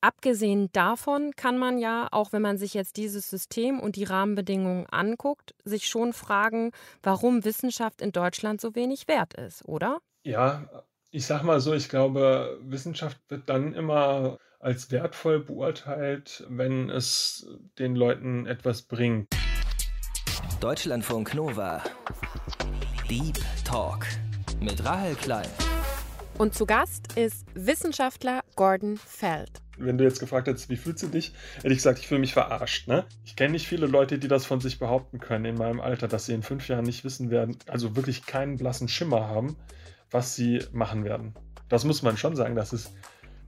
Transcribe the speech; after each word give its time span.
Abgesehen 0.00 0.70
davon 0.72 1.32
kann 1.34 1.58
man 1.58 1.76
ja, 1.76 2.06
auch 2.12 2.32
wenn 2.32 2.42
man 2.42 2.56
sich 2.56 2.72
jetzt 2.72 2.96
dieses 2.96 3.28
System 3.28 3.80
und 3.80 3.96
die 3.96 4.04
Rahmenbedingungen 4.04 4.86
anguckt, 4.86 5.56
sich 5.64 5.88
schon 5.88 6.12
fragen, 6.12 6.70
warum 7.02 7.44
Wissenschaft 7.44 8.00
in 8.00 8.12
Deutschland 8.12 8.60
so 8.60 8.76
wenig 8.76 9.08
wert 9.08 9.34
ist, 9.34 9.64
oder? 9.64 9.98
Ja, 10.22 10.68
ich 11.10 11.26
sag 11.26 11.42
mal 11.42 11.58
so, 11.58 11.74
ich 11.74 11.88
glaube, 11.88 12.60
Wissenschaft 12.62 13.18
wird 13.28 13.48
dann 13.48 13.74
immer 13.74 14.38
als 14.60 14.92
wertvoll 14.92 15.40
beurteilt, 15.40 16.46
wenn 16.48 16.90
es 16.90 17.48
den 17.80 17.96
Leuten 17.96 18.46
etwas 18.46 18.82
bringt. 18.82 19.26
Deutschlandfunk 20.60 21.34
Nova. 21.34 21.82
Deep 23.10 23.38
Talk 23.64 24.06
mit 24.60 24.84
Rahel 24.84 25.16
Klein. 25.16 25.48
Und 26.36 26.54
zu 26.54 26.66
Gast 26.66 27.16
ist 27.16 27.46
Wissenschaftler 27.54 28.42
Gordon 28.54 28.96
Feld. 28.96 29.60
Wenn 29.78 29.98
du 29.98 30.04
jetzt 30.04 30.20
gefragt 30.20 30.48
hättest, 30.48 30.68
wie 30.68 30.76
fühlst 30.76 31.02
du 31.02 31.08
dich, 31.08 31.32
hätte 31.56 31.68
ich 31.68 31.78
gesagt, 31.78 31.98
ich 31.98 32.08
fühle 32.08 32.20
mich 32.20 32.32
verarscht. 32.32 32.88
Ne? 32.88 33.04
Ich 33.24 33.36
kenne 33.36 33.52
nicht 33.52 33.68
viele 33.68 33.86
Leute, 33.86 34.18
die 34.18 34.28
das 34.28 34.46
von 34.46 34.60
sich 34.60 34.78
behaupten 34.78 35.20
können 35.20 35.44
in 35.44 35.54
meinem 35.56 35.80
Alter, 35.80 36.08
dass 36.08 36.26
sie 36.26 36.34
in 36.34 36.42
fünf 36.42 36.68
Jahren 36.68 36.84
nicht 36.84 37.04
wissen 37.04 37.30
werden, 37.30 37.56
also 37.66 37.96
wirklich 37.96 38.26
keinen 38.26 38.56
blassen 38.56 38.88
Schimmer 38.88 39.28
haben, 39.28 39.56
was 40.10 40.34
sie 40.34 40.62
machen 40.72 41.04
werden. 41.04 41.34
Das 41.68 41.84
muss 41.84 42.02
man 42.02 42.16
schon 42.16 42.36
sagen, 42.36 42.54
das 42.54 42.72
ist 42.72 42.92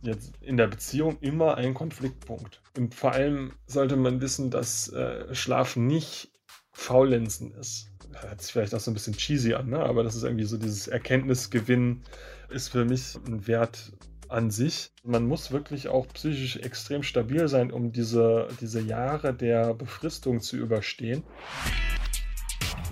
jetzt 0.02 0.32
in 0.40 0.56
der 0.56 0.66
Beziehung 0.66 1.18
immer 1.20 1.56
ein 1.56 1.74
Konfliktpunkt. 1.74 2.62
Und 2.76 2.94
vor 2.94 3.12
allem 3.12 3.52
sollte 3.66 3.96
man 3.96 4.20
wissen, 4.20 4.50
dass 4.50 4.92
äh, 4.92 5.34
Schlaf 5.34 5.76
nicht 5.76 6.30
Faulenzen 6.72 7.52
ist. 7.54 7.90
Hört 8.12 8.42
sich 8.42 8.52
vielleicht 8.52 8.74
auch 8.74 8.80
so 8.80 8.90
ein 8.90 8.94
bisschen 8.94 9.16
cheesy 9.16 9.54
an, 9.54 9.70
ne? 9.70 9.78
aber 9.80 10.02
das 10.02 10.16
ist 10.16 10.24
irgendwie 10.24 10.44
so 10.44 10.56
dieses 10.56 10.88
Erkenntnisgewinn 10.88 12.02
ist 12.48 12.68
für 12.68 12.84
mich 12.84 13.16
ein 13.26 13.46
Wert 13.46 13.92
an 14.30 14.50
sich. 14.50 14.92
Man 15.02 15.26
muss 15.26 15.50
wirklich 15.50 15.88
auch 15.88 16.06
psychisch 16.14 16.56
extrem 16.56 17.02
stabil 17.02 17.48
sein, 17.48 17.70
um 17.72 17.92
diese, 17.92 18.48
diese 18.60 18.80
Jahre 18.80 19.34
der 19.34 19.74
Befristung 19.74 20.40
zu 20.40 20.56
überstehen. 20.56 21.22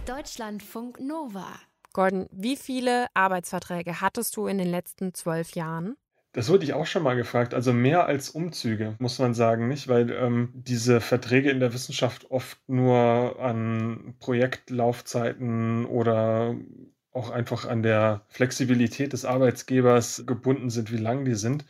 Deutschlandfunk 0.06 1.00
Nova. 1.00 1.48
Gordon, 1.92 2.26
wie 2.30 2.56
viele 2.56 3.06
Arbeitsverträge 3.14 4.00
hattest 4.00 4.36
du 4.36 4.46
in 4.46 4.58
den 4.58 4.70
letzten 4.70 5.14
zwölf 5.14 5.54
Jahren? 5.54 5.96
Das 6.32 6.50
wurde 6.50 6.64
ich 6.64 6.74
auch 6.74 6.86
schon 6.86 7.02
mal 7.02 7.16
gefragt. 7.16 7.54
Also 7.54 7.72
mehr 7.72 8.06
als 8.06 8.30
Umzüge, 8.30 8.94
muss 8.98 9.18
man 9.18 9.34
sagen, 9.34 9.66
nicht? 9.68 9.88
Weil 9.88 10.10
ähm, 10.10 10.50
diese 10.54 11.00
Verträge 11.00 11.50
in 11.50 11.58
der 11.58 11.72
Wissenschaft 11.72 12.30
oft 12.30 12.58
nur 12.68 13.40
an 13.40 14.14
Projektlaufzeiten 14.20 15.86
oder 15.86 16.54
auch 17.12 17.30
einfach 17.30 17.64
an 17.64 17.82
der 17.82 18.22
Flexibilität 18.28 19.12
des 19.12 19.24
Arbeitsgebers 19.24 20.24
gebunden 20.26 20.70
sind, 20.70 20.92
wie 20.92 20.98
lang 20.98 21.24
die 21.24 21.34
sind. 21.34 21.64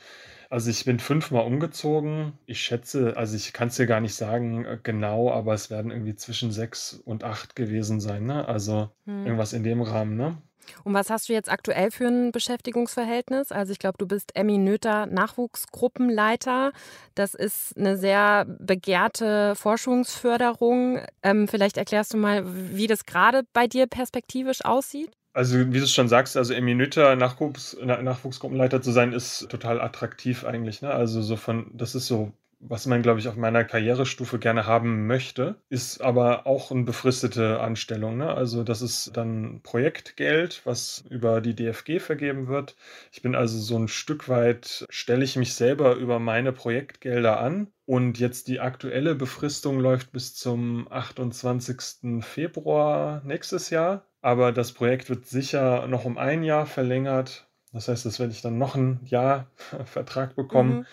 Also 0.50 0.70
ich 0.70 0.84
bin 0.84 0.98
fünfmal 0.98 1.44
umgezogen. 1.44 2.32
Ich 2.46 2.60
schätze, 2.62 3.16
also 3.16 3.36
ich 3.36 3.52
kann 3.52 3.68
es 3.68 3.76
dir 3.76 3.86
gar 3.86 4.00
nicht 4.00 4.14
sagen 4.14 4.64
äh, 4.64 4.78
genau, 4.82 5.30
aber 5.30 5.52
es 5.52 5.70
werden 5.70 5.90
irgendwie 5.90 6.14
zwischen 6.14 6.52
sechs 6.52 6.94
und 7.04 7.22
acht 7.22 7.54
gewesen 7.54 8.00
sein. 8.00 8.24
Ne? 8.24 8.48
Also 8.48 8.90
hm. 9.04 9.26
irgendwas 9.26 9.52
in 9.52 9.62
dem 9.62 9.82
Rahmen. 9.82 10.16
Ne? 10.16 10.38
Und 10.84 10.94
was 10.94 11.10
hast 11.10 11.28
du 11.28 11.32
jetzt 11.32 11.50
aktuell 11.50 11.90
für 11.90 12.06
ein 12.06 12.32
Beschäftigungsverhältnis? 12.32 13.52
Also 13.52 13.72
ich 13.72 13.78
glaube, 13.78 13.98
du 13.98 14.06
bist 14.06 14.34
Emmy 14.34 14.58
Noether 14.58 15.06
Nachwuchsgruppenleiter. 15.06 16.72
Das 17.14 17.34
ist 17.34 17.76
eine 17.76 17.96
sehr 17.96 18.46
begehrte 18.46 19.54
Forschungsförderung. 19.54 21.00
Ähm, 21.22 21.48
vielleicht 21.48 21.76
erklärst 21.76 22.14
du 22.14 22.16
mal, 22.16 22.44
wie 22.46 22.86
das 22.86 23.04
gerade 23.04 23.42
bei 23.52 23.66
dir 23.66 23.86
perspektivisch 23.86 24.64
aussieht? 24.64 25.17
Also, 25.38 25.56
wie 25.72 25.78
du 25.78 25.84
es 25.84 25.94
schon 25.94 26.08
sagst, 26.08 26.36
also 26.36 26.52
Eminüter 26.52 27.14
Nachwuchs, 27.14 27.76
Nachwuchsgruppenleiter 27.80 28.82
zu 28.82 28.90
sein, 28.90 29.12
ist 29.12 29.48
total 29.48 29.80
attraktiv 29.80 30.44
eigentlich. 30.44 30.82
Ne? 30.82 30.90
Also 30.90 31.22
so 31.22 31.36
von, 31.36 31.70
das 31.74 31.94
ist 31.94 32.08
so, 32.08 32.32
was 32.60 32.86
man, 32.86 33.02
glaube 33.02 33.20
ich, 33.20 33.28
auf 33.28 33.36
meiner 33.36 33.64
Karrierestufe 33.64 34.38
gerne 34.38 34.66
haben 34.66 35.06
möchte, 35.06 35.56
ist 35.68 36.00
aber 36.00 36.46
auch 36.46 36.70
eine 36.70 36.82
befristete 36.82 37.60
Anstellung. 37.60 38.16
Ne? 38.16 38.32
Also 38.32 38.64
das 38.64 38.82
ist 38.82 39.16
dann 39.16 39.60
Projektgeld, 39.62 40.62
was 40.64 41.04
über 41.08 41.40
die 41.40 41.54
DFG 41.54 42.00
vergeben 42.00 42.48
wird. 42.48 42.76
Ich 43.12 43.22
bin 43.22 43.34
also 43.34 43.58
so 43.58 43.78
ein 43.78 43.88
Stück 43.88 44.28
weit, 44.28 44.86
stelle 44.90 45.24
ich 45.24 45.36
mich 45.36 45.54
selber 45.54 45.94
über 45.94 46.18
meine 46.18 46.52
Projektgelder 46.52 47.40
an. 47.40 47.68
Und 47.86 48.18
jetzt 48.18 48.48
die 48.48 48.60
aktuelle 48.60 49.14
Befristung 49.14 49.80
läuft 49.80 50.12
bis 50.12 50.34
zum 50.34 50.88
28. 50.90 52.22
Februar 52.22 53.22
nächstes 53.24 53.70
Jahr. 53.70 54.04
Aber 54.20 54.52
das 54.52 54.72
Projekt 54.72 55.08
wird 55.08 55.26
sicher 55.26 55.86
noch 55.86 56.04
um 56.04 56.18
ein 56.18 56.42
Jahr 56.42 56.66
verlängert. 56.66 57.48
Das 57.72 57.88
heißt, 57.88 58.04
das 58.04 58.18
werde 58.18 58.32
ich 58.32 58.42
dann 58.42 58.58
noch 58.58 58.74
ein 58.74 59.00
Jahr 59.04 59.46
Vertrag 59.84 60.34
bekommen. 60.34 60.78
Mhm. 60.78 60.86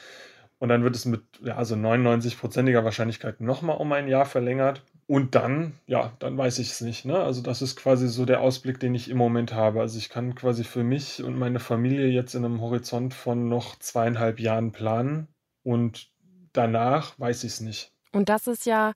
Und 0.66 0.70
dann 0.70 0.84
wird 0.84 0.96
es 0.96 1.06
mit 1.06 1.22
ja, 1.44 1.58
also 1.58 1.76
99-prozentiger 1.76 2.84
Wahrscheinlichkeit 2.84 3.40
nochmal 3.40 3.78
um 3.78 3.92
ein 3.92 4.08
Jahr 4.08 4.26
verlängert. 4.26 4.82
Und 5.06 5.36
dann, 5.36 5.74
ja, 5.86 6.14
dann 6.18 6.36
weiß 6.40 6.58
ich 6.58 6.72
es 6.72 6.82
nicht. 6.82 7.06
Ne? 7.06 7.20
Also 7.20 7.44
das 7.44 7.62
ist 7.62 7.76
quasi 7.76 8.08
so 8.08 8.26
der 8.26 8.42
Ausblick, 8.42 8.80
den 8.80 8.96
ich 8.96 9.08
im 9.12 9.18
Moment 9.18 9.54
habe. 9.54 9.82
Also 9.82 10.00
ich 10.00 10.10
kann 10.10 10.34
quasi 10.34 10.64
für 10.64 10.84
mich 10.84 11.22
und 11.22 11.38
meine 11.38 11.60
Familie 11.60 12.08
jetzt 12.08 12.34
in 12.34 12.44
einem 12.44 12.62
Horizont 12.62 13.14
von 13.14 13.48
noch 13.48 13.78
zweieinhalb 13.78 14.40
Jahren 14.40 14.72
planen. 14.72 15.28
Und 15.62 16.10
danach 16.52 17.14
weiß 17.20 17.44
ich 17.44 17.52
es 17.52 17.62
nicht. 17.62 17.92
Und 18.12 18.30
das 18.30 18.48
ist 18.48 18.66
ja 18.66 18.94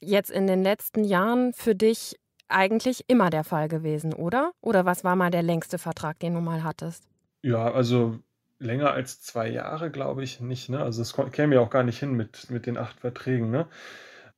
jetzt 0.00 0.30
in 0.30 0.46
den 0.46 0.62
letzten 0.62 1.04
Jahren 1.04 1.54
für 1.54 1.74
dich 1.74 2.16
eigentlich 2.48 3.04
immer 3.08 3.30
der 3.30 3.44
Fall 3.44 3.68
gewesen, 3.68 4.12
oder? 4.12 4.52
Oder 4.60 4.84
was 4.84 5.04
war 5.04 5.16
mal 5.16 5.30
der 5.30 5.42
längste 5.42 5.78
Vertrag, 5.78 6.18
den 6.18 6.34
du 6.34 6.42
mal 6.42 6.64
hattest? 6.64 7.04
Ja, 7.40 7.72
also 7.72 8.18
länger 8.58 8.92
als 8.92 9.20
zwei 9.20 9.48
Jahre 9.48 9.90
glaube 9.90 10.22
ich 10.24 10.40
nicht. 10.40 10.68
Ne? 10.68 10.80
Also 10.80 11.02
es 11.02 11.14
käme 11.32 11.54
ja 11.54 11.60
auch 11.60 11.70
gar 11.70 11.84
nicht 11.84 11.98
hin 11.98 12.12
mit, 12.12 12.50
mit 12.50 12.66
den 12.66 12.76
acht 12.76 13.00
Verträgen. 13.00 13.50
Ne? 13.50 13.66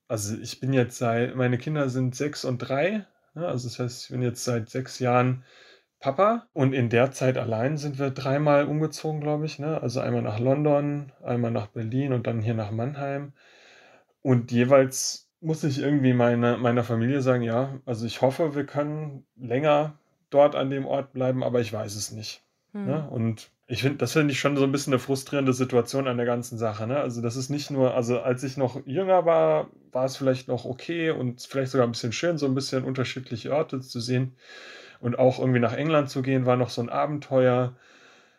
Also 0.09 0.37
ich 0.37 0.61
bin 0.61 0.73
jetzt 0.73 0.99
seit, 0.99 1.37
meine 1.37 1.59
Kinder 1.59 1.89
sind 1.89 2.15
sechs 2.15 2.45
und 2.45 2.59
drei. 2.59 3.07
Ne? 3.35 3.47
Also 3.47 3.69
das 3.69 3.79
heißt, 3.79 4.05
ich 4.05 4.11
bin 4.11 4.23
jetzt 4.23 4.45
seit 4.45 4.69
sechs 4.69 4.99
Jahren 4.99 5.45
Papa 6.01 6.47
und 6.53 6.73
in 6.73 6.89
der 6.89 7.13
Zeit 7.13 7.37
allein 7.37 7.77
sind 7.77 7.99
wir 7.99 8.11
dreimal 8.11 8.65
umgezogen, 8.65 9.21
glaube 9.21 9.47
ich. 9.47 9.59
Ne? 9.59 9.81
Also 9.81 10.01
einmal 10.01 10.23
nach 10.23 10.39
London, 10.39 11.13
einmal 11.23 11.51
nach 11.51 11.69
Berlin 11.69 12.13
und 12.13 12.27
dann 12.27 12.41
hier 12.41 12.55
nach 12.55 12.71
Mannheim. 12.71 13.33
Und 14.23 14.51
jeweils 14.51 15.31
muss 15.41 15.65
ich 15.65 15.79
irgendwie 15.79 16.13
meine, 16.13 16.59
meiner 16.59 16.85
Familie 16.85 17.23
sagen, 17.23 17.43
ja, 17.43 17.81
also 17.87 18.07
ich 18.07 18.21
hoffe, 18.21 18.55
wir 18.55 18.67
können 18.67 19.25
länger 19.37 19.99
dort 20.29 20.55
an 20.55 20.71
dem 20.71 20.87
Ort 20.87 21.13
bleiben, 21.13 21.43
aber 21.43 21.61
ich 21.61 21.73
weiß 21.73 21.95
es 21.97 22.13
nicht. 22.13 22.43
Hm. 22.73 22.87
Ne? 22.87 23.09
Und 23.11 23.51
ich 23.71 23.83
finde, 23.83 23.99
das 23.99 24.15
finde 24.15 24.33
ich 24.33 24.41
schon 24.41 24.57
so 24.57 24.65
ein 24.65 24.73
bisschen 24.73 24.93
eine 24.93 24.99
frustrierende 24.99 25.53
Situation 25.53 26.09
an 26.09 26.17
der 26.17 26.27
ganzen 26.27 26.59
Sache. 26.59 26.89
Ne? 26.89 26.99
Also 26.99 27.23
das 27.23 27.37
ist 27.37 27.51
nicht 27.51 27.71
nur, 27.71 27.95
also 27.95 28.21
als 28.21 28.43
ich 28.43 28.57
noch 28.57 28.85
jünger 28.85 29.25
war, 29.27 29.71
war 29.93 30.05
es 30.07 30.17
vielleicht 30.17 30.49
noch 30.49 30.65
okay 30.65 31.11
und 31.11 31.41
vielleicht 31.43 31.71
sogar 31.71 31.87
ein 31.87 31.93
bisschen 31.93 32.11
schön, 32.13 32.37
so 32.37 32.47
ein 32.47 32.55
bisschen 32.57 32.83
unterschiedliche 32.83 33.55
Orte 33.55 33.81
zu 33.81 34.01
sehen. 34.01 34.35
Und 34.99 35.21
auch 35.21 35.39
irgendwie 35.39 35.61
nach 35.61 35.73
England 35.73 36.11
zu 36.11 36.21
gehen, 36.21 36.47
war 36.47 36.57
noch 36.57 36.69
so 36.71 36.83
ein 36.83 36.89
Abenteuer. 36.89 37.77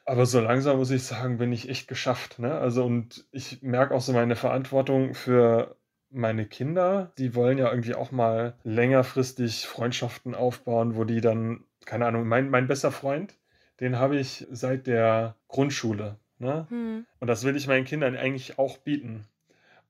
Aber 0.03 0.25
so 0.25 0.41
langsam 0.41 0.77
muss 0.77 0.91
ich 0.91 1.03
sagen, 1.03 1.37
bin 1.37 1.53
ich 1.53 1.69
echt 1.69 1.87
geschafft. 1.87 2.39
Ne? 2.39 2.51
Also 2.53 2.83
und 2.83 3.25
ich 3.31 3.61
merke 3.61 3.95
auch 3.95 4.01
so 4.01 4.11
meine 4.11 4.35
Verantwortung 4.35 5.13
für 5.13 5.77
meine 6.09 6.45
Kinder, 6.45 7.13
die 7.17 7.35
wollen 7.35 7.57
ja 7.57 7.69
irgendwie 7.69 7.95
auch 7.95 8.11
mal 8.11 8.57
längerfristig 8.63 9.65
Freundschaften 9.65 10.35
aufbauen, 10.35 10.97
wo 10.97 11.05
die 11.05 11.21
dann, 11.21 11.63
keine 11.85 12.05
Ahnung, 12.05 12.27
mein, 12.27 12.49
mein 12.49 12.67
bester 12.67 12.91
Freund, 12.91 13.33
den 13.81 13.99
habe 13.99 14.17
ich 14.17 14.47
seit 14.51 14.87
der 14.87 15.35
Grundschule. 15.47 16.17
Ne? 16.37 16.67
Hm. 16.69 17.05
Und 17.19 17.27
das 17.27 17.43
will 17.43 17.55
ich 17.55 17.67
meinen 17.67 17.85
Kindern 17.85 18.15
eigentlich 18.15 18.57
auch 18.57 18.77
bieten. 18.77 19.25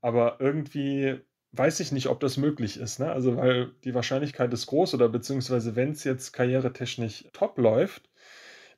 Aber 0.02 0.38
irgendwie 0.40 1.19
weiß 1.52 1.81
ich 1.81 1.91
nicht, 1.91 2.07
ob 2.07 2.19
das 2.22 2.38
möglich 2.38 2.78
ist. 2.78 3.00
Ne? 3.00 3.12
Also, 3.12 3.38
weil 3.38 3.72
die 3.84 3.94
Wahrscheinlichkeit 3.94 4.51
ist 4.53 4.68
groß 4.68 4.94
oder 4.96 5.09
beziehungsweise, 5.09 5.75
wenn 5.75 5.91
es 5.91 6.03
jetzt 6.03 6.31
karrieretechnisch 6.31 7.25
top 7.34 7.57
läuft, 7.57 8.09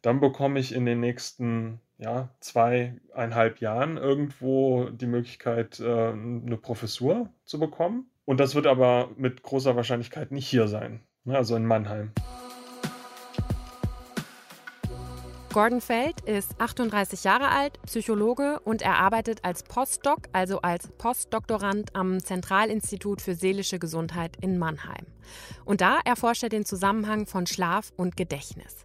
dann 0.01 0.19
bekomme 0.19 0.59
ich 0.59 0.73
in 0.73 0.85
den 0.85 0.99
nächsten 0.99 1.79
ja, 1.97 2.29
zweieinhalb 2.39 3.59
Jahren 3.59 3.97
irgendwo 3.97 4.89
die 4.89 5.05
Möglichkeit, 5.05 5.79
äh, 5.79 6.09
eine 6.09 6.57
Professur 6.57 7.29
zu 7.45 7.59
bekommen. 7.59 8.09
Und 8.25 8.39
das 8.39 8.55
wird 8.55 8.67
aber 8.67 9.11
mit 9.15 9.43
großer 9.43 9.75
Wahrscheinlichkeit 9.75 10.31
nicht 10.31 10.47
hier 10.47 10.67
sein, 10.67 11.01
ne, 11.23 11.37
also 11.37 11.55
in 11.55 11.65
Mannheim. 11.65 12.11
Gordon 15.53 15.81
Feld 15.81 16.21
ist 16.21 16.59
38 16.59 17.23
Jahre 17.23 17.49
alt, 17.49 17.79
Psychologe 17.83 18.59
und 18.61 18.81
er 18.81 18.95
arbeitet 18.95 19.45
als 19.45 19.61
Postdoc, 19.61 20.21
also 20.33 20.61
als 20.61 20.87
Postdoktorand 20.97 21.95
am 21.95 22.19
Zentralinstitut 22.19 23.21
für 23.21 23.35
seelische 23.35 23.77
Gesundheit 23.77 24.35
in 24.41 24.57
Mannheim. 24.57 25.05
Und 25.63 25.81
da 25.81 25.99
erforscht 26.03 26.41
er 26.41 26.49
den 26.49 26.65
Zusammenhang 26.65 27.27
von 27.27 27.45
Schlaf 27.45 27.93
und 27.97 28.17
Gedächtnis. 28.17 28.77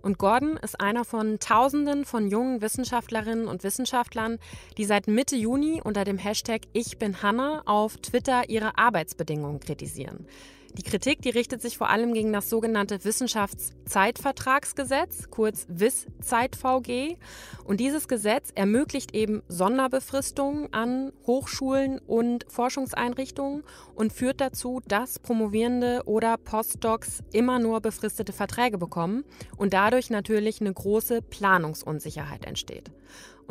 Und 0.00 0.18
Gordon 0.18 0.56
ist 0.58 0.80
einer 0.80 1.04
von 1.04 1.40
Tausenden 1.40 2.04
von 2.04 2.28
jungen 2.28 2.62
Wissenschaftlerinnen 2.62 3.48
und 3.48 3.64
Wissenschaftlern, 3.64 4.38
die 4.78 4.84
seit 4.84 5.08
Mitte 5.08 5.34
Juni 5.34 5.80
unter 5.82 6.04
dem 6.04 6.18
Hashtag 6.18 6.62
Ich 6.72 6.98
bin 6.98 7.22
Hanna 7.22 7.62
auf 7.66 7.96
Twitter 7.96 8.48
ihre 8.48 8.78
Arbeitsbedingungen 8.78 9.58
kritisieren. 9.58 10.26
Die 10.74 10.82
Kritik, 10.82 11.20
die 11.20 11.28
richtet 11.28 11.60
sich 11.60 11.76
vor 11.76 11.90
allem 11.90 12.14
gegen 12.14 12.32
das 12.32 12.48
sogenannte 12.48 13.04
Wissenschaftszeitvertragsgesetz, 13.04 15.28
kurz 15.28 15.66
WIS-Zeit-VG. 15.68 17.18
Und 17.64 17.78
dieses 17.78 18.08
Gesetz 18.08 18.48
ermöglicht 18.54 19.14
eben 19.14 19.42
Sonderbefristungen 19.48 20.72
an 20.72 21.12
Hochschulen 21.26 21.98
und 21.98 22.46
Forschungseinrichtungen 22.48 23.64
und 23.94 24.14
führt 24.14 24.40
dazu, 24.40 24.80
dass 24.88 25.18
Promovierende 25.18 26.04
oder 26.06 26.38
Postdocs 26.38 27.22
immer 27.32 27.58
nur 27.58 27.82
befristete 27.82 28.32
Verträge 28.32 28.78
bekommen 28.78 29.24
und 29.58 29.74
dadurch 29.74 30.08
natürlich 30.08 30.62
eine 30.62 30.72
große 30.72 31.20
Planungsunsicherheit 31.20 32.46
entsteht. 32.46 32.90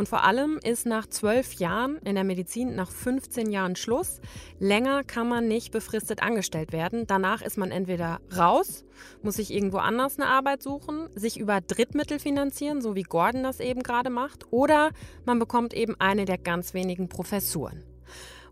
Und 0.01 0.09
vor 0.09 0.23
allem 0.23 0.57
ist 0.63 0.87
nach 0.87 1.05
zwölf 1.05 1.53
Jahren 1.53 1.97
in 1.97 2.15
der 2.15 2.23
Medizin 2.23 2.73
nach 2.73 2.89
15 2.89 3.51
Jahren 3.51 3.75
Schluss. 3.75 4.19
Länger 4.57 5.03
kann 5.03 5.29
man 5.29 5.47
nicht 5.47 5.71
befristet 5.71 6.23
angestellt 6.23 6.71
werden. 6.71 7.05
Danach 7.05 7.43
ist 7.43 7.55
man 7.55 7.69
entweder 7.69 8.19
raus, 8.35 8.83
muss 9.21 9.35
sich 9.35 9.53
irgendwo 9.53 9.77
anders 9.77 10.17
eine 10.17 10.27
Arbeit 10.27 10.63
suchen, 10.63 11.07
sich 11.13 11.39
über 11.39 11.61
Drittmittel 11.61 12.17
finanzieren, 12.17 12.81
so 12.81 12.95
wie 12.95 13.03
Gordon 13.03 13.43
das 13.43 13.59
eben 13.59 13.83
gerade 13.83 14.09
macht, 14.09 14.51
oder 14.51 14.89
man 15.25 15.37
bekommt 15.37 15.75
eben 15.75 15.93
eine 15.99 16.25
der 16.25 16.39
ganz 16.39 16.73
wenigen 16.73 17.07
Professuren. 17.07 17.83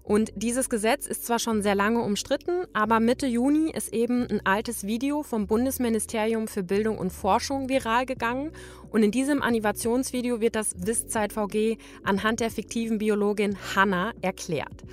Und 0.03 0.31
dieses 0.35 0.69
Gesetz 0.69 1.05
ist 1.05 1.25
zwar 1.25 1.39
schon 1.39 1.61
sehr 1.61 1.75
lange 1.75 2.01
umstritten, 2.01 2.65
aber 2.73 2.99
Mitte 2.99 3.27
Juni 3.27 3.71
ist 3.71 3.93
eben 3.93 4.25
ein 4.27 4.45
altes 4.45 4.85
Video 4.85 5.23
vom 5.23 5.45
Bundesministerium 5.45 6.47
für 6.47 6.63
Bildung 6.63 6.97
und 6.97 7.11
Forschung 7.11 7.69
viral 7.69 8.05
gegangen. 8.05 8.51
Und 8.91 9.03
in 9.03 9.11
diesem 9.11 9.41
Animationsvideo 9.41 10.41
wird 10.41 10.55
das 10.55 10.73
WIS-Zeit-VG 10.77 11.77
anhand 12.03 12.39
der 12.39 12.49
fiktiven 12.49 12.97
Biologin 12.97 13.57
Hannah 13.75 14.13
erklärt. 14.21 14.83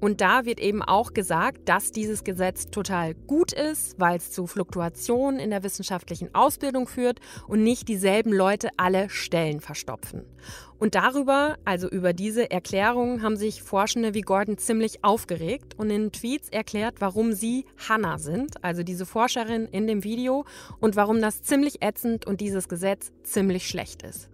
Und 0.00 0.20
da 0.20 0.44
wird 0.44 0.60
eben 0.60 0.82
auch 0.82 1.12
gesagt, 1.12 1.68
dass 1.68 1.92
dieses 1.92 2.24
Gesetz 2.24 2.66
total 2.66 3.14
gut 3.14 3.52
ist, 3.52 3.98
weil 3.98 4.18
es 4.18 4.32
zu 4.32 4.46
Fluktuationen 4.46 5.40
in 5.40 5.50
der 5.50 5.62
wissenschaftlichen 5.62 6.34
Ausbildung 6.34 6.86
führt 6.86 7.20
und 7.48 7.62
nicht 7.62 7.88
dieselben 7.88 8.32
Leute 8.32 8.68
alle 8.76 9.08
Stellen 9.08 9.60
verstopfen. 9.60 10.24
Und 10.78 10.94
darüber, 10.94 11.56
also 11.64 11.88
über 11.88 12.12
diese 12.12 12.50
Erklärung, 12.50 13.22
haben 13.22 13.36
sich 13.36 13.62
Forschende 13.62 14.12
wie 14.12 14.20
Gordon 14.20 14.58
ziemlich 14.58 15.02
aufgeregt 15.02 15.74
und 15.78 15.88
in 15.90 16.12
Tweets 16.12 16.48
erklärt, 16.50 16.96
warum 16.98 17.32
sie 17.32 17.64
Hannah 17.88 18.18
sind, 18.18 18.62
also 18.62 18.82
diese 18.82 19.06
Forscherin 19.06 19.66
in 19.66 19.86
dem 19.86 20.04
Video, 20.04 20.44
und 20.80 20.96
warum 20.96 21.20
das 21.20 21.42
ziemlich 21.42 21.82
ätzend 21.82 22.26
und 22.26 22.40
dieses 22.40 22.68
Gesetz 22.68 23.12
ziemlich 23.22 23.68
schlecht 23.68 24.02
ist. 24.02 24.28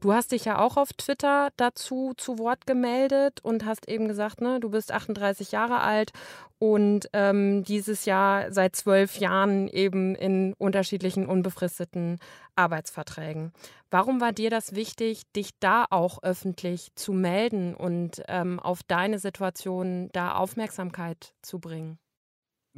Du 0.00 0.12
hast 0.12 0.32
dich 0.32 0.44
ja 0.44 0.58
auch 0.58 0.76
auf 0.76 0.92
Twitter 0.92 1.48
dazu 1.56 2.12
zu 2.16 2.38
Wort 2.38 2.66
gemeldet 2.66 3.40
und 3.42 3.64
hast 3.64 3.88
eben 3.88 4.08
gesagt, 4.08 4.40
ne, 4.40 4.60
du 4.60 4.70
bist 4.70 4.92
38 4.92 5.52
Jahre 5.52 5.80
alt 5.80 6.12
und 6.58 7.08
ähm, 7.12 7.64
dieses 7.64 8.04
Jahr 8.04 8.52
seit 8.52 8.76
zwölf 8.76 9.16
Jahren 9.18 9.68
eben 9.68 10.14
in 10.14 10.54
unterschiedlichen 10.58 11.26
unbefristeten 11.26 12.18
Arbeitsverträgen. 12.56 13.52
Warum 13.90 14.20
war 14.20 14.32
dir 14.32 14.50
das 14.50 14.74
wichtig, 14.74 15.22
dich 15.34 15.50
da 15.60 15.86
auch 15.90 16.22
öffentlich 16.22 16.88
zu 16.94 17.12
melden 17.12 17.74
und 17.74 18.22
ähm, 18.28 18.60
auf 18.60 18.82
deine 18.82 19.18
Situation 19.18 20.10
da 20.12 20.34
Aufmerksamkeit 20.34 21.34
zu 21.42 21.58
bringen? 21.58 21.98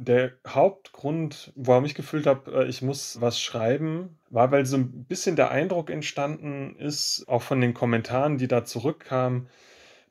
Der 0.01 0.31
Hauptgrund, 0.47 1.51
warum 1.55 1.83
ich 1.83 1.93
gefühlt 1.93 2.25
habe, 2.25 2.63
äh, 2.63 2.69
ich 2.69 2.81
muss 2.81 3.19
was 3.19 3.41
schreiben, 3.41 4.17
war, 4.29 4.49
weil 4.49 4.65
so 4.65 4.77
ein 4.77 5.03
bisschen 5.03 5.35
der 5.35 5.51
Eindruck 5.51 5.89
entstanden 5.89 6.77
ist, 6.77 7.25
auch 7.27 7.41
von 7.41 7.59
den 7.59 7.73
Kommentaren, 7.73 8.37
die 8.37 8.47
da 8.47 8.63
zurückkamen, 8.63 9.49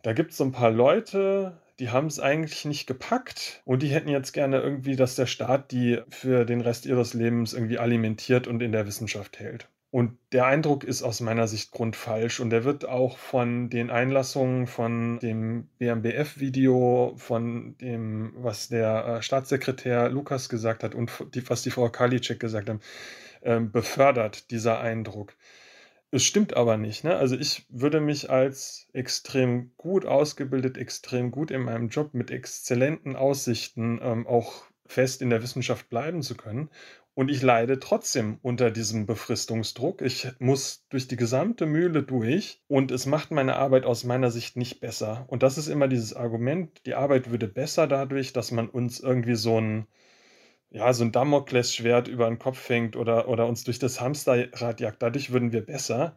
da 0.02 0.12
gibt 0.12 0.32
es 0.32 0.36
so 0.36 0.44
ein 0.44 0.52
paar 0.52 0.70
Leute, 0.70 1.58
die 1.78 1.88
haben 1.88 2.06
es 2.06 2.20
eigentlich 2.20 2.66
nicht 2.66 2.86
gepackt 2.86 3.62
und 3.64 3.82
die 3.82 3.88
hätten 3.88 4.10
jetzt 4.10 4.32
gerne 4.32 4.60
irgendwie, 4.60 4.94
dass 4.94 5.14
der 5.14 5.26
Staat 5.26 5.72
die 5.72 6.02
für 6.10 6.44
den 6.44 6.60
Rest 6.60 6.84
ihres 6.84 7.14
Lebens 7.14 7.54
irgendwie 7.54 7.78
alimentiert 7.78 8.46
und 8.46 8.62
in 8.62 8.72
der 8.72 8.86
Wissenschaft 8.86 9.38
hält. 9.38 9.68
Und 9.90 10.18
der 10.32 10.44
Eindruck 10.44 10.84
ist 10.84 11.02
aus 11.02 11.20
meiner 11.20 11.48
Sicht 11.48 11.70
grundfalsch 11.70 12.40
und 12.40 12.50
der 12.50 12.64
wird 12.64 12.86
auch 12.86 13.16
von 13.16 13.70
den 13.70 13.88
Einlassungen 13.88 14.66
von 14.66 15.18
dem 15.20 15.68
BMBF-Video, 15.78 17.14
von 17.16 17.78
dem, 17.78 18.34
was 18.36 18.68
der 18.68 19.06
äh, 19.06 19.22
Staatssekretär 19.22 20.10
Lukas 20.10 20.50
gesagt 20.50 20.82
hat 20.82 20.94
und 20.94 21.10
die, 21.34 21.48
was 21.48 21.62
die 21.62 21.70
Frau 21.70 21.88
Karliczek 21.88 22.38
gesagt 22.38 22.68
hat, 22.68 22.80
äh, 23.40 23.60
befördert, 23.60 24.50
dieser 24.50 24.78
Eindruck. 24.80 25.34
Es 26.10 26.22
stimmt 26.24 26.54
aber 26.54 26.76
nicht. 26.76 27.04
Ne? 27.04 27.16
Also 27.16 27.36
ich 27.36 27.64
würde 27.70 28.00
mich 28.00 28.28
als 28.28 28.88
extrem 28.92 29.72
gut 29.78 30.04
ausgebildet, 30.04 30.76
extrem 30.76 31.30
gut 31.30 31.50
in 31.50 31.62
meinem 31.62 31.88
Job 31.88 32.12
mit 32.12 32.30
exzellenten 32.30 33.16
Aussichten 33.16 34.00
ähm, 34.02 34.26
auch 34.26 34.64
fest 34.86 35.20
in 35.22 35.30
der 35.30 35.42
Wissenschaft 35.42 35.88
bleiben 35.90 36.22
zu 36.22 36.34
können. 36.34 36.70
Und 37.18 37.32
ich 37.32 37.42
leide 37.42 37.80
trotzdem 37.80 38.38
unter 38.42 38.70
diesem 38.70 39.04
Befristungsdruck. 39.04 40.02
Ich 40.02 40.28
muss 40.38 40.86
durch 40.88 41.08
die 41.08 41.16
gesamte 41.16 41.66
Mühle 41.66 42.04
durch 42.04 42.62
und 42.68 42.92
es 42.92 43.06
macht 43.06 43.32
meine 43.32 43.56
Arbeit 43.56 43.86
aus 43.86 44.04
meiner 44.04 44.30
Sicht 44.30 44.56
nicht 44.56 44.78
besser. 44.78 45.24
Und 45.26 45.42
das 45.42 45.58
ist 45.58 45.66
immer 45.66 45.88
dieses 45.88 46.14
Argument, 46.14 46.80
die 46.86 46.94
Arbeit 46.94 47.28
würde 47.28 47.48
besser 47.48 47.88
dadurch, 47.88 48.32
dass 48.32 48.52
man 48.52 48.68
uns 48.68 49.00
irgendwie 49.00 49.34
so 49.34 49.60
ein, 49.60 49.88
ja, 50.70 50.92
so 50.92 51.02
ein 51.04 51.10
Damoklesschwert 51.10 52.06
über 52.06 52.28
den 52.28 52.38
Kopf 52.38 52.68
hängt 52.68 52.94
oder, 52.94 53.28
oder 53.28 53.48
uns 53.48 53.64
durch 53.64 53.80
das 53.80 54.00
Hamsterrad 54.00 54.80
jagt. 54.80 55.02
Dadurch 55.02 55.32
würden 55.32 55.50
wir 55.50 55.66
besser. 55.66 56.14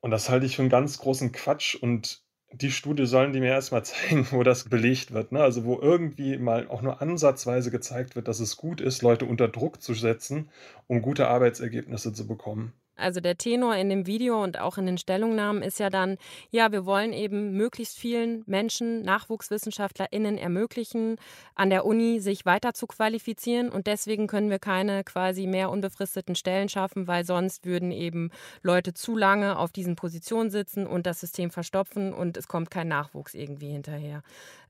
Und 0.00 0.10
das 0.10 0.30
halte 0.30 0.46
ich 0.46 0.56
für 0.56 0.62
einen 0.62 0.70
ganz 0.70 0.98
großen 0.98 1.32
Quatsch 1.32 1.74
und 1.74 2.23
die 2.60 2.70
Studie 2.70 3.06
sollen 3.06 3.32
die 3.32 3.40
mir 3.40 3.50
erstmal 3.50 3.84
zeigen, 3.84 4.26
wo 4.30 4.42
das 4.42 4.64
belegt 4.64 5.12
wird. 5.12 5.32
Ne? 5.32 5.40
Also 5.40 5.64
wo 5.64 5.80
irgendwie 5.80 6.38
mal 6.38 6.68
auch 6.68 6.82
nur 6.82 7.02
ansatzweise 7.02 7.70
gezeigt 7.70 8.16
wird, 8.16 8.28
dass 8.28 8.40
es 8.40 8.56
gut 8.56 8.80
ist, 8.80 9.02
Leute 9.02 9.24
unter 9.26 9.48
Druck 9.48 9.82
zu 9.82 9.94
setzen, 9.94 10.50
um 10.86 11.02
gute 11.02 11.28
Arbeitsergebnisse 11.28 12.12
zu 12.12 12.26
bekommen. 12.26 12.72
Also 12.96 13.20
der 13.20 13.36
Tenor 13.36 13.74
in 13.76 13.88
dem 13.88 14.06
Video 14.06 14.42
und 14.42 14.58
auch 14.58 14.78
in 14.78 14.86
den 14.86 14.98
Stellungnahmen 14.98 15.62
ist 15.62 15.78
ja 15.80 15.90
dann, 15.90 16.16
ja, 16.50 16.70
wir 16.72 16.86
wollen 16.86 17.12
eben 17.12 17.52
möglichst 17.52 17.98
vielen 17.98 18.44
Menschen, 18.46 19.02
NachwuchswissenschaftlerInnen 19.02 20.38
ermöglichen, 20.38 21.16
an 21.54 21.70
der 21.70 21.84
Uni 21.84 22.20
sich 22.20 22.46
weiter 22.46 22.74
zu 22.74 22.86
qualifizieren 22.86 23.68
und 23.70 23.86
deswegen 23.86 24.26
können 24.26 24.50
wir 24.50 24.58
keine 24.58 25.04
quasi 25.04 25.46
mehr 25.46 25.70
unbefristeten 25.70 26.34
Stellen 26.34 26.68
schaffen, 26.68 27.06
weil 27.06 27.24
sonst 27.24 27.66
würden 27.66 27.90
eben 27.90 28.30
Leute 28.62 28.94
zu 28.94 29.16
lange 29.16 29.58
auf 29.58 29.72
diesen 29.72 29.96
Positionen 29.96 30.50
sitzen 30.50 30.86
und 30.86 31.06
das 31.06 31.20
System 31.20 31.50
verstopfen 31.50 32.12
und 32.12 32.36
es 32.36 32.48
kommt 32.48 32.70
kein 32.70 32.88
Nachwuchs 32.88 33.34
irgendwie 33.34 33.70
hinterher. 33.70 34.22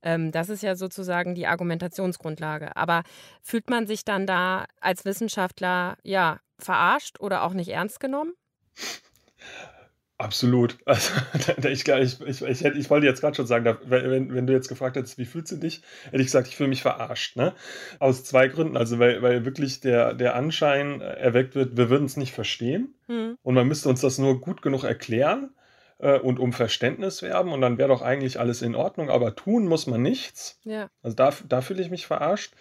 Ähm, 0.05 0.31
das 0.31 0.49
ist 0.51 0.63
ja 0.63 0.77
sozusagen 0.77 1.35
die 1.35 1.47
Argumentationsgrundlage. 1.47 2.77
Aber 2.77 3.03
fühlt 3.43 3.71
man 3.71 3.87
sich 3.87 4.05
dann 4.05 4.27
da 4.27 4.67
als 4.81 5.05
Wissenschaftler, 5.05 5.97
ja, 6.03 6.39
verarscht 6.65 7.21
oder 7.21 7.43
auch 7.43 7.53
nicht 7.53 7.69
ernst 7.69 8.01
genommen? 8.01 8.33
Absolut. 10.19 10.79
Also, 10.87 11.13
ich, 11.69 11.87
ich, 11.89 12.43
ich, 12.43 12.65
ich, 12.65 12.91
wollte 12.91 13.07
jetzt 13.07 13.21
gerade 13.21 13.35
schon 13.35 13.47
sagen, 13.47 13.77
wenn, 13.85 14.33
wenn 14.33 14.47
du 14.47 14.53
jetzt 14.53 14.69
gefragt 14.69 14.97
hättest, 14.97 15.19
wie 15.19 15.25
fühlst 15.25 15.53
du 15.53 15.57
dich, 15.57 15.83
hätte 16.05 16.19
ich 16.19 16.27
gesagt, 16.27 16.49
ich 16.49 16.57
fühle 16.57 16.69
mich 16.69 16.83
verarscht. 16.83 17.37
Ne? 17.37 17.53
Aus 17.99 18.25
zwei 18.25 18.49
Gründen. 18.49 18.77
Also, 18.77 18.99
weil, 18.99 19.23
weil 19.23 19.45
wirklich 19.45 19.81
der, 19.81 20.15
der 20.15 20.37
Anschein 20.37 21.01
erweckt 21.01 21.55
wird, 21.55 21.77
wir 21.77 21.91
würden 21.91 22.05
es 22.05 22.17
nicht 22.17 22.33
verstehen 22.33 22.95
hm. 23.07 23.37
und 23.43 23.55
man 23.55 23.67
müsste 23.67 23.89
uns 23.89 24.01
das 24.01 24.19
nur 24.19 24.41
gut 24.41 24.63
genug 24.63 24.85
erklären 24.85 25.51
äh, 25.99 26.19
und 26.19 26.39
um 26.39 26.53
Verständnis 26.53 27.23
werben 27.23 27.53
und 27.53 27.61
dann 27.61 27.77
wäre 27.77 27.89
doch 27.89 28.03
eigentlich 28.03 28.39
alles 28.39 28.63
in 28.63 28.77
Ordnung, 28.77 29.11
aber 29.11 29.35
tun 29.35 29.67
muss 29.67 29.87
man 29.87 30.01
nichts. 30.03 30.61
Ja. 30.65 30.89
Also, 31.03 31.17
da, 31.17 31.33
da 31.49 31.61
fühle 31.61 31.83
ich 31.83 31.91
mich 31.91 32.07
verarscht. 32.07 32.55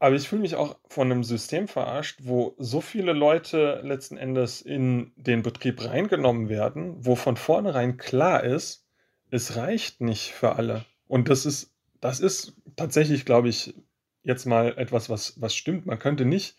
Aber 0.00 0.14
ich 0.14 0.28
fühle 0.28 0.42
mich 0.42 0.54
auch 0.54 0.76
von 0.88 1.10
einem 1.10 1.24
System 1.24 1.66
verarscht, 1.66 2.20
wo 2.22 2.54
so 2.58 2.80
viele 2.80 3.12
Leute 3.12 3.80
letzten 3.82 4.16
Endes 4.16 4.62
in 4.62 5.12
den 5.16 5.42
Betrieb 5.42 5.84
reingenommen 5.84 6.48
werden, 6.48 6.94
wo 7.04 7.16
von 7.16 7.36
vornherein 7.36 7.96
klar 7.96 8.44
ist, 8.44 8.86
es 9.30 9.56
reicht 9.56 10.00
nicht 10.00 10.32
für 10.32 10.54
alle. 10.54 10.84
Und 11.08 11.28
das 11.28 11.46
ist, 11.46 11.74
das 12.00 12.20
ist 12.20 12.54
tatsächlich, 12.76 13.24
glaube 13.24 13.48
ich, 13.48 13.74
jetzt 14.22 14.46
mal 14.46 14.78
etwas, 14.78 15.10
was, 15.10 15.40
was 15.40 15.54
stimmt. 15.54 15.86
Man 15.86 15.98
könnte 15.98 16.24
nicht 16.24 16.56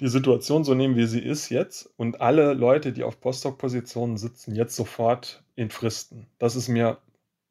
die 0.00 0.08
Situation 0.08 0.64
so 0.64 0.74
nehmen, 0.74 0.96
wie 0.96 1.06
sie 1.06 1.22
ist 1.22 1.50
jetzt 1.50 1.90
und 1.96 2.20
alle 2.20 2.54
Leute, 2.54 2.92
die 2.92 3.04
auf 3.04 3.20
Postdoc-Positionen 3.20 4.16
sitzen, 4.16 4.54
jetzt 4.54 4.74
sofort 4.74 5.44
in 5.54 5.70
Fristen. 5.70 6.26
Das 6.38 6.56
ist 6.56 6.68
mir 6.68 6.98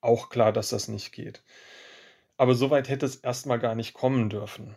auch 0.01 0.29
klar, 0.29 0.51
dass 0.51 0.69
das 0.69 0.87
nicht 0.89 1.13
geht. 1.13 1.43
Aber 2.35 2.55
so 2.55 2.69
weit 2.69 2.89
hätte 2.89 3.05
es 3.05 3.15
erstmal 3.15 3.59
gar 3.59 3.75
nicht 3.75 3.93
kommen 3.93 4.29
dürfen 4.29 4.75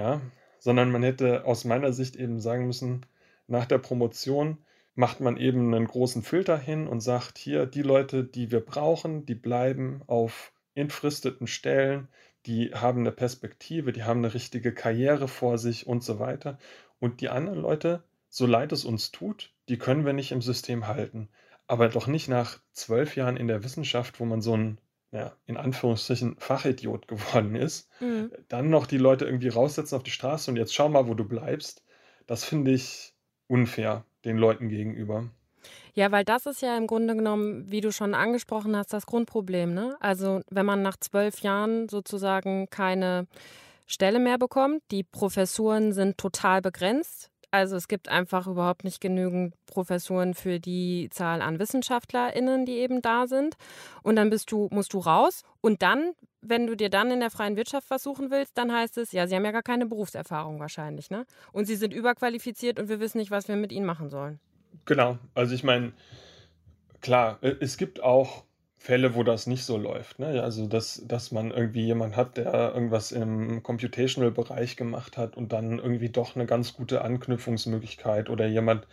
ja, 0.00 0.20
sondern 0.58 0.90
man 0.90 1.02
hätte 1.02 1.44
aus 1.44 1.64
meiner 1.64 1.92
Sicht 1.92 2.16
eben 2.16 2.40
sagen 2.40 2.66
müssen, 2.66 3.04
nach 3.46 3.66
der 3.66 3.78
Promotion 3.78 4.58
macht 4.94 5.20
man 5.20 5.36
eben 5.36 5.74
einen 5.74 5.86
großen 5.86 6.22
Filter 6.22 6.58
hin 6.58 6.88
und 6.88 7.00
sagt, 7.00 7.36
hier, 7.36 7.66
die 7.66 7.82
Leute, 7.82 8.24
die 8.24 8.50
wir 8.50 8.60
brauchen, 8.60 9.26
die 9.26 9.34
bleiben 9.34 10.02
auf 10.06 10.52
entfristeten 10.74 11.46
Stellen, 11.46 12.08
die 12.46 12.72
haben 12.72 13.00
eine 13.00 13.12
Perspektive, 13.12 13.92
die 13.92 14.04
haben 14.04 14.20
eine 14.20 14.32
richtige 14.32 14.72
Karriere 14.72 15.28
vor 15.28 15.58
sich 15.58 15.86
und 15.86 16.02
so 16.02 16.18
weiter. 16.18 16.58
Und 16.98 17.20
die 17.20 17.28
anderen 17.28 17.60
Leute, 17.60 18.02
so 18.28 18.46
leid 18.46 18.72
es 18.72 18.84
uns 18.86 19.10
tut, 19.10 19.52
die 19.68 19.76
können 19.76 20.06
wir 20.06 20.14
nicht 20.14 20.32
im 20.32 20.40
System 20.40 20.86
halten. 20.86 21.28
Aber 21.66 21.88
doch 21.88 22.06
nicht 22.06 22.28
nach 22.28 22.58
zwölf 22.72 23.16
Jahren 23.16 23.36
in 23.36 23.48
der 23.48 23.62
Wissenschaft, 23.62 24.18
wo 24.18 24.24
man 24.24 24.40
so 24.40 24.56
ein 24.56 24.78
ja, 25.12 25.32
in 25.46 25.56
Anführungsstrichen 25.56 26.36
Fachidiot 26.38 27.08
geworden 27.08 27.54
ist, 27.56 27.88
mhm. 28.00 28.30
dann 28.48 28.70
noch 28.70 28.86
die 28.86 28.98
Leute 28.98 29.24
irgendwie 29.24 29.48
raussetzen 29.48 29.96
auf 29.96 30.02
die 30.02 30.10
Straße 30.10 30.50
und 30.50 30.56
jetzt 30.56 30.74
schau 30.74 30.88
mal, 30.88 31.08
wo 31.08 31.14
du 31.14 31.24
bleibst, 31.24 31.84
das 32.26 32.44
finde 32.44 32.70
ich 32.70 33.14
unfair 33.48 34.04
den 34.24 34.36
Leuten 34.36 34.68
gegenüber. 34.68 35.28
Ja, 35.94 36.12
weil 36.12 36.24
das 36.24 36.46
ist 36.46 36.62
ja 36.62 36.76
im 36.76 36.86
Grunde 36.86 37.16
genommen, 37.16 37.70
wie 37.70 37.80
du 37.80 37.92
schon 37.92 38.14
angesprochen 38.14 38.76
hast, 38.76 38.92
das 38.92 39.06
Grundproblem. 39.06 39.74
Ne? 39.74 39.96
Also 40.00 40.40
wenn 40.48 40.64
man 40.64 40.82
nach 40.82 40.96
zwölf 40.96 41.40
Jahren 41.40 41.88
sozusagen 41.88 42.70
keine 42.70 43.26
Stelle 43.86 44.20
mehr 44.20 44.38
bekommt, 44.38 44.82
die 44.92 45.02
Professuren 45.02 45.92
sind 45.92 46.16
total 46.16 46.62
begrenzt. 46.62 47.30
Also 47.50 47.76
es 47.76 47.88
gibt 47.88 48.08
einfach 48.08 48.46
überhaupt 48.46 48.84
nicht 48.84 49.00
genügend 49.00 49.54
Professuren 49.66 50.34
für 50.34 50.60
die 50.60 51.08
Zahl 51.10 51.42
an 51.42 51.58
WissenschaftlerInnen, 51.58 52.64
die 52.64 52.78
eben 52.78 53.02
da 53.02 53.26
sind. 53.26 53.56
Und 54.02 54.16
dann 54.16 54.30
bist 54.30 54.52
du, 54.52 54.68
musst 54.70 54.92
du 54.92 54.98
raus. 54.98 55.42
Und 55.60 55.82
dann, 55.82 56.12
wenn 56.40 56.66
du 56.66 56.76
dir 56.76 56.90
dann 56.90 57.10
in 57.10 57.20
der 57.20 57.30
freien 57.30 57.56
Wirtschaft 57.56 57.88
versuchen 57.88 58.30
willst, 58.30 58.56
dann 58.56 58.72
heißt 58.72 58.98
es, 58.98 59.12
ja, 59.12 59.26
sie 59.26 59.34
haben 59.34 59.44
ja 59.44 59.50
gar 59.50 59.62
keine 59.62 59.86
Berufserfahrung 59.86 60.60
wahrscheinlich, 60.60 61.10
ne? 61.10 61.26
Und 61.52 61.66
sie 61.66 61.76
sind 61.76 61.92
überqualifiziert 61.92 62.78
und 62.78 62.88
wir 62.88 63.00
wissen 63.00 63.18
nicht, 63.18 63.30
was 63.30 63.48
wir 63.48 63.56
mit 63.56 63.72
ihnen 63.72 63.86
machen 63.86 64.10
sollen. 64.10 64.38
Genau. 64.84 65.18
Also 65.34 65.54
ich 65.54 65.64
meine, 65.64 65.92
klar, 67.00 67.38
äh, 67.42 67.56
es 67.60 67.76
gibt 67.76 68.02
auch 68.02 68.44
Fälle, 68.82 69.14
wo 69.14 69.22
das 69.24 69.46
nicht 69.46 69.64
so 69.66 69.76
läuft. 69.76 70.20
Ne? 70.20 70.42
Also, 70.42 70.66
dass, 70.66 71.02
dass 71.06 71.32
man 71.32 71.50
irgendwie 71.50 71.84
jemanden 71.84 72.16
hat, 72.16 72.38
der 72.38 72.72
irgendwas 72.74 73.12
im 73.12 73.62
Computational-Bereich 73.62 74.74
gemacht 74.74 75.18
hat 75.18 75.36
und 75.36 75.52
dann 75.52 75.78
irgendwie 75.78 76.08
doch 76.08 76.34
eine 76.34 76.46
ganz 76.46 76.72
gute 76.72 77.02
Anknüpfungsmöglichkeit 77.02 78.30
oder 78.30 78.46
jemand 78.46 78.86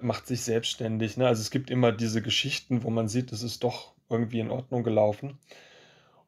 macht 0.00 0.26
sich 0.26 0.42
selbstständig. 0.42 1.18
Ne? 1.18 1.28
Also 1.28 1.40
es 1.40 1.52
gibt 1.52 1.70
immer 1.70 1.92
diese 1.92 2.20
Geschichten, 2.20 2.82
wo 2.82 2.90
man 2.90 3.06
sieht, 3.06 3.30
es 3.30 3.44
ist 3.44 3.62
doch 3.62 3.92
irgendwie 4.10 4.40
in 4.40 4.50
Ordnung 4.50 4.82
gelaufen. 4.82 5.38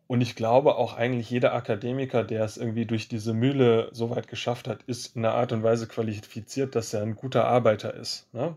Und 0.06 0.20
ich 0.20 0.36
glaube 0.36 0.76
auch 0.76 0.94
eigentlich 0.96 1.28
jeder 1.30 1.52
Akademiker, 1.52 2.22
der 2.22 2.44
es 2.44 2.56
irgendwie 2.56 2.86
durch 2.86 3.08
diese 3.08 3.34
Mühle 3.34 3.88
so 3.90 4.10
weit 4.10 4.28
geschafft 4.28 4.68
hat, 4.68 4.84
ist 4.84 5.16
in 5.16 5.24
einer 5.24 5.34
Art 5.34 5.50
und 5.50 5.64
Weise 5.64 5.88
qualifiziert, 5.88 6.76
dass 6.76 6.94
er 6.94 7.02
ein 7.02 7.16
guter 7.16 7.46
Arbeiter 7.46 7.92
ist. 7.92 8.32
Ne? 8.32 8.54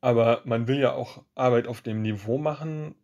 Aber 0.00 0.42
man 0.44 0.68
will 0.68 0.78
ja 0.78 0.92
auch 0.92 1.24
Arbeit 1.34 1.66
auf 1.66 1.80
dem 1.80 2.02
Niveau 2.02 2.38
machen, 2.38 2.94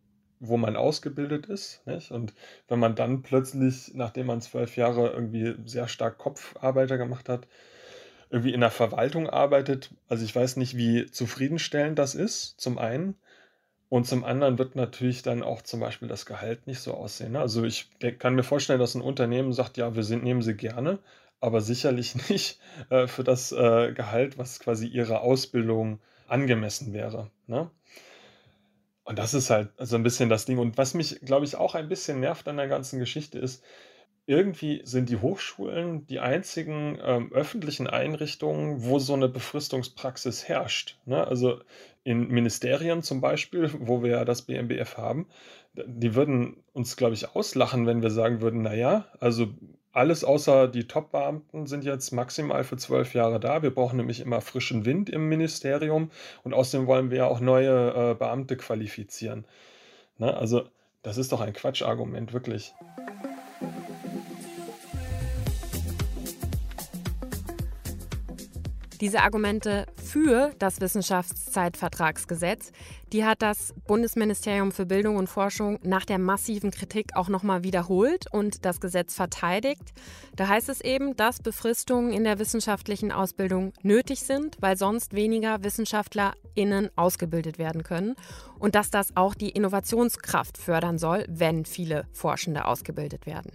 wo 0.45 0.57
man 0.57 0.75
ausgebildet 0.75 1.45
ist. 1.45 1.85
Nicht? 1.87 2.11
Und 2.11 2.33
wenn 2.67 2.79
man 2.79 2.95
dann 2.95 3.21
plötzlich, 3.21 3.91
nachdem 3.93 4.27
man 4.27 4.41
zwölf 4.41 4.75
Jahre 4.75 5.09
irgendwie 5.09 5.55
sehr 5.65 5.87
stark 5.87 6.17
Kopfarbeiter 6.17 6.97
gemacht 6.97 7.29
hat, 7.29 7.47
irgendwie 8.29 8.53
in 8.53 8.61
der 8.61 8.71
Verwaltung 8.71 9.29
arbeitet, 9.29 9.91
also 10.09 10.25
ich 10.25 10.35
weiß 10.35 10.57
nicht, 10.57 10.75
wie 10.75 11.05
zufriedenstellend 11.05 11.97
das 11.97 12.13
ist, 12.15 12.59
zum 12.59 12.77
einen. 12.77 13.15
Und 13.89 14.07
zum 14.07 14.23
anderen 14.23 14.57
wird 14.57 14.75
natürlich 14.75 15.21
dann 15.21 15.43
auch 15.43 15.61
zum 15.61 15.79
Beispiel 15.79 16.07
das 16.07 16.25
Gehalt 16.25 16.65
nicht 16.67 16.79
so 16.79 16.95
aussehen. 16.95 17.33
Ne? 17.33 17.39
Also 17.39 17.63
ich 17.63 17.89
kann 18.17 18.35
mir 18.35 18.43
vorstellen, 18.43 18.79
dass 18.79 18.95
ein 18.95 19.01
Unternehmen 19.01 19.53
sagt, 19.53 19.77
ja, 19.77 19.95
wir 19.95 20.03
sind, 20.03 20.23
nehmen 20.23 20.41
sie 20.41 20.55
gerne, 20.55 20.99
aber 21.39 21.61
sicherlich 21.61 22.15
nicht 22.29 22.59
äh, 22.89 23.07
für 23.07 23.23
das 23.23 23.51
äh, 23.51 23.93
Gehalt, 23.93 24.37
was 24.37 24.59
quasi 24.59 24.87
ihre 24.87 25.21
Ausbildung 25.21 25.99
angemessen 26.27 26.91
wäre. 26.91 27.29
Ne? 27.47 27.69
Und 29.03 29.19
das 29.19 29.33
ist 29.33 29.49
halt 29.49 29.69
so 29.79 29.95
ein 29.95 30.03
bisschen 30.03 30.29
das 30.29 30.45
Ding. 30.45 30.57
Und 30.57 30.77
was 30.77 30.93
mich, 30.93 31.19
glaube 31.21 31.45
ich, 31.45 31.55
auch 31.55 31.75
ein 31.75 31.89
bisschen 31.89 32.19
nervt 32.19 32.47
an 32.47 32.57
der 32.57 32.67
ganzen 32.67 32.99
Geschichte 32.99 33.37
ist, 33.39 33.63
irgendwie 34.25 34.81
sind 34.85 35.09
die 35.09 35.17
Hochschulen 35.17 36.07
die 36.07 36.19
einzigen 36.19 36.97
ähm, 37.03 37.33
öffentlichen 37.33 37.87
Einrichtungen, 37.87 38.85
wo 38.85 38.99
so 38.99 39.13
eine 39.13 39.27
Befristungspraxis 39.27 40.47
herrscht. 40.47 40.97
Ne? 41.05 41.27
Also 41.27 41.59
in 42.05 42.29
Ministerien 42.29 43.01
zum 43.01 43.19
Beispiel, 43.19 43.69
wo 43.79 44.01
wir 44.01 44.11
ja 44.11 44.25
das 44.25 44.43
BMBF 44.43 44.97
haben, 44.97 45.27
die 45.73 46.15
würden 46.15 46.63
uns, 46.71 46.95
glaube 46.95 47.15
ich, 47.15 47.35
auslachen, 47.35 47.85
wenn 47.85 48.01
wir 48.01 48.11
sagen 48.11 48.41
würden, 48.41 48.61
naja, 48.61 49.07
also 49.19 49.47
alles 49.93 50.23
außer 50.23 50.67
die 50.67 50.87
Top-Beamten 50.87 51.67
sind 51.67 51.85
jetzt 51.85 52.11
maximal 52.11 52.63
für 52.63 52.77
zwölf 52.77 53.13
Jahre 53.13 53.39
da. 53.39 53.61
Wir 53.61 53.73
brauchen 53.73 53.97
nämlich 53.97 54.19
immer 54.19 54.41
frischen 54.41 54.85
Wind 54.85 55.09
im 55.09 55.29
Ministerium 55.29 56.09
und 56.43 56.53
außerdem 56.53 56.87
wollen 56.87 57.11
wir 57.11 57.19
ja 57.19 57.25
auch 57.27 57.39
neue 57.39 58.11
äh, 58.11 58.15
Beamte 58.15 58.57
qualifizieren. 58.57 59.45
Ne? 60.17 60.35
Also 60.35 60.63
das 61.03 61.17
ist 61.17 61.31
doch 61.31 61.41
ein 61.41 61.53
Quatschargument, 61.53 62.33
wirklich. 62.33 62.73
Diese 69.03 69.21
Argumente 69.21 69.85
für 70.01 70.53
das 70.59 70.79
Wissenschaftszeitvertragsgesetz, 70.79 72.71
die 73.11 73.25
hat 73.25 73.41
das 73.41 73.73
Bundesministerium 73.85 74.71
für 74.71 74.85
Bildung 74.85 75.17
und 75.17 75.27
Forschung 75.27 75.77
nach 75.83 76.05
der 76.05 76.19
massiven 76.19 76.71
Kritik 76.71 77.13
auch 77.17 77.27
nochmal 77.27 77.63
wiederholt 77.65 78.27
und 78.31 78.63
das 78.63 78.79
Gesetz 78.79 79.13
verteidigt. 79.13 79.91
Da 80.37 80.47
heißt 80.47 80.69
es 80.69 80.79
eben, 80.79 81.17
dass 81.17 81.41
Befristungen 81.41 82.13
in 82.13 82.23
der 82.23 82.39
wissenschaftlichen 82.39 83.11
Ausbildung 83.11 83.73
nötig 83.81 84.21
sind, 84.21 84.55
weil 84.61 84.77
sonst 84.77 85.13
weniger 85.13 85.65
WissenschaftlerInnen 85.65 86.89
ausgebildet 86.95 87.57
werden 87.57 87.83
können 87.83 88.15
und 88.57 88.73
dass 88.73 88.89
das 88.89 89.17
auch 89.17 89.35
die 89.35 89.49
Innovationskraft 89.49 90.57
fördern 90.57 90.97
soll, 90.97 91.25
wenn 91.27 91.65
viele 91.65 92.07
Forschende 92.13 92.63
ausgebildet 92.63 93.25
werden. 93.25 93.51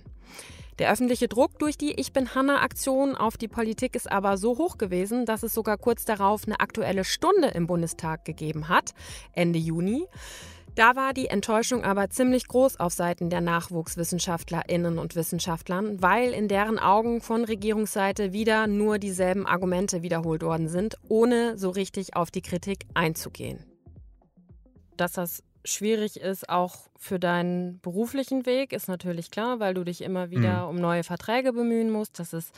Der 0.78 0.92
öffentliche 0.92 1.26
Druck 1.26 1.58
durch 1.58 1.76
die 1.76 1.98
Ich 1.98 2.12
bin 2.12 2.36
Hanna-Aktion 2.36 3.16
auf 3.16 3.36
die 3.36 3.48
Politik 3.48 3.96
ist 3.96 4.10
aber 4.10 4.36
so 4.36 4.58
hoch 4.58 4.78
gewesen, 4.78 5.26
dass 5.26 5.42
es 5.42 5.52
sogar 5.52 5.76
kurz 5.76 6.04
darauf 6.04 6.46
eine 6.46 6.60
aktuelle 6.60 7.02
Stunde 7.02 7.48
im 7.48 7.66
Bundestag 7.66 8.24
gegeben 8.24 8.68
hat, 8.68 8.92
Ende 9.32 9.58
Juni. 9.58 10.06
Da 10.76 10.94
war 10.94 11.12
die 11.14 11.26
Enttäuschung 11.26 11.82
aber 11.82 12.10
ziemlich 12.10 12.46
groß 12.46 12.78
auf 12.78 12.92
Seiten 12.92 13.28
der 13.28 13.40
Nachwuchswissenschaftlerinnen 13.40 15.00
und 15.00 15.16
Wissenschaftlern, 15.16 16.00
weil 16.00 16.32
in 16.32 16.46
deren 16.46 16.78
Augen 16.78 17.20
von 17.20 17.44
Regierungsseite 17.44 18.32
wieder 18.32 18.68
nur 18.68 19.00
dieselben 19.00 19.48
Argumente 19.48 20.02
wiederholt 20.02 20.44
worden 20.44 20.68
sind, 20.68 20.94
ohne 21.08 21.58
so 21.58 21.70
richtig 21.70 22.14
auf 22.14 22.30
die 22.30 22.42
Kritik 22.42 22.86
einzugehen. 22.94 23.64
Dass 24.96 25.12
das 25.12 25.42
schwierig 25.68 26.18
ist, 26.20 26.48
auch 26.48 26.88
für 26.98 27.18
deinen 27.18 27.78
beruflichen 27.80 28.44
Weg, 28.44 28.72
ist 28.72 28.88
natürlich 28.88 29.30
klar, 29.30 29.60
weil 29.60 29.74
du 29.74 29.84
dich 29.84 30.02
immer 30.02 30.30
wieder 30.30 30.64
mhm. 30.64 30.68
um 30.68 30.76
neue 30.76 31.04
Verträge 31.04 31.52
bemühen 31.52 31.90
musst. 31.90 32.18
Das 32.18 32.32
ist 32.32 32.52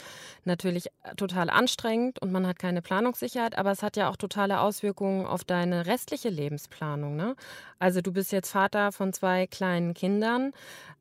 natürlich 0.45 0.91
total 1.17 1.51
anstrengend 1.51 2.21
und 2.21 2.33
man 2.33 2.47
hat 2.47 2.59
keine 2.59 2.81
Planungssicherheit, 2.81 3.59
aber 3.59 3.71
es 3.71 3.83
hat 3.83 3.97
ja 3.97 4.09
auch 4.09 4.17
totale 4.17 4.61
Auswirkungen 4.61 5.27
auf 5.27 5.45
deine 5.45 5.87
restliche 5.87 6.31
Lebensplanung. 6.31 7.17
Ne? 7.17 7.37
Also 7.79 8.01
du 8.01 8.13
bist 8.13 8.33
jetzt 8.33 8.51
Vater 8.51 8.93
von 8.93 9.13
zwei 9.13 9.47
kleinen 9.47 9.93
Kindern, 9.93 10.53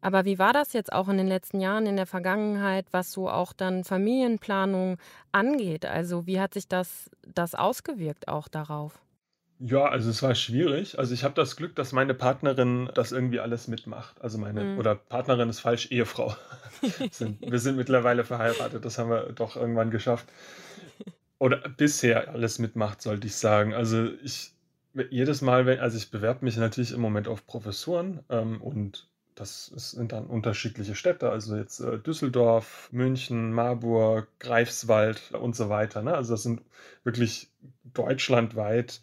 aber 0.02 0.26
wie 0.26 0.40
war 0.40 0.54
das 0.54 0.74
jetzt 0.74 0.92
auch 0.92 1.08
in 1.08 1.18
den 1.18 1.28
letzten 1.28 1.62
Jahren, 1.62 1.86
in 1.86 1.96
der 1.96 2.08
Vergangenheit, 2.08 2.88
was 2.92 3.12
so 3.12 3.30
auch 3.30 3.54
dann 3.54 3.84
Familienplanung 3.84 4.98
angeht? 5.32 5.86
Also 5.86 6.28
wie 6.28 6.42
hat 6.42 6.54
sich 6.54 6.68
das, 6.68 7.10
das 7.26 7.56
ausgewirkt 7.56 8.28
auch 8.28 8.48
darauf? 8.48 9.00
Ja, 9.62 9.86
also 9.86 10.10
es 10.10 10.24
war 10.24 10.36
schwierig. 10.36 10.98
Also 11.00 11.14
ich 11.14 11.24
habe 11.26 11.34
das 11.36 11.58
Glück, 11.58 11.76
dass 11.76 11.92
meine 11.92 12.14
Partnerin 12.14 12.90
das 12.94 13.12
irgendwie 13.12 13.42
alles 13.42 13.68
mitmacht. 13.68 14.22
Also 14.22 14.38
meine, 14.38 14.64
Mhm. 14.64 14.78
oder 14.80 14.96
Partnerin 14.96 15.50
ist 15.50 15.60
falsch, 15.60 15.92
Ehefrau. 15.92 16.36
Sind, 17.12 17.42
wir 17.42 17.60
sind 17.60 17.76
mittlerweile 17.76 18.24
verheiratet, 18.24 18.86
das 18.86 18.98
haben 18.98 19.10
wir 19.10 19.34
doch 19.34 19.58
irgendwann 19.58 19.92
geschafft. 19.92 20.28
Oder 21.38 21.58
bisher 21.70 22.30
alles 22.30 22.60
mitmacht, 22.60 23.02
sollte 23.02 23.28
ich 23.28 23.36
sagen. 23.36 23.74
Also 23.74 24.10
ich, 24.24 24.52
jedes 25.10 25.42
Mal, 25.42 25.66
wenn, 25.66 25.80
also 25.80 25.98
ich 25.98 26.12
bewerbe 26.12 26.44
mich 26.46 26.58
natürlich 26.58 26.92
im 26.92 27.02
Moment 27.02 27.28
auf 27.28 27.46
Professuren 27.46 28.20
ähm, 28.30 28.62
und 28.62 29.08
das 29.36 29.68
sind 29.68 30.12
dann 30.12 30.26
unterschiedliche 30.26 30.96
Städte, 30.96 31.30
also 31.30 31.56
jetzt 31.56 31.80
äh, 31.80 31.98
Düsseldorf, 31.98 32.90
München, 32.92 33.54
Marburg, 33.54 34.28
Greifswald 34.40 35.32
und 35.32 35.56
so 35.56 35.70
weiter. 35.70 36.02
Ne? 36.02 36.14
Also 36.14 36.34
das 36.34 36.44
sind 36.44 36.62
wirklich 37.06 37.50
deutschlandweit 37.94 39.00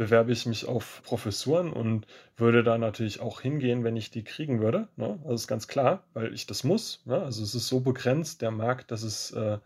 bewerbe 0.00 0.32
ich 0.32 0.46
mich 0.46 0.64
auf 0.64 1.02
Professuren 1.04 1.70
und 1.70 2.06
würde 2.38 2.62
da 2.62 2.78
natürlich 2.78 3.20
auch 3.20 3.42
hingehen, 3.42 3.84
wenn 3.84 3.98
ich 3.98 4.10
die 4.10 4.24
kriegen 4.24 4.62
würde. 4.62 4.88
Ne? 4.96 5.18
Das 5.24 5.42
ist 5.42 5.46
ganz 5.46 5.68
klar, 5.68 6.04
weil 6.14 6.32
ich 6.32 6.46
das 6.46 6.64
muss. 6.64 7.02
Ne? 7.04 7.22
Also 7.22 7.42
es 7.42 7.54
ist 7.54 7.68
so 7.68 7.80
begrenzt, 7.80 8.40
der 8.40 8.50
Markt, 8.50 8.92
dass 8.92 9.02
es 9.02 9.30
äh, 9.32 9.58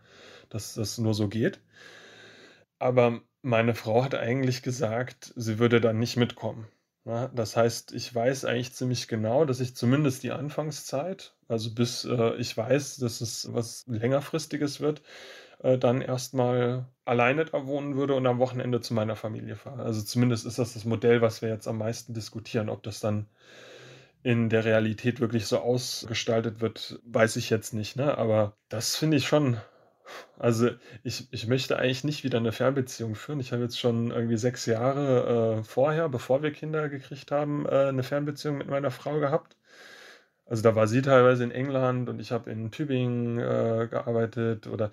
dass 0.49 0.73
das 0.73 0.97
nur 0.97 1.13
so 1.13 1.29
geht. 1.29 1.61
Aber 2.79 3.21
meine 3.43 3.75
Frau 3.75 4.03
hat 4.03 4.13
eigentlich 4.13 4.61
gesagt, 4.61 5.31
sie 5.37 5.57
würde 5.57 5.79
dann 5.79 5.99
nicht 5.99 6.17
mitkommen. 6.17 6.67
Ne? 7.05 7.31
Das 7.33 7.55
heißt, 7.55 7.93
ich 7.93 8.13
weiß 8.13 8.43
eigentlich 8.43 8.73
ziemlich 8.73 9.07
genau, 9.07 9.45
dass 9.45 9.61
ich 9.61 9.73
zumindest 9.73 10.23
die 10.23 10.31
Anfangszeit, 10.31 11.33
also 11.47 11.73
bis 11.73 12.03
äh, 12.03 12.35
ich 12.35 12.57
weiß, 12.57 12.97
dass 12.97 13.21
es 13.21 13.53
was 13.53 13.85
längerfristiges 13.87 14.81
wird, 14.81 15.01
äh, 15.59 15.77
dann 15.77 16.01
erstmal 16.01 16.89
alleine 17.05 17.45
da 17.45 17.65
wohnen 17.67 17.95
würde 17.95 18.15
und 18.15 18.25
am 18.27 18.39
Wochenende 18.39 18.81
zu 18.81 18.93
meiner 18.93 19.15
Familie 19.15 19.55
fahre. 19.55 19.83
Also 19.83 20.01
zumindest 20.01 20.45
ist 20.45 20.59
das 20.59 20.73
das 20.73 20.85
Modell, 20.85 21.21
was 21.21 21.41
wir 21.41 21.49
jetzt 21.49 21.67
am 21.67 21.77
meisten 21.77 22.13
diskutieren. 22.13 22.69
Ob 22.69 22.83
das 22.83 22.99
dann 22.99 23.27
in 24.23 24.49
der 24.49 24.65
Realität 24.65 25.19
wirklich 25.19 25.45
so 25.45 25.59
ausgestaltet 25.59 26.59
wird, 26.59 26.99
weiß 27.05 27.35
ich 27.35 27.51
jetzt 27.51 27.73
nicht. 27.73 27.95
Ne? 27.95 28.17
Aber 28.17 28.57
das 28.69 28.95
finde 28.95 29.17
ich 29.17 29.27
schon. 29.27 29.57
Also 30.37 30.69
ich, 31.03 31.27
ich 31.31 31.47
möchte 31.47 31.77
eigentlich 31.77 32.03
nicht 32.03 32.23
wieder 32.23 32.39
eine 32.39 32.51
Fernbeziehung 32.51 33.15
führen. 33.15 33.39
Ich 33.39 33.51
habe 33.51 33.63
jetzt 33.63 33.79
schon 33.79 34.11
irgendwie 34.11 34.37
sechs 34.37 34.65
Jahre 34.65 35.59
äh, 35.59 35.63
vorher, 35.63 36.09
bevor 36.09 36.43
wir 36.43 36.51
Kinder 36.51 36.89
gekriegt 36.89 37.31
haben, 37.31 37.65
äh, 37.65 37.87
eine 37.87 38.03
Fernbeziehung 38.03 38.57
mit 38.57 38.67
meiner 38.67 38.91
Frau 38.91 39.19
gehabt. 39.19 39.57
Also 40.45 40.63
da 40.63 40.75
war 40.75 40.87
sie 40.87 41.01
teilweise 41.01 41.43
in 41.43 41.51
England 41.51 42.09
und 42.09 42.19
ich 42.19 42.31
habe 42.31 42.51
in 42.51 42.71
Tübingen 42.71 43.39
äh, 43.39 43.87
gearbeitet 43.89 44.67
oder 44.67 44.91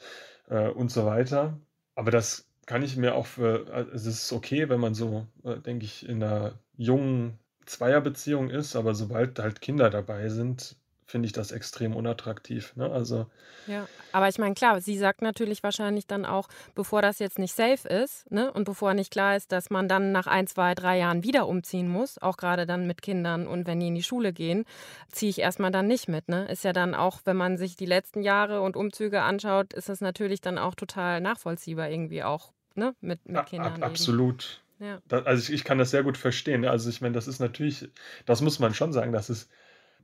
äh, 0.49 0.69
und 0.69 0.91
so 0.91 1.07
weiter. 1.07 1.59
Aber 1.95 2.11
das 2.11 2.49
kann 2.67 2.83
ich 2.83 2.97
mir 2.97 3.15
auch 3.15 3.27
für, 3.27 3.73
also 3.73 3.95
es 3.97 4.07
ist 4.07 4.33
okay, 4.33 4.69
wenn 4.69 4.81
man 4.81 4.95
so, 4.95 5.27
äh, 5.45 5.59
denke 5.59 5.85
ich, 5.85 6.09
in 6.09 6.23
einer 6.23 6.59
jungen 6.77 7.39
Zweierbeziehung 7.67 8.51
ist, 8.51 8.77
aber 8.77 8.95
sobald 8.95 9.39
halt 9.39 9.61
Kinder 9.61 9.91
dabei 9.91 10.29
sind, 10.29 10.77
finde 11.13 11.27
ich 11.27 11.33
das 11.33 11.53
extrem 11.53 11.95
unattraktiv. 11.95 12.75
Ne? 12.75 12.91
Also 12.91 13.27
ja, 13.67 13.87
aber 14.13 14.29
ich 14.29 14.39
meine, 14.39 14.55
klar, 14.55 14.81
sie 14.81 14.97
sagt 14.97 15.21
natürlich 15.21 15.63
wahrscheinlich 15.63 16.07
dann 16.07 16.25
auch, 16.25 16.49
bevor 16.75 17.03
das 17.03 17.19
jetzt 17.19 17.39
nicht 17.39 17.55
safe 17.55 17.87
ist 17.87 18.29
ne, 18.33 18.51
und 18.51 18.65
bevor 18.65 18.95
nicht 18.95 19.13
klar 19.13 19.37
ist, 19.37 19.53
dass 19.53 19.69
man 19.69 19.89
dann 19.89 20.11
nach 20.11 20.27
ein, 20.27 20.47
zwei, 20.47 20.75
drei 20.75 20.99
Jahren 20.99 21.23
wieder 21.23 21.47
umziehen 21.47 21.89
muss, 21.89 22.21
auch 22.21 22.39
gerade 22.39 22.65
dann 22.65 22.87
mit 22.87 23.03
Kindern 23.03 23.47
und 23.47 23.67
wenn 23.67 23.79
die 23.79 23.89
in 23.89 23.95
die 23.95 24.03
Schule 24.03 24.33
gehen, 24.33 24.65
ziehe 25.11 25.29
ich 25.29 25.39
erstmal 25.39 25.71
dann 25.71 25.87
nicht 25.87 26.09
mit. 26.09 26.29
Ne? 26.29 26.47
Ist 26.51 26.65
ja 26.65 26.73
dann 26.73 26.95
auch, 26.95 27.21
wenn 27.25 27.37
man 27.37 27.59
sich 27.59 27.77
die 27.77 27.87
letzten 27.87 28.23
Jahre 28.23 28.63
und 28.63 28.75
Umzüge 28.75 29.21
anschaut, 29.21 29.75
ist 29.75 29.91
das 29.91 30.01
natürlich 30.01 30.41
dann 30.41 30.57
auch 30.57 30.75
total 30.75 31.21
nachvollziehbar 31.21 31.91
irgendwie 31.91 32.23
auch 32.23 32.53
ne, 32.75 32.95
mit, 33.03 33.29
mit 33.29 33.45
Kindern. 33.47 33.83
Ab, 33.83 33.91
absolut. 33.91 34.63
Ja. 34.79 34.99
Also 35.11 35.43
ich, 35.43 35.61
ich, 35.61 35.65
kann 35.65 35.79
das 35.79 35.91
sehr 35.91 36.03
gut 36.03 36.17
verstehen. 36.17 36.65
Also 36.65 36.89
ich 36.89 37.03
meine, 37.03 37.15
das 37.15 37.29
ist 37.29 37.39
natürlich, 37.39 37.91
das 38.25 38.41
muss 38.41 38.59
man 38.59 38.75
schon 38.75 38.93
sagen, 38.95 39.13
das 39.13 39.31
ist 39.31 39.49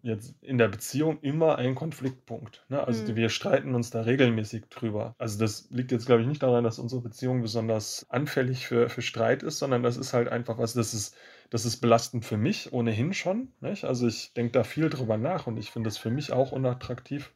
jetzt 0.03 0.35
in 0.43 0.59
der 0.59 0.69
Beziehung 0.69 1.21
immer 1.21 1.57
ein 1.57 1.75
Konfliktpunkt. 1.75 2.65
Ne? 2.69 2.83
Also 2.87 3.03
mhm. 3.05 3.17
wir 3.17 3.29
streiten 3.29 3.75
uns 3.75 3.91
da 3.91 4.03
regelmäßig 4.03 4.65
drüber. 4.71 5.15
Also 5.19 5.39
das 5.39 5.69
liegt 5.71 5.93
jetzt, 5.93 6.07
glaube 6.07 6.23
ich, 6.23 6.29
nicht 6.29 6.43
daran, 6.43 6.65
dass 6.65 6.79
unsere 6.79 7.01
Beziehung 7.01 7.43
besonders 7.43 8.07
anfällig 8.11 8.67
für, 8.67 8.89
für 8.89 9.03
Streit 9.03 9.43
ist, 9.43 9.59
sondern 9.59 9.83
das 9.83 9.97
ist 9.97 10.13
halt 10.13 10.29
einfach 10.29 10.59
was, 10.59 10.75
das 10.75 10.95
ist, 10.95 11.17
das 11.51 11.65
ist 11.65 11.79
belastend 11.79 12.25
für 12.25 12.37
mich 12.37 12.73
ohnehin 12.73 13.13
schon. 13.13 13.49
Nicht? 13.61 13.85
Also 13.85 14.07
ich 14.07 14.33
denke 14.35 14.53
da 14.53 14.65
viel 14.65 14.91
drüber 14.91 15.17
nach 15.17 15.47
und 15.47 15.57
ich 15.57 15.71
finde 15.71 15.89
das 15.89 15.99
für 15.99 16.11
mich 16.11 16.33
auch 16.33 16.53
unattraktiv. 16.53 17.33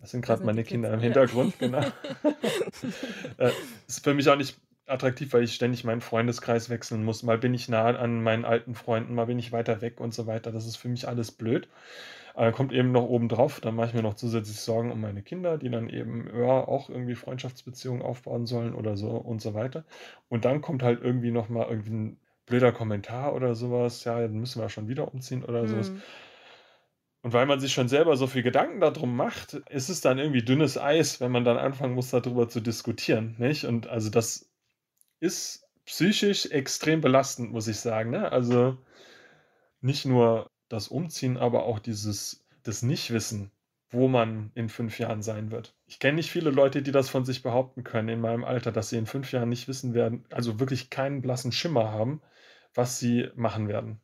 Das 0.00 0.12
sind 0.12 0.24
gerade 0.24 0.44
meine 0.44 0.64
Kinder 0.64 0.92
im 0.92 1.00
Hintergrund, 1.00 1.58
genau. 1.58 1.80
äh, 3.36 3.50
ist 3.86 4.02
für 4.02 4.14
mich 4.14 4.28
auch 4.30 4.36
nicht 4.36 4.58
attraktiv, 4.90 5.32
weil 5.32 5.44
ich 5.44 5.54
ständig 5.54 5.84
meinen 5.84 6.00
Freundeskreis 6.00 6.70
wechseln 6.70 7.04
muss. 7.04 7.22
Mal 7.22 7.38
bin 7.38 7.54
ich 7.54 7.68
nah 7.68 7.86
an 7.86 8.22
meinen 8.22 8.44
alten 8.44 8.74
Freunden, 8.74 9.14
mal 9.14 9.26
bin 9.26 9.38
ich 9.38 9.52
weiter 9.52 9.80
weg 9.80 10.00
und 10.00 10.14
so 10.14 10.26
weiter. 10.26 10.52
Das 10.52 10.66
ist 10.66 10.76
für 10.76 10.88
mich 10.88 11.08
alles 11.08 11.32
blöd. 11.32 11.68
Aber 12.34 12.44
dann 12.44 12.54
kommt 12.54 12.72
eben 12.72 12.92
noch 12.92 13.04
oben 13.04 13.28
drauf, 13.28 13.60
dann 13.60 13.74
mache 13.74 13.88
ich 13.88 13.94
mir 13.94 14.02
noch 14.02 14.14
zusätzlich 14.14 14.60
Sorgen 14.60 14.92
um 14.92 15.00
meine 15.00 15.22
Kinder, 15.22 15.58
die 15.58 15.70
dann 15.70 15.88
eben 15.88 16.30
ja, 16.34 16.66
auch 16.66 16.88
irgendwie 16.88 17.14
Freundschaftsbeziehungen 17.14 18.02
aufbauen 18.02 18.46
sollen 18.46 18.74
oder 18.74 18.96
so 18.96 19.10
und 19.10 19.42
so 19.42 19.54
weiter. 19.54 19.84
Und 20.28 20.44
dann 20.44 20.60
kommt 20.60 20.82
halt 20.82 21.02
irgendwie 21.02 21.32
nochmal 21.32 21.66
irgendwie 21.68 21.90
ein 21.90 22.16
blöder 22.46 22.72
Kommentar 22.72 23.34
oder 23.34 23.54
sowas, 23.54 24.04
ja, 24.04 24.20
dann 24.20 24.38
müssen 24.38 24.60
wir 24.60 24.68
schon 24.68 24.88
wieder 24.88 25.12
umziehen 25.12 25.44
oder 25.44 25.62
mhm. 25.62 25.68
sowas. 25.68 25.92
Und 27.22 27.34
weil 27.34 27.46
man 27.46 27.60
sich 27.60 27.72
schon 27.72 27.88
selber 27.88 28.16
so 28.16 28.26
viel 28.26 28.42
Gedanken 28.42 28.80
darum 28.80 29.14
macht, 29.14 29.54
ist 29.68 29.90
es 29.90 30.00
dann 30.00 30.18
irgendwie 30.18 30.42
dünnes 30.42 30.78
Eis, 30.78 31.20
wenn 31.20 31.30
man 31.30 31.44
dann 31.44 31.58
anfangen 31.58 31.94
muss, 31.94 32.10
darüber 32.10 32.48
zu 32.48 32.60
diskutieren. 32.60 33.36
Nicht? 33.38 33.64
Und 33.64 33.88
also 33.88 34.08
das 34.08 34.49
ist 35.20 35.66
psychisch 35.84 36.46
extrem 36.46 37.00
belastend, 37.00 37.52
muss 37.52 37.68
ich 37.68 37.78
sagen. 37.78 38.10
Ne? 38.10 38.30
Also 38.32 38.78
nicht 39.80 40.04
nur 40.06 40.50
das 40.68 40.88
Umziehen, 40.88 41.36
aber 41.36 41.64
auch 41.64 41.78
dieses 41.78 42.44
das 42.62 42.82
Nichtwissen, 42.82 43.50
wo 43.90 44.08
man 44.08 44.52
in 44.54 44.68
fünf 44.68 44.98
Jahren 44.98 45.22
sein 45.22 45.50
wird. 45.50 45.74
Ich 45.86 45.98
kenne 45.98 46.16
nicht 46.16 46.30
viele 46.30 46.50
Leute, 46.50 46.82
die 46.82 46.92
das 46.92 47.08
von 47.08 47.24
sich 47.24 47.42
behaupten 47.42 47.84
können 47.84 48.08
in 48.08 48.20
meinem 48.20 48.44
Alter, 48.44 48.70
dass 48.70 48.90
sie 48.90 48.98
in 48.98 49.06
fünf 49.06 49.32
Jahren 49.32 49.48
nicht 49.48 49.66
wissen 49.66 49.94
werden, 49.94 50.24
also 50.30 50.60
wirklich 50.60 50.90
keinen 50.90 51.22
blassen 51.22 51.52
Schimmer 51.52 51.90
haben, 51.90 52.20
was 52.74 52.98
sie 52.98 53.28
machen 53.34 53.68
werden. 53.68 54.00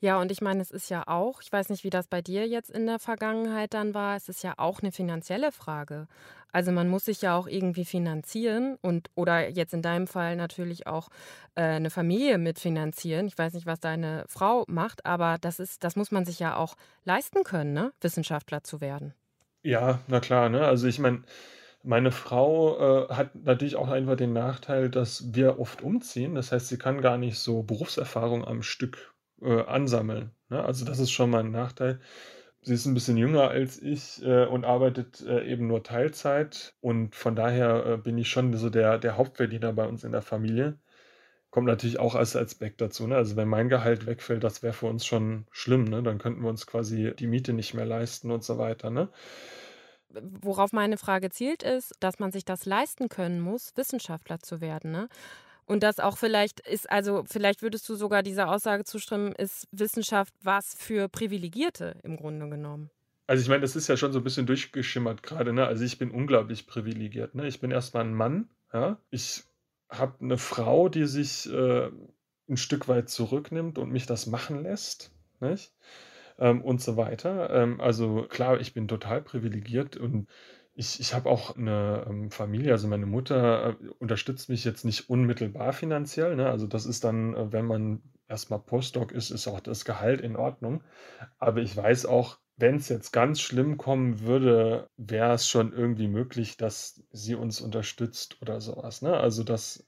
Ja, 0.00 0.20
und 0.20 0.30
ich 0.30 0.40
meine, 0.40 0.60
es 0.60 0.70
ist 0.70 0.90
ja 0.90 1.04
auch, 1.06 1.42
ich 1.42 1.52
weiß 1.52 1.68
nicht, 1.68 1.84
wie 1.84 1.90
das 1.90 2.06
bei 2.06 2.22
dir 2.22 2.46
jetzt 2.46 2.70
in 2.70 2.86
der 2.86 2.98
Vergangenheit 2.98 3.74
dann 3.74 3.94
war, 3.94 4.16
es 4.16 4.28
ist 4.28 4.42
ja 4.42 4.54
auch 4.56 4.80
eine 4.80 4.92
finanzielle 4.92 5.52
Frage. 5.52 6.06
Also 6.50 6.72
man 6.72 6.88
muss 6.88 7.04
sich 7.04 7.20
ja 7.20 7.36
auch 7.36 7.46
irgendwie 7.46 7.84
finanzieren 7.84 8.78
und 8.80 9.10
oder 9.14 9.48
jetzt 9.48 9.74
in 9.74 9.82
deinem 9.82 10.06
Fall 10.06 10.34
natürlich 10.36 10.86
auch 10.86 11.08
äh, 11.54 11.62
eine 11.62 11.90
Familie 11.90 12.38
mitfinanzieren. 12.38 13.26
Ich 13.26 13.36
weiß 13.36 13.52
nicht, 13.52 13.66
was 13.66 13.80
deine 13.80 14.24
Frau 14.28 14.64
macht, 14.66 15.04
aber 15.04 15.36
das 15.40 15.60
ist, 15.60 15.84
das 15.84 15.94
muss 15.94 16.10
man 16.10 16.24
sich 16.24 16.38
ja 16.38 16.56
auch 16.56 16.74
leisten 17.04 17.44
können, 17.44 17.74
ne? 17.74 17.92
Wissenschaftler 18.00 18.62
zu 18.64 18.80
werden. 18.80 19.12
Ja, 19.62 20.00
na 20.06 20.20
klar, 20.20 20.48
ne? 20.48 20.66
Also 20.66 20.86
ich 20.86 20.98
meine, 20.98 21.22
meine 21.82 22.12
Frau 22.12 23.08
äh, 23.08 23.14
hat 23.14 23.34
natürlich 23.34 23.76
auch 23.76 23.88
einfach 23.88 24.16
den 24.16 24.32
Nachteil, 24.32 24.88
dass 24.90 25.34
wir 25.34 25.58
oft 25.60 25.82
umziehen. 25.82 26.34
Das 26.34 26.52
heißt, 26.52 26.68
sie 26.68 26.78
kann 26.78 27.02
gar 27.02 27.18
nicht 27.18 27.38
so 27.38 27.62
Berufserfahrung 27.62 28.44
am 28.44 28.62
Stück 28.62 29.14
äh, 29.42 29.62
ansammeln. 29.62 30.30
Ne? 30.48 30.62
Also 30.62 30.84
das 30.84 30.98
ist 30.98 31.10
schon 31.10 31.30
mal 31.30 31.40
ein 31.40 31.50
Nachteil. 31.50 32.00
Sie 32.62 32.74
ist 32.74 32.86
ein 32.86 32.94
bisschen 32.94 33.16
jünger 33.16 33.48
als 33.48 33.80
ich 33.80 34.22
äh, 34.24 34.44
und 34.46 34.64
arbeitet 34.64 35.20
äh, 35.22 35.44
eben 35.46 35.66
nur 35.68 35.82
Teilzeit. 35.82 36.74
Und 36.80 37.14
von 37.14 37.36
daher 37.36 37.86
äh, 37.86 37.96
bin 37.96 38.18
ich 38.18 38.28
schon 38.28 38.52
so 38.56 38.68
der, 38.70 38.98
der 38.98 39.16
Hauptverdiener 39.16 39.72
bei 39.72 39.86
uns 39.86 40.04
in 40.04 40.12
der 40.12 40.22
Familie. 40.22 40.78
Kommt 41.50 41.66
natürlich 41.66 41.98
auch 41.98 42.14
als 42.14 42.36
Aspekt 42.36 42.80
dazu. 42.80 43.06
Ne? 43.06 43.16
Also 43.16 43.36
wenn 43.36 43.48
mein 43.48 43.68
Gehalt 43.68 44.06
wegfällt, 44.06 44.44
das 44.44 44.62
wäre 44.62 44.74
für 44.74 44.86
uns 44.86 45.06
schon 45.06 45.46
schlimm. 45.50 45.84
Ne? 45.84 46.02
Dann 46.02 46.18
könnten 46.18 46.42
wir 46.42 46.50
uns 46.50 46.66
quasi 46.66 47.14
die 47.18 47.26
Miete 47.26 47.52
nicht 47.52 47.74
mehr 47.74 47.86
leisten 47.86 48.30
und 48.30 48.44
so 48.44 48.58
weiter. 48.58 48.90
Ne? 48.90 49.08
Worauf 50.10 50.72
meine 50.72 50.98
Frage 50.98 51.30
zielt, 51.30 51.62
ist, 51.62 51.94
dass 52.00 52.18
man 52.18 52.32
sich 52.32 52.44
das 52.44 52.66
leisten 52.66 53.08
können 53.08 53.40
muss, 53.40 53.76
Wissenschaftler 53.76 54.40
zu 54.40 54.60
werden. 54.60 54.90
Ne? 54.90 55.08
Und 55.68 55.82
das 55.82 56.00
auch 56.00 56.16
vielleicht 56.16 56.60
ist, 56.60 56.90
also 56.90 57.24
vielleicht 57.26 57.60
würdest 57.60 57.86
du 57.90 57.94
sogar 57.94 58.22
dieser 58.22 58.48
Aussage 58.48 58.84
zustimmen, 58.84 59.32
ist 59.32 59.68
Wissenschaft 59.70 60.32
was 60.42 60.74
für 60.74 61.08
Privilegierte 61.10 61.96
im 62.02 62.16
Grunde 62.16 62.48
genommen. 62.48 62.90
Also 63.26 63.42
ich 63.42 63.50
meine, 63.50 63.60
das 63.60 63.76
ist 63.76 63.86
ja 63.86 63.98
schon 63.98 64.10
so 64.10 64.20
ein 64.20 64.24
bisschen 64.24 64.46
durchgeschimmert 64.46 65.22
gerade, 65.22 65.52
ne? 65.52 65.66
Also 65.66 65.84
ich 65.84 65.98
bin 65.98 66.10
unglaublich 66.10 66.66
privilegiert, 66.66 67.34
ne? 67.34 67.46
Ich 67.46 67.60
bin 67.60 67.70
erstmal 67.70 68.04
ein 68.04 68.14
Mann, 68.14 68.48
ja. 68.72 68.98
Ich 69.10 69.44
habe 69.90 70.14
eine 70.22 70.38
Frau, 70.38 70.88
die 70.88 71.04
sich 71.04 71.52
äh, 71.52 71.90
ein 72.48 72.56
Stück 72.56 72.88
weit 72.88 73.10
zurücknimmt 73.10 73.76
und 73.76 73.90
mich 73.92 74.06
das 74.06 74.26
machen 74.26 74.62
lässt, 74.62 75.12
nicht? 75.40 75.74
Ähm, 76.38 76.62
und 76.62 76.80
so 76.80 76.96
weiter. 76.96 77.50
Ähm, 77.50 77.78
also 77.78 78.22
klar, 78.22 78.58
ich 78.58 78.72
bin 78.72 78.88
total 78.88 79.20
privilegiert 79.20 79.98
und 79.98 80.28
ich, 80.78 81.00
ich 81.00 81.12
habe 81.12 81.28
auch 81.28 81.56
eine 81.56 82.06
ähm, 82.08 82.30
Familie, 82.30 82.70
also 82.70 82.86
meine 82.86 83.04
Mutter 83.04 83.70
äh, 83.70 83.88
unterstützt 83.98 84.48
mich 84.48 84.64
jetzt 84.64 84.84
nicht 84.84 85.10
unmittelbar 85.10 85.72
finanziell. 85.72 86.36
Ne? 86.36 86.48
Also 86.48 86.68
das 86.68 86.86
ist 86.86 87.02
dann, 87.02 87.34
äh, 87.34 87.52
wenn 87.52 87.66
man 87.66 88.00
erstmal 88.28 88.60
Postdoc 88.60 89.10
ist, 89.10 89.30
ist 89.30 89.48
auch 89.48 89.58
das 89.58 89.84
Gehalt 89.84 90.20
in 90.20 90.36
Ordnung. 90.36 90.84
Aber 91.38 91.60
ich 91.62 91.76
weiß 91.76 92.06
auch, 92.06 92.38
wenn 92.56 92.76
es 92.76 92.88
jetzt 92.88 93.12
ganz 93.12 93.40
schlimm 93.40 93.76
kommen 93.76 94.20
würde, 94.20 94.88
wäre 94.96 95.34
es 95.34 95.48
schon 95.48 95.72
irgendwie 95.72 96.06
möglich, 96.06 96.56
dass 96.56 97.02
sie 97.10 97.34
uns 97.34 97.60
unterstützt 97.60 98.40
oder 98.40 98.60
sowas. 98.60 99.02
Ne? 99.02 99.16
Also 99.16 99.42
das, 99.42 99.84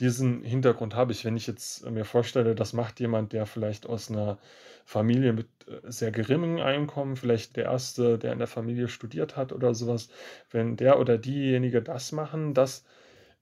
diesen 0.00 0.42
Hintergrund 0.42 0.94
habe 0.94 1.12
ich, 1.12 1.24
wenn 1.24 1.36
ich 1.36 1.46
jetzt 1.46 1.88
mir 1.88 2.04
vorstelle, 2.04 2.54
das 2.54 2.72
macht 2.72 3.00
jemand, 3.00 3.32
der 3.32 3.46
vielleicht 3.46 3.86
aus 3.86 4.10
einer 4.10 4.38
Familie 4.84 5.32
mit 5.32 5.48
äh, 5.68 5.80
sehr 5.84 6.10
geringem 6.10 6.58
Einkommen, 6.58 7.16
vielleicht 7.16 7.56
der 7.56 7.64
erste, 7.64 8.18
der 8.18 8.32
in 8.32 8.38
der 8.38 8.48
Familie 8.48 8.88
studiert 8.88 9.36
hat 9.36 9.52
oder 9.52 9.74
sowas, 9.74 10.08
wenn 10.50 10.76
der 10.76 10.98
oder 10.98 11.18
diejenige 11.18 11.82
das 11.82 12.12
machen, 12.12 12.54
das 12.54 12.84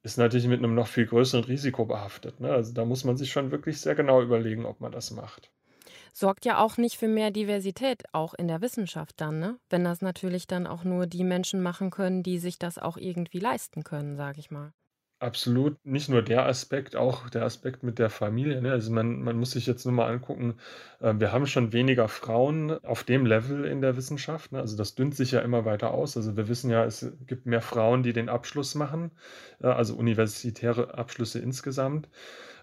ist 0.02 0.18
natürlich 0.18 0.46
mit 0.46 0.58
einem 0.58 0.74
noch 0.74 0.86
viel 0.86 1.06
größeren 1.06 1.44
Risiko 1.44 1.86
behaftet. 1.86 2.40
Ne? 2.40 2.50
Also 2.50 2.72
da 2.72 2.84
muss 2.84 3.04
man 3.04 3.16
sich 3.16 3.32
schon 3.32 3.50
wirklich 3.50 3.80
sehr 3.80 3.94
genau 3.94 4.22
überlegen, 4.22 4.64
ob 4.66 4.80
man 4.80 4.92
das 4.92 5.10
macht. 5.10 5.50
Sorgt 6.12 6.44
ja 6.44 6.58
auch 6.58 6.76
nicht 6.76 6.96
für 6.96 7.08
mehr 7.08 7.30
Diversität, 7.30 8.02
auch 8.12 8.34
in 8.34 8.48
der 8.48 8.60
Wissenschaft 8.60 9.20
dann, 9.20 9.38
ne? 9.38 9.58
Wenn 9.70 9.84
das 9.84 10.00
natürlich 10.00 10.46
dann 10.46 10.66
auch 10.66 10.82
nur 10.82 11.06
die 11.06 11.22
Menschen 11.22 11.60
machen 11.60 11.90
können, 11.90 12.22
die 12.22 12.38
sich 12.38 12.58
das 12.58 12.78
auch 12.78 12.96
irgendwie 12.96 13.38
leisten 13.38 13.84
können, 13.84 14.16
sage 14.16 14.40
ich 14.40 14.50
mal. 14.50 14.72
Absolut, 15.20 15.84
nicht 15.84 16.08
nur 16.08 16.22
der 16.22 16.46
Aspekt, 16.46 16.94
auch 16.94 17.28
der 17.28 17.42
Aspekt 17.42 17.82
mit 17.82 17.98
der 17.98 18.08
Familie, 18.08 18.62
ne? 18.62 18.70
Also, 18.70 18.92
man 18.92 19.20
man 19.20 19.36
muss 19.36 19.50
sich 19.50 19.66
jetzt 19.66 19.84
nur 19.84 19.92
mal 19.92 20.06
angucken, 20.08 20.54
äh, 21.00 21.12
wir 21.18 21.32
haben 21.32 21.46
schon 21.48 21.72
weniger 21.72 22.06
Frauen 22.06 22.70
auf 22.84 23.02
dem 23.02 23.26
Level 23.26 23.64
in 23.64 23.80
der 23.80 23.96
Wissenschaft, 23.96 24.52
ne? 24.52 24.60
Also, 24.60 24.76
das 24.76 24.94
dünnt 24.94 25.16
sich 25.16 25.32
ja 25.32 25.40
immer 25.40 25.64
weiter 25.64 25.90
aus. 25.92 26.16
Also, 26.16 26.36
wir 26.36 26.46
wissen 26.46 26.70
ja, 26.70 26.84
es 26.84 27.12
gibt 27.26 27.46
mehr 27.46 27.62
Frauen, 27.62 28.04
die 28.04 28.12
den 28.12 28.28
Abschluss 28.28 28.76
machen, 28.76 29.10
äh, 29.60 29.66
also 29.66 29.96
universitäre 29.96 30.94
Abschlüsse 30.96 31.40
insgesamt. 31.40 32.08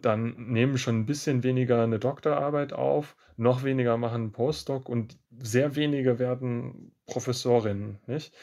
Dann 0.04 0.36
nehmen 0.38 0.78
schon 0.78 1.00
ein 1.00 1.08
bisschen 1.08 1.44
weniger 1.44 1.84
eine 1.84 2.00
Doktorarbeit 2.00 2.74
auf, 2.74 3.15
noch 3.38 3.63
weniger 3.63 3.98
machen 3.98 4.26
'n 4.28 4.32
Postdoc 4.34 4.89
und 4.89 5.18
sehr 5.39 5.76
wenige 5.78 6.20
werden 6.20 6.91
Professorinnen, 7.08 8.00
nicht? 8.08 8.34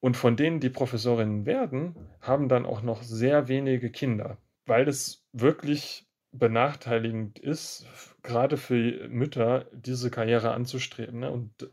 Und 0.00 0.16
von 0.16 0.36
denen, 0.36 0.60
die 0.60 0.70
Professorinnen 0.70 1.44
werden, 1.46 1.94
haben 2.20 2.48
dann 2.48 2.64
auch 2.66 2.82
noch 2.82 3.02
sehr 3.02 3.48
wenige 3.48 3.90
Kinder, 3.90 4.38
weil 4.66 4.88
es 4.88 5.26
wirklich 5.32 6.06
benachteiligend 6.32 7.38
ist, 7.38 7.86
gerade 8.22 8.56
für 8.56 9.08
Mütter, 9.08 9.66
diese 9.72 10.10
Karriere 10.10 10.52
anzustreben. 10.52 11.20
Ne? 11.20 11.30
Und 11.30 11.70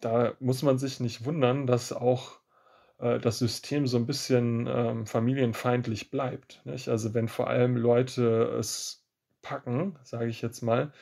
da 0.00 0.34
muss 0.38 0.62
man 0.62 0.78
sich 0.78 1.00
nicht 1.00 1.24
wundern, 1.24 1.66
dass 1.66 1.92
auch 1.92 2.40
äh, 2.98 3.18
das 3.18 3.38
System 3.38 3.86
so 3.86 3.96
ein 3.96 4.06
bisschen 4.06 4.66
ähm, 4.68 5.06
familienfeindlich 5.06 6.10
bleibt. 6.10 6.60
Nicht? 6.64 6.88
Also 6.88 7.14
wenn 7.14 7.28
vor 7.28 7.48
allem 7.48 7.76
Leute 7.76 8.56
es 8.58 9.06
packen, 9.42 9.98
sage 10.02 10.28
ich 10.28 10.42
jetzt 10.42 10.62
mal, 10.62 10.92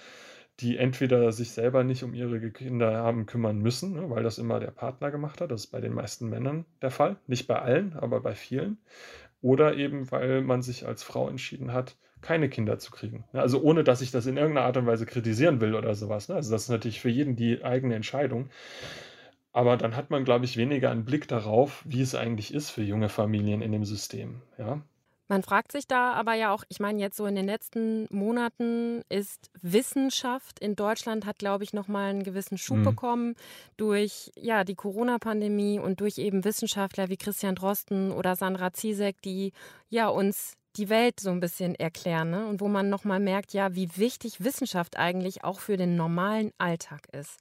die 0.61 0.77
entweder 0.77 1.33
sich 1.33 1.51
selber 1.51 1.83
nicht 1.83 2.05
um 2.05 2.15
ihre 2.15 2.51
Kinder 2.51 2.99
haben 2.99 3.27
kümmern 3.27 3.59
müssen, 3.59 3.95
ne, 3.95 4.11
weil 4.11 4.23
das 4.23 4.39
immer 4.39 4.61
der 4.61 4.71
Partner 4.71 5.11
gemacht 5.11 5.41
hat. 5.41 5.51
Das 5.51 5.65
ist 5.65 5.71
bei 5.73 5.81
den 5.81 5.95
meisten 5.95 6.29
Männern 6.29 6.65
der 6.81 6.91
Fall. 6.91 7.17
Nicht 7.27 7.47
bei 7.47 7.61
allen, 7.61 7.95
aber 7.95 8.21
bei 8.21 8.35
vielen. 8.35 8.79
Oder 9.43 9.77
eben, 9.77 10.11
weil 10.11 10.43
man 10.43 10.63
sich 10.63 10.87
als 10.87 11.03
Frau 11.03 11.29
entschieden 11.29 11.73
hat, 11.73 11.97
keine 12.23 12.49
Kinder 12.49 12.79
zu 12.79 12.93
kriegen. 12.93 13.25
Ne, 13.33 13.41
also 13.41 13.61
ohne, 13.63 13.85
dass 13.85 14.01
ich 14.01 14.13
das 14.13 14.27
in 14.27 14.37
irgendeiner 14.37 14.67
Art 14.67 14.77
und 14.77 14.87
Weise 14.87 15.07
kritisieren 15.07 15.61
will 15.61 15.75
oder 15.75 15.95
sowas. 15.95 16.29
Ne. 16.29 16.37
Also 16.37 16.53
das 16.53 16.65
ist 16.65 16.71
natürlich 16.71 17.01
für 17.01 17.11
jeden 17.11 17.37
die 17.37 17.65
eigene 17.65 17.97
Entscheidung. 17.97 18.49
Aber 19.53 19.77
dann 19.77 19.95
hat 19.95 20.11
man, 20.11 20.25
glaube 20.25 20.45
ich, 20.47 20.57
weniger 20.57 20.91
einen 20.91 21.05
Blick 21.05 21.29
darauf, 21.29 21.85
wie 21.87 22.01
es 22.01 22.17
eigentlich 22.17 22.53
ist 22.53 22.71
für 22.71 22.83
junge 22.83 23.09
Familien 23.09 23.63
in 23.63 23.71
dem 23.71 23.85
System. 23.85 24.43
Ja? 24.59 24.83
Man 25.29 25.43
fragt 25.43 25.73
sich 25.73 25.87
da 25.87 26.13
aber 26.13 26.35
ja 26.35 26.53
auch, 26.53 26.65
ich 26.69 26.81
meine, 26.81 27.01
jetzt 27.01 27.17
so 27.17 27.25
in 27.27 27.35
den 27.35 27.47
letzten 27.47 28.07
Monaten 28.11 29.03
ist 29.09 29.51
Wissenschaft 29.63 30.59
in 30.59 30.77
Deutschland 30.77 31.25
hat, 31.25 31.39
glaube 31.39 31.65
ich, 31.65 31.73
nochmal 31.73 32.11
einen 32.11 32.25
gewissen 32.25 32.59
Schub 32.59 32.79
mhm. 32.79 32.85
bekommen 32.85 33.35
durch 33.77 34.31
ja, 34.37 34.65
die 34.65 34.75
Corona-Pandemie 34.75 35.79
und 35.79 36.01
durch 36.01 36.19
eben 36.19 36.45
Wissenschaftler 36.45 37.09
wie 37.09 37.17
Christian 37.17 37.55
Drosten 37.55 38.13
oder 38.13 38.37
Sandra 38.37 38.73
Ziesek, 38.73 39.23
die 39.23 39.53
ja 39.89 40.09
uns 40.09 40.57
die 40.77 40.89
Welt 40.89 41.21
so 41.21 41.31
ein 41.31 41.41
bisschen 41.41 41.75
erklären 41.75 42.31
ne? 42.31 42.47
und 42.47 42.61
wo 42.61 42.69
man 42.69 42.91
nochmal 42.91 43.21
merkt, 43.21 43.53
ja, 43.53 43.75
wie 43.75 43.97
wichtig 43.97 44.43
Wissenschaft 44.43 44.99
eigentlich 44.99 45.45
auch 45.45 45.61
für 45.61 45.77
den 45.77 45.97
normalen 45.97 46.53
Alltag 46.59 47.09
ist. 47.13 47.39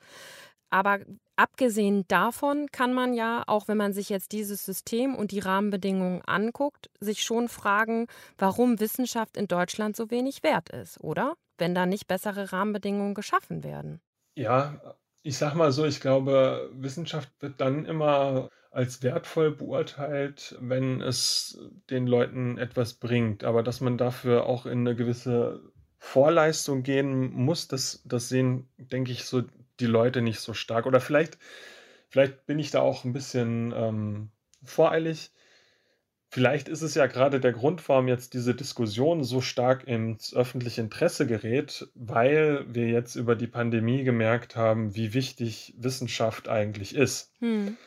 Aber 0.74 1.02
abgesehen 1.36 2.04
davon 2.08 2.66
kann 2.72 2.96
man 2.96 3.14
ja, 3.14 3.44
auch 3.46 3.68
wenn 3.68 3.78
man 3.78 3.94
sich 3.94 4.10
jetzt 4.10 4.32
dieses 4.32 4.66
System 4.66 5.14
und 5.14 5.30
die 5.30 5.38
Rahmenbedingungen 5.38 6.24
anguckt, 6.24 6.90
sich 7.00 7.22
schon 7.22 7.48
fragen, 7.48 8.08
warum 8.40 8.80
Wissenschaft 8.80 9.38
in 9.38 9.48
Deutschland 9.48 9.96
so 9.96 10.10
wenig 10.10 10.42
wert 10.42 10.70
ist, 10.70 11.00
oder? 11.00 11.36
Wenn 11.60 11.76
da 11.76 11.86
nicht 11.86 12.08
bessere 12.08 12.52
Rahmenbedingungen 12.52 13.14
geschaffen 13.14 13.64
werden. 13.64 14.02
Ja, 14.36 14.96
ich 15.22 15.38
sag 15.38 15.54
mal 15.54 15.72
so, 15.72 15.86
ich 15.86 16.02
glaube, 16.02 16.72
Wissenschaft 16.74 17.30
wird 17.40 17.62
dann 17.62 17.86
immer 17.86 18.50
als 18.72 19.04
wertvoll 19.04 19.52
beurteilt, 19.52 20.58
wenn 20.60 21.02
es 21.02 21.60
den 21.92 22.08
Leuten 22.08 22.58
etwas 22.58 22.96
bringt. 22.96 23.44
Aber 23.44 23.62
dass 23.62 23.80
man 23.80 24.00
dafür 24.00 24.48
auch 24.48 24.66
in 24.66 24.80
eine 24.80 24.96
gewisse 24.96 25.62
Vorleistung 26.00 26.82
gehen 26.82 27.32
muss, 27.32 27.68
das, 27.68 28.02
das 28.06 28.28
sehen, 28.28 28.68
denke 28.78 29.12
ich, 29.12 29.26
so 29.26 29.44
die 29.80 29.86
Leute 29.86 30.22
nicht 30.22 30.40
so 30.40 30.54
stark. 30.54 30.86
Oder 30.86 31.00
vielleicht, 31.00 31.38
vielleicht 32.10 32.46
bin 32.46 32.60
ich 32.60 32.72
da 32.72 32.82
auch 32.82 33.04
ein 33.04 33.14
bisschen 33.14 33.74
ähm, 33.76 34.30
voreilig. 34.64 35.32
Vielleicht 36.30 36.68
ist 36.68 36.82
es 36.82 36.96
ja 36.96 37.06
gerade 37.06 37.40
der 37.40 37.54
Grund, 37.54 37.88
warum 37.88 38.08
jetzt 38.08 38.34
diese 38.34 38.56
Diskussion 38.56 39.24
so 39.24 39.40
stark 39.40 39.88
ins 39.88 40.34
öffentliche 40.34 40.82
Interesse 40.82 41.28
gerät, 41.28 41.88
weil 41.94 42.66
wir 42.68 42.88
jetzt 42.88 43.16
über 43.16 43.36
die 43.36 43.46
Pandemie 43.46 44.04
gemerkt 44.04 44.56
haben, 44.56 44.96
wie 44.96 45.14
wichtig 45.14 45.76
Wissenschaft 45.78 46.50
eigentlich 46.50 46.96
ist. 46.96 47.32
Hm. 47.40 47.78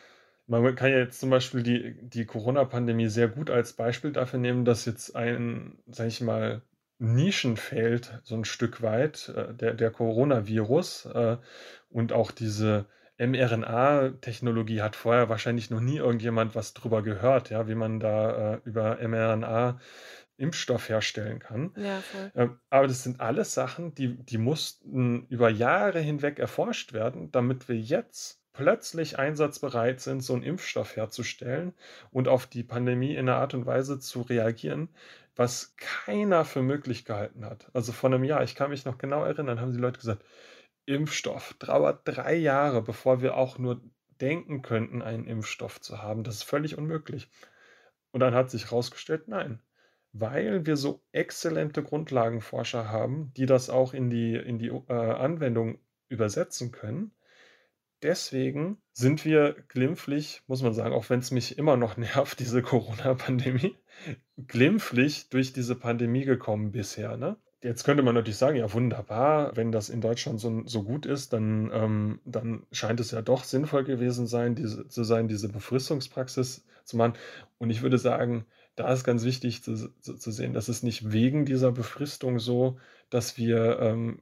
Man 0.46 0.77
kann 0.77 0.92
ja 0.92 0.99
jetzt 0.99 1.18
zum 1.18 1.31
Beispiel 1.31 1.64
die, 1.64 1.96
die 2.01 2.25
Corona-Pandemie 2.25 3.09
sehr 3.09 3.27
gut 3.27 3.51
als 3.51 3.72
Beispiel 3.72 4.12
dafür 4.12 4.38
nehmen, 4.38 4.64
dass 4.64 4.85
jetzt 4.85 5.16
ein, 5.16 5.79
sag 5.88 6.07
ich 6.07 6.20
mal, 6.20 6.62
Nischenfeld 6.98 8.20
so 8.22 8.35
ein 8.35 8.44
Stück 8.44 8.82
weit, 8.82 9.32
äh, 9.35 9.54
der, 9.54 9.74
der 9.74 9.90
Coronavirus 9.90 11.06
äh, 11.06 11.37
und 11.88 12.12
auch 12.12 12.30
diese 12.30 12.87
mRNA-Technologie 13.18 14.82
hat 14.82 14.96
vorher 14.96 15.28
wahrscheinlich 15.28 15.70
noch 15.70 15.80
nie 15.80 15.96
irgendjemand 15.96 16.54
was 16.54 16.74
drüber 16.74 17.02
gehört, 17.02 17.50
ja, 17.50 17.66
wie 17.68 17.74
man 17.74 18.00
da 18.00 18.54
äh, 18.54 18.61
über 18.64 18.98
mRNA 19.00 19.78
Impfstoff 20.38 20.90
herstellen 20.90 21.38
kann. 21.38 21.72
Ja, 21.76 22.00
voll. 22.00 22.32
Ähm, 22.35 22.61
aber 22.68 22.87
das 22.88 23.02
sind 23.02 23.20
alles 23.20 23.54
Sachen, 23.54 23.94
die, 23.94 24.16
die 24.16 24.38
mussten 24.38 25.26
über 25.28 25.48
Jahre 25.48 26.00
hinweg 26.00 26.38
erforscht 26.38 26.92
werden, 26.92 27.32
damit 27.32 27.68
wir 27.68 27.76
jetzt 27.76 28.42
plötzlich 28.52 29.18
einsatzbereit 29.18 30.00
sind, 30.00 30.22
so 30.22 30.35
einen 30.35 30.42
Impfstoff 30.42 30.96
herzustellen 30.96 31.74
und 32.11 32.28
auf 32.28 32.46
die 32.46 32.62
Pandemie 32.62 33.14
in 33.14 33.28
einer 33.28 33.37
Art 33.37 33.54
und 33.54 33.66
Weise 33.66 33.98
zu 33.98 34.22
reagieren, 34.22 34.88
was 35.37 35.77
keiner 35.77 36.44
für 36.44 36.62
möglich 36.62 37.05
gehalten 37.05 37.44
hat. 37.44 37.70
Also 37.75 37.92
vor 37.92 38.11
einem 38.11 38.25
Jahr, 38.25 38.42
ich 38.42 38.55
kann 38.55 38.70
mich 38.70 38.85
noch 38.85 38.99
genau 38.99 39.22
erinnern, 39.22 39.61
haben 39.61 39.72
die 39.72 39.79
Leute 39.79 39.99
gesagt, 39.99 40.25
Impfstoff 40.87 41.55
dauert 41.59 42.01
drei 42.05 42.35
Jahre, 42.35 42.83
bevor 42.83 43.20
wir 43.20 43.37
auch 43.37 43.59
nur 43.59 43.83
denken 44.20 44.62
könnten, 44.62 45.03
einen 45.03 45.27
Impfstoff 45.27 45.81
zu 45.81 46.03
haben. 46.03 46.25
Das 46.25 46.37
ist 46.37 46.44
völlig 46.44 46.79
unmöglich. 46.79 47.31
Und 48.12 48.20
dann 48.20 48.35
hat 48.35 48.51
sich 48.51 48.70
herausgestellt, 48.70 49.29
nein, 49.29 49.61
weil 50.12 50.64
wir 50.64 50.77
so 50.77 51.03
exzellente 51.12 51.83
Grundlagenforscher 51.83 52.88
haben, 52.88 53.33
die 53.37 53.44
das 53.46 53.68
auch 53.68 53.92
in 53.92 54.09
die, 54.09 54.35
in 54.35 54.59
die 54.59 54.68
äh, 54.68 54.92
Anwendung 54.92 55.79
übersetzen 56.09 56.72
können, 56.72 57.12
deswegen 58.02 58.78
sind 58.92 59.24
wir 59.24 59.56
glimpflich, 59.68 60.42
muss 60.46 60.62
man 60.62 60.74
sagen, 60.74 60.94
auch 60.94 61.11
wenn 61.11 61.20
es 61.20 61.30
mich 61.30 61.59
immer 61.59 61.76
noch 61.76 61.96
nervt, 61.96 62.38
diese 62.40 62.62
Corona-Pandemie, 62.62 63.76
glimpflich 64.46 65.28
durch 65.28 65.52
diese 65.52 65.74
Pandemie 65.74 66.24
gekommen 66.24 66.72
bisher. 66.72 67.16
Ne? 67.16 67.37
Jetzt 67.62 67.85
könnte 67.85 68.02
man 68.02 68.14
natürlich 68.14 68.37
sagen, 68.37 68.56
ja 68.56 68.72
wunderbar, 68.72 69.56
wenn 69.56 69.72
das 69.72 69.88
in 69.88 70.00
Deutschland 70.00 70.40
so, 70.40 70.62
so 70.66 70.82
gut 70.82 71.06
ist, 71.06 71.32
dann, 71.32 71.70
ähm, 71.72 72.20
dann 72.24 72.66
scheint 72.70 73.00
es 73.00 73.11
ja 73.11 73.22
doch 73.22 73.44
sinnvoll 73.44 73.85
gewesen 73.85 74.26
sein, 74.26 74.54
diese, 74.54 74.88
zu 74.88 75.04
sein, 75.04 75.28
diese 75.28 75.48
Befristungspraxis 75.48 76.64
zu 76.85 76.96
machen. 76.96 77.14
Und 77.59 77.70
ich 77.70 77.82
würde 77.82 77.98
sagen, 77.98 78.46
da 78.76 78.92
ist 78.92 79.04
ganz 79.04 79.24
wichtig 79.24 79.62
zu, 79.62 79.90
zu, 80.00 80.16
zu 80.16 80.30
sehen, 80.30 80.52
dass 80.52 80.68
es 80.68 80.82
nicht 80.82 81.11
wegen 81.12 81.46
dieser 81.46 81.72
Befristung 81.72 82.38
so, 82.38 82.78
dass 83.09 83.38
wir 83.38 83.78
ähm, 83.80 84.20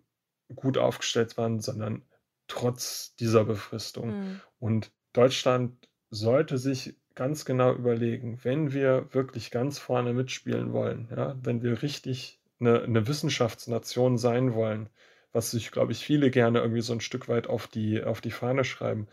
gut 0.54 0.78
aufgestellt 0.78 1.36
waren, 1.36 1.60
sondern 1.60 2.02
trotz 2.46 3.14
dieser 3.16 3.44
Befristung. 3.44 4.08
Mhm. 4.08 4.40
Und 4.58 4.92
Deutschland 5.12 5.88
sollte 6.10 6.58
sich 6.58 6.94
ganz 7.14 7.44
genau 7.44 7.72
überlegen, 7.72 8.38
wenn 8.42 8.72
wir 8.72 9.08
wirklich 9.12 9.50
ganz 9.50 9.78
vorne 9.78 10.12
mitspielen 10.12 10.72
wollen, 10.72 11.08
ja, 11.14 11.36
wenn 11.42 11.62
wir 11.62 11.82
richtig 11.82 12.40
eine, 12.60 12.82
eine 12.82 13.06
Wissenschaftsnation 13.06 14.18
sein 14.18 14.54
wollen, 14.54 14.88
was 15.32 15.50
sich, 15.50 15.70
glaube 15.70 15.92
ich, 15.92 16.04
viele 16.04 16.30
gerne 16.30 16.60
irgendwie 16.60 16.80
so 16.80 16.92
ein 16.92 17.00
Stück 17.00 17.28
weit 17.28 17.48
auf 17.48 17.66
die, 17.66 18.02
auf 18.02 18.20
die 18.20 18.30
Fahne 18.30 18.64
schreiben, 18.64 19.08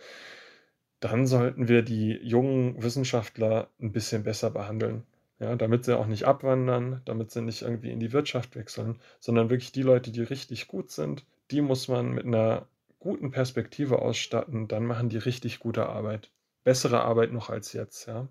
dann 1.00 1.26
sollten 1.26 1.67
wir 1.67 1.82
die 1.82 2.13
jungen 2.22 2.82
Wissenschaftler 2.82 3.70
ein 3.82 3.91
bisschen 3.91 4.24
besser 4.24 4.52
behandeln. 4.52 5.04
Ja, 5.39 5.56
damit 5.56 5.86
sie 5.86 5.98
auch 5.98 6.06
nicht 6.06 6.26
abwandern, 6.26 7.02
damit 7.06 7.32
sie 7.32 7.41
nicht 7.41 7.63
irgendwie 7.63 7.89
in 7.89 8.00
die 8.00 8.13
Wirtschaft 8.13 8.56
wechseln, 8.56 9.00
sondern 9.20 9.50
wirklich 9.50 9.72
die 9.72 9.82
Leute, 9.82 10.12
die 10.12 10.22
richtig 10.22 10.67
gut 10.67 10.91
sind, 10.91 11.26
die 11.50 11.62
muss 11.62 11.88
man 11.88 12.13
mit 12.13 12.26
einer 12.28 12.67
guten 13.02 13.32
Perspektive 13.32 14.00
ausstatten, 14.00 14.68
dann 14.68 14.86
machen 14.86 15.10
die 15.10 15.18
richtig 15.18 15.60
gute 15.60 15.88
Arbeit. 15.88 16.32
Bessere 16.64 17.02
Arbeit 17.02 17.34
noch 17.34 17.50
als 17.50 17.74
jetzt, 17.74 18.06
ja. 18.06 18.30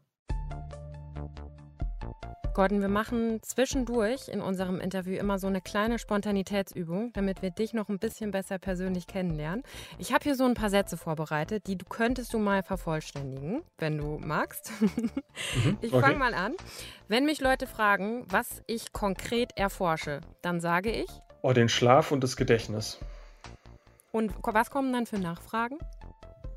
Gordon, 2.54 2.80
wir 2.80 2.88
machen 2.88 3.40
zwischendurch 3.42 4.28
in 4.28 4.40
unserem 4.40 4.80
Interview 4.80 5.16
immer 5.16 5.38
so 5.38 5.46
eine 5.46 5.60
kleine 5.60 5.98
Spontanitätsübung, 5.98 7.12
damit 7.12 7.42
wir 7.42 7.50
dich 7.50 7.74
noch 7.74 7.88
ein 7.88 7.98
bisschen 7.98 8.30
besser 8.30 8.58
persönlich 8.58 9.06
kennenlernen. 9.06 9.62
Ich 9.98 10.12
habe 10.12 10.24
hier 10.24 10.34
so 10.34 10.44
ein 10.44 10.54
paar 10.54 10.70
Sätze 10.70 10.96
vorbereitet, 10.96 11.66
die 11.66 11.76
du 11.76 11.84
könntest 11.84 12.32
du 12.32 12.38
mal 12.38 12.62
vervollständigen, 12.62 13.62
wenn 13.78 13.98
du 13.98 14.18
magst. 14.18 14.72
Mhm, 15.54 15.78
ich 15.80 15.90
fange 15.90 16.04
okay. 16.04 16.18
mal 16.18 16.34
an. 16.34 16.54
Wenn 17.08 17.24
mich 17.24 17.40
Leute 17.40 17.66
fragen, 17.66 18.24
was 18.28 18.62
ich 18.66 18.92
konkret 18.92 19.56
erforsche, 19.56 20.20
dann 20.42 20.60
sage 20.60 20.90
ich. 20.90 21.08
Oh, 21.40 21.52
den 21.52 21.68
Schlaf 21.68 22.12
und 22.12 22.22
das 22.22 22.36
Gedächtnis. 22.36 23.00
Und 24.12 24.32
was 24.42 24.70
kommen 24.70 24.92
dann 24.92 25.06
für 25.06 25.18
Nachfragen? 25.18 25.78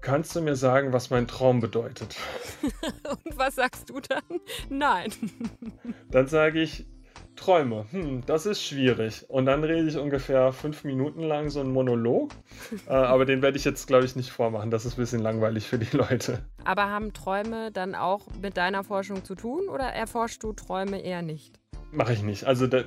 Kannst 0.02 0.36
du 0.36 0.42
mir 0.42 0.56
sagen, 0.56 0.92
was 0.92 1.10
mein 1.10 1.28
Traum 1.28 1.62
bedeutet? 1.62 2.18
Und 3.26 3.38
was 3.38 3.56
sagst 3.56 3.90
du 3.90 4.02
dann? 4.02 4.42
Nein. 4.70 5.14
Dann 6.12 6.28
sage 6.28 6.62
ich 6.62 6.86
Träume. 7.36 7.86
Hm, 7.92 8.22
das 8.26 8.46
ist 8.46 8.62
schwierig. 8.64 9.30
Und 9.30 9.46
dann 9.46 9.64
rede 9.64 9.88
ich 9.88 9.98
ungefähr 9.98 10.52
fünf 10.52 10.84
Minuten 10.84 11.24
lang 11.24 11.50
so 11.50 11.62
einen 11.62 11.72
Monolog. 11.72 12.32
äh, 12.88 12.92
aber 12.92 13.26
den 13.26 13.42
werde 13.42 13.58
ich 13.58 13.66
jetzt, 13.66 13.88
glaube 13.88 14.06
ich, 14.06 14.16
nicht 14.16 14.32
vormachen. 14.32 14.72
Das 14.72 14.86
ist 14.86 14.98
ein 14.98 15.02
bisschen 15.02 15.22
langweilig 15.22 15.68
für 15.68 15.80
die 15.80 15.96
Leute. 15.96 16.46
Aber 16.66 16.90
haben 16.90 17.14
Träume 17.14 17.72
dann 17.72 17.96
auch 17.96 18.22
mit 18.42 18.58
deiner 18.58 18.84
Forschung 18.84 19.24
zu 19.24 19.36
tun 19.36 19.68
oder 19.70 19.86
erforschst 19.86 20.44
du 20.44 20.54
Träume 20.54 21.02
eher 21.02 21.22
nicht? 21.22 21.60
Mache 21.92 22.14
ich 22.14 22.24
nicht. 22.24 22.46
Also 22.46 22.68
der, 22.68 22.86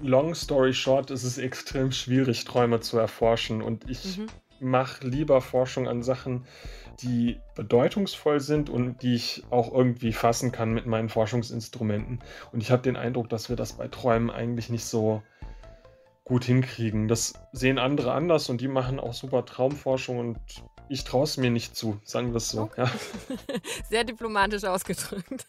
long 0.00 0.34
story 0.34 0.72
short, 0.72 1.10
ist 1.10 1.24
es 1.24 1.38
extrem 1.38 1.92
schwierig, 1.92 2.44
Träume 2.44 2.80
zu 2.80 2.98
erforschen. 2.98 3.62
Und 3.62 3.88
ich 3.88 4.18
mhm. 4.18 4.26
mache 4.60 5.06
lieber 5.06 5.40
Forschung 5.40 5.88
an 5.88 6.02
Sachen, 6.02 6.44
die 7.00 7.38
bedeutungsvoll 7.54 8.40
sind 8.40 8.70
und 8.70 9.02
die 9.02 9.14
ich 9.14 9.44
auch 9.50 9.72
irgendwie 9.72 10.12
fassen 10.12 10.52
kann 10.52 10.72
mit 10.72 10.86
meinen 10.86 11.08
Forschungsinstrumenten. 11.08 12.20
Und 12.52 12.60
ich 12.60 12.70
habe 12.70 12.82
den 12.82 12.96
Eindruck, 12.96 13.28
dass 13.28 13.48
wir 13.48 13.56
das 13.56 13.74
bei 13.74 13.88
Träumen 13.88 14.30
eigentlich 14.30 14.68
nicht 14.68 14.84
so 14.84 15.22
gut 16.24 16.44
hinkriegen. 16.44 17.08
Das 17.08 17.34
sehen 17.52 17.78
andere 17.78 18.12
anders 18.12 18.48
und 18.50 18.60
die 18.60 18.68
machen 18.68 19.00
auch 19.00 19.14
super 19.14 19.44
Traumforschung 19.44 20.18
und 20.18 20.38
ich 20.88 21.04
traue 21.04 21.24
es 21.24 21.36
mir 21.36 21.50
nicht 21.50 21.76
zu, 21.76 22.00
sagen 22.04 22.32
wir 22.32 22.36
es 22.36 22.50
so. 22.50 22.62
Okay. 22.62 22.84
Ja. 22.84 22.90
Sehr 23.90 24.04
diplomatisch 24.04 24.64
ausgedrückt. 24.64 25.46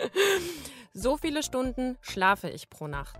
so 0.92 1.16
viele 1.16 1.42
Stunden 1.42 1.96
schlafe 2.00 2.48
ich 2.48 2.70
pro 2.70 2.86
Nacht. 2.86 3.16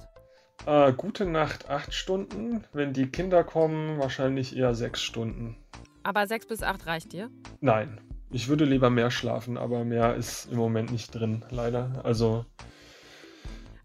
Äh, 0.67 0.93
gute 0.93 1.25
Nacht 1.25 1.69
acht 1.69 1.95
Stunden. 1.95 2.65
Wenn 2.73 2.93
die 2.93 3.07
Kinder 3.07 3.45
kommen, 3.45 3.99
wahrscheinlich 3.99 4.57
eher 4.57 4.75
sechs 4.75 5.03
Stunden. 5.03 5.57
Aber 6.03 6.27
sechs 6.27 6.47
bis 6.47 6.63
acht 6.63 6.87
reicht 6.87 7.13
dir? 7.13 7.31
Nein. 7.61 8.01
Ich 8.31 8.49
würde 8.49 8.67
lieber 8.67 8.91
mehr 8.91 9.11
schlafen, 9.11 9.57
aber 9.57 9.85
mehr 9.85 10.15
ist 10.15 10.53
im 10.53 10.59
Moment 10.59 10.93
nicht 10.93 11.15
drin, 11.15 11.45
leider. 11.51 12.03
Also. 12.05 12.45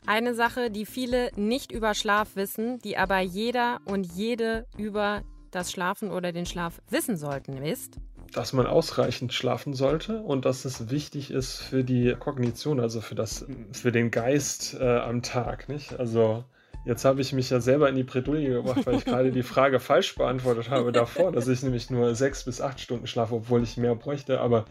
Eine 0.06 0.36
Sache, 0.36 0.70
die 0.70 0.86
viele 0.86 1.32
nicht 1.38 1.72
über 1.72 1.94
Schlaf 1.94 2.36
wissen, 2.36 2.80
die 2.80 2.98
aber 2.98 3.20
jeder 3.20 3.80
und 3.86 4.06
jede 4.06 4.66
über 4.78 5.22
das 5.52 5.72
Schlafen 5.72 6.12
oder 6.12 6.34
den 6.34 6.46
Schlaf 6.46 6.82
wissen 6.90 7.16
sollten, 7.16 7.56
ist, 7.64 8.00
dass 8.34 8.52
man 8.52 8.66
ausreichend 8.66 9.32
schlafen 9.34 9.74
sollte 9.74 10.22
und 10.22 10.44
dass 10.44 10.66
es 10.66 10.90
wichtig 10.90 11.32
ist 11.32 11.58
für 11.58 11.84
die 11.84 12.16
Kognition, 12.20 12.80
also 12.80 13.00
für 13.00 13.16
das, 13.16 13.46
für 13.72 13.92
den 13.92 14.12
Geist 14.12 14.76
äh, 14.80 14.98
am 14.98 15.22
Tag, 15.22 15.70
nicht? 15.70 15.98
Also 16.00 16.44
jetzt 16.86 17.06
habe 17.06 17.22
ich 17.22 17.34
mich 17.34 17.50
ja 17.50 17.60
selber 17.60 17.89
in 17.89 17.96
die 17.96 18.04
Bredouille 18.04 18.54
gebracht, 18.54 18.86
weil 18.86 18.96
ich 18.96 19.06
gerade 19.06 19.32
die 19.32 19.43
Frage 19.43 19.80
falsch 19.80 20.15
beantwortet 20.15 20.69
habe 20.69 20.91
davor, 20.91 21.32
dass 21.32 21.48
ich 21.48 21.63
nämlich 21.63 21.89
nur 21.89 22.15
sechs 22.15 22.43
bis 22.43 22.62
acht 22.62 22.80
Stunden 22.80 23.08
schlafe, 23.08 23.36
obwohl 23.36 23.63
ich 23.63 23.78
mehr 23.78 23.96
bräuchte. 23.96 24.39
Aber 24.39 24.65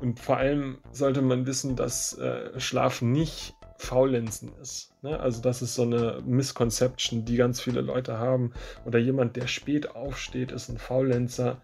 und 0.00 0.20
vor 0.20 0.36
allem 0.36 0.78
sollte 0.92 1.22
man 1.22 1.46
wissen, 1.46 1.76
dass 1.76 2.16
äh, 2.18 2.58
Schlaf 2.58 3.02
nicht 3.02 3.54
Faulenzen 3.76 4.52
ist. 4.60 4.92
Ne? 5.02 5.18
Also 5.18 5.40
das 5.40 5.62
ist 5.62 5.74
so 5.74 5.82
eine 5.82 6.22
Misconception, 6.24 7.24
die 7.24 7.36
ganz 7.36 7.60
viele 7.60 7.80
Leute 7.80 8.18
haben. 8.18 8.52
Oder 8.84 8.98
jemand, 8.98 9.36
der 9.36 9.46
spät 9.46 9.94
aufsteht, 9.94 10.52
ist 10.52 10.68
ein 10.68 10.78
Faulenzer 10.78 11.60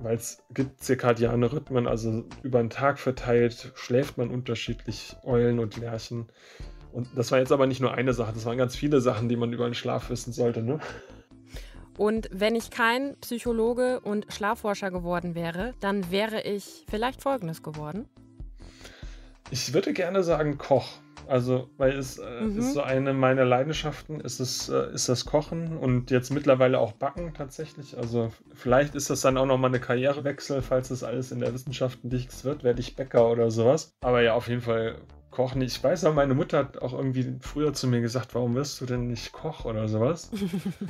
weil 0.00 0.16
es 0.16 0.42
gibt 0.52 0.82
zirkadiane 0.82 1.52
Rhythmen, 1.52 1.86
also 1.86 2.24
über 2.42 2.60
den 2.60 2.70
Tag 2.70 2.98
verteilt 2.98 3.72
schläft 3.74 4.18
man 4.18 4.30
unterschiedlich 4.30 5.16
Eulen 5.22 5.58
und 5.58 5.76
Lerchen. 5.76 6.26
Und 6.96 7.08
das 7.14 7.30
war 7.30 7.38
jetzt 7.38 7.52
aber 7.52 7.66
nicht 7.66 7.82
nur 7.82 7.92
eine 7.92 8.14
Sache, 8.14 8.32
das 8.32 8.46
waren 8.46 8.56
ganz 8.56 8.74
viele 8.74 9.02
Sachen, 9.02 9.28
die 9.28 9.36
man 9.36 9.52
über 9.52 9.66
den 9.66 9.74
Schlaf 9.74 10.08
wissen 10.08 10.32
sollte. 10.32 10.62
Ne? 10.62 10.80
Und 11.98 12.30
wenn 12.32 12.56
ich 12.56 12.70
kein 12.70 13.16
Psychologe 13.20 14.00
und 14.00 14.24
Schlafforscher 14.32 14.90
geworden 14.90 15.34
wäre, 15.34 15.74
dann 15.80 16.10
wäre 16.10 16.40
ich 16.40 16.86
vielleicht 16.88 17.20
Folgendes 17.20 17.62
geworden. 17.62 18.08
Ich 19.50 19.74
würde 19.74 19.92
gerne 19.92 20.22
sagen 20.22 20.56
Koch. 20.56 20.88
Also, 21.28 21.68
weil 21.76 21.92
es 21.98 22.18
äh, 22.18 22.40
mhm. 22.40 22.58
ist 22.60 22.72
so 22.72 22.80
eine 22.80 23.12
meiner 23.12 23.44
Leidenschaften, 23.44 24.20
ist, 24.20 24.40
es, 24.40 24.70
äh, 24.70 24.94
ist 24.94 25.08
das 25.10 25.26
Kochen 25.26 25.76
und 25.76 26.10
jetzt 26.10 26.30
mittlerweile 26.30 26.78
auch 26.78 26.92
Backen 26.92 27.34
tatsächlich. 27.34 27.98
Also, 27.98 28.32
vielleicht 28.54 28.94
ist 28.94 29.10
das 29.10 29.20
dann 29.20 29.36
auch 29.36 29.44
nochmal 29.44 29.70
eine 29.70 29.80
Karrierewechsel, 29.80 30.62
falls 30.62 30.88
das 30.88 31.02
alles 31.02 31.32
in 31.32 31.40
der 31.40 31.52
Wissenschaft 31.52 32.04
nichts 32.04 32.44
wird, 32.44 32.64
werde 32.64 32.80
ich 32.80 32.96
Bäcker 32.96 33.28
oder 33.28 33.50
sowas. 33.50 33.92
Aber 34.00 34.22
ja, 34.22 34.34
auf 34.34 34.48
jeden 34.48 34.62
Fall 34.62 35.00
Kochen. 35.36 35.60
Ich 35.60 35.84
weiß 35.84 36.06
auch, 36.06 36.14
meine 36.14 36.32
Mutter 36.32 36.60
hat 36.60 36.78
auch 36.80 36.94
irgendwie 36.94 37.36
früher 37.40 37.74
zu 37.74 37.88
mir 37.88 38.00
gesagt, 38.00 38.34
warum 38.34 38.54
wirst 38.54 38.80
du 38.80 38.86
denn 38.86 39.08
nicht 39.08 39.32
Koch 39.32 39.66
oder 39.66 39.86
sowas? 39.86 40.30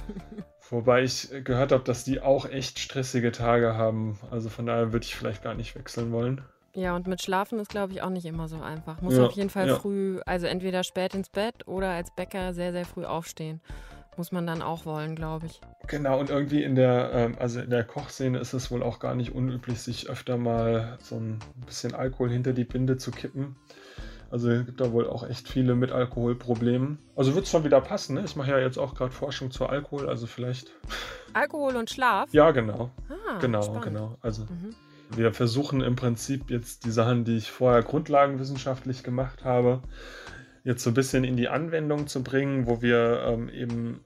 Wobei 0.70 1.02
ich 1.02 1.30
gehört 1.42 1.72
habe, 1.72 1.82
dass 1.82 2.04
die 2.04 2.20
auch 2.20 2.48
echt 2.48 2.78
stressige 2.78 3.32
Tage 3.32 3.74
haben. 3.74 4.20
Also 4.30 4.48
von 4.48 4.64
daher 4.66 4.92
würde 4.92 5.04
ich 5.04 5.16
vielleicht 5.16 5.42
gar 5.42 5.54
nicht 5.54 5.74
wechseln 5.74 6.12
wollen. 6.12 6.42
Ja, 6.74 6.94
und 6.94 7.08
mit 7.08 7.20
Schlafen 7.20 7.58
ist, 7.58 7.70
glaube 7.70 7.92
ich, 7.92 8.02
auch 8.02 8.10
nicht 8.10 8.24
immer 8.24 8.46
so 8.46 8.60
einfach. 8.60 9.00
Muss 9.02 9.16
ja, 9.16 9.26
auf 9.26 9.32
jeden 9.32 9.50
Fall 9.50 9.66
ja. 9.66 9.80
früh, 9.80 10.20
also 10.26 10.46
entweder 10.46 10.84
spät 10.84 11.14
ins 11.14 11.28
Bett 11.28 11.66
oder 11.66 11.90
als 11.90 12.12
Bäcker 12.14 12.54
sehr, 12.54 12.70
sehr 12.70 12.84
früh 12.84 13.04
aufstehen. 13.04 13.60
Muss 14.16 14.30
man 14.30 14.46
dann 14.46 14.62
auch 14.62 14.86
wollen, 14.86 15.16
glaube 15.16 15.46
ich. 15.46 15.60
Genau, 15.88 16.20
und 16.20 16.30
irgendwie 16.30 16.62
in 16.62 16.76
der, 16.76 17.10
ähm, 17.12 17.36
also 17.40 17.58
in 17.58 17.70
der 17.70 17.82
Kochszene 17.82 18.38
ist 18.38 18.52
es 18.52 18.70
wohl 18.70 18.84
auch 18.84 19.00
gar 19.00 19.16
nicht 19.16 19.34
unüblich, 19.34 19.80
sich 19.80 20.08
öfter 20.08 20.36
mal 20.36 20.98
so 21.02 21.16
ein 21.16 21.40
bisschen 21.66 21.96
Alkohol 21.96 22.30
hinter 22.30 22.52
die 22.52 22.64
Binde 22.64 22.96
zu 22.96 23.10
kippen. 23.10 23.56
Also 24.36 24.50
es 24.50 24.66
gibt 24.66 24.82
da 24.82 24.92
wohl 24.92 25.08
auch 25.08 25.26
echt 25.26 25.48
viele 25.48 25.74
mit 25.74 25.92
Alkoholproblemen. 25.92 26.98
Also 27.16 27.34
wird 27.34 27.46
es 27.46 27.50
schon 27.50 27.64
wieder 27.64 27.80
passen, 27.80 28.16
ne? 28.16 28.22
Ich 28.26 28.36
mache 28.36 28.50
ja 28.50 28.58
jetzt 28.58 28.76
auch 28.76 28.94
gerade 28.94 29.10
Forschung 29.10 29.50
zu 29.50 29.64
Alkohol, 29.64 30.10
also 30.10 30.26
vielleicht. 30.26 30.72
Alkohol 31.32 31.74
und 31.74 31.88
Schlaf? 31.88 32.28
Ja, 32.34 32.50
genau. 32.50 32.90
Ah, 33.08 33.38
genau, 33.38 33.62
spannend. 33.62 33.84
genau. 33.84 34.18
Also. 34.20 34.42
Mhm. 34.42 34.74
Wir 35.08 35.32
versuchen 35.32 35.80
im 35.80 35.96
Prinzip 35.96 36.50
jetzt 36.50 36.84
die 36.84 36.90
Sachen, 36.90 37.24
die 37.24 37.38
ich 37.38 37.50
vorher 37.50 37.82
grundlagenwissenschaftlich 37.82 39.02
gemacht 39.02 39.42
habe, 39.42 39.80
jetzt 40.64 40.84
so 40.84 40.90
ein 40.90 40.94
bisschen 40.94 41.24
in 41.24 41.38
die 41.38 41.48
Anwendung 41.48 42.06
zu 42.06 42.22
bringen, 42.22 42.66
wo 42.66 42.82
wir 42.82 43.22
ähm, 43.26 43.48
eben 43.48 44.04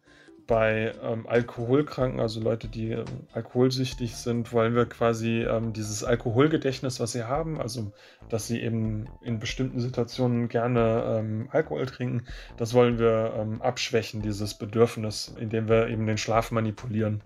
bei 0.50 0.92
ähm, 1.00 1.28
Alkoholkranken, 1.28 2.18
also 2.18 2.40
Leute, 2.40 2.66
die 2.66 2.90
ähm, 2.90 3.04
alkoholsüchtig 3.32 4.16
sind, 4.16 4.52
wollen 4.52 4.74
wir 4.74 4.84
quasi 4.84 5.44
ähm, 5.44 5.72
dieses 5.72 6.02
Alkoholgedächtnis, 6.02 6.98
was 6.98 7.12
sie 7.12 7.22
haben, 7.22 7.60
also 7.60 7.92
dass 8.28 8.48
sie 8.48 8.60
eben 8.60 9.06
in 9.22 9.38
bestimmten 9.38 9.78
Situationen 9.78 10.48
gerne 10.48 11.04
ähm, 11.06 11.48
Alkohol 11.52 11.86
trinken, 11.86 12.26
das 12.56 12.74
wollen 12.74 12.98
wir 12.98 13.32
ähm, 13.38 13.62
abschwächen, 13.62 14.22
dieses 14.22 14.54
Bedürfnis, 14.54 15.32
indem 15.38 15.68
wir 15.68 15.86
eben 15.86 16.04
den 16.08 16.18
Schlaf 16.18 16.50
manipulieren. 16.50 17.22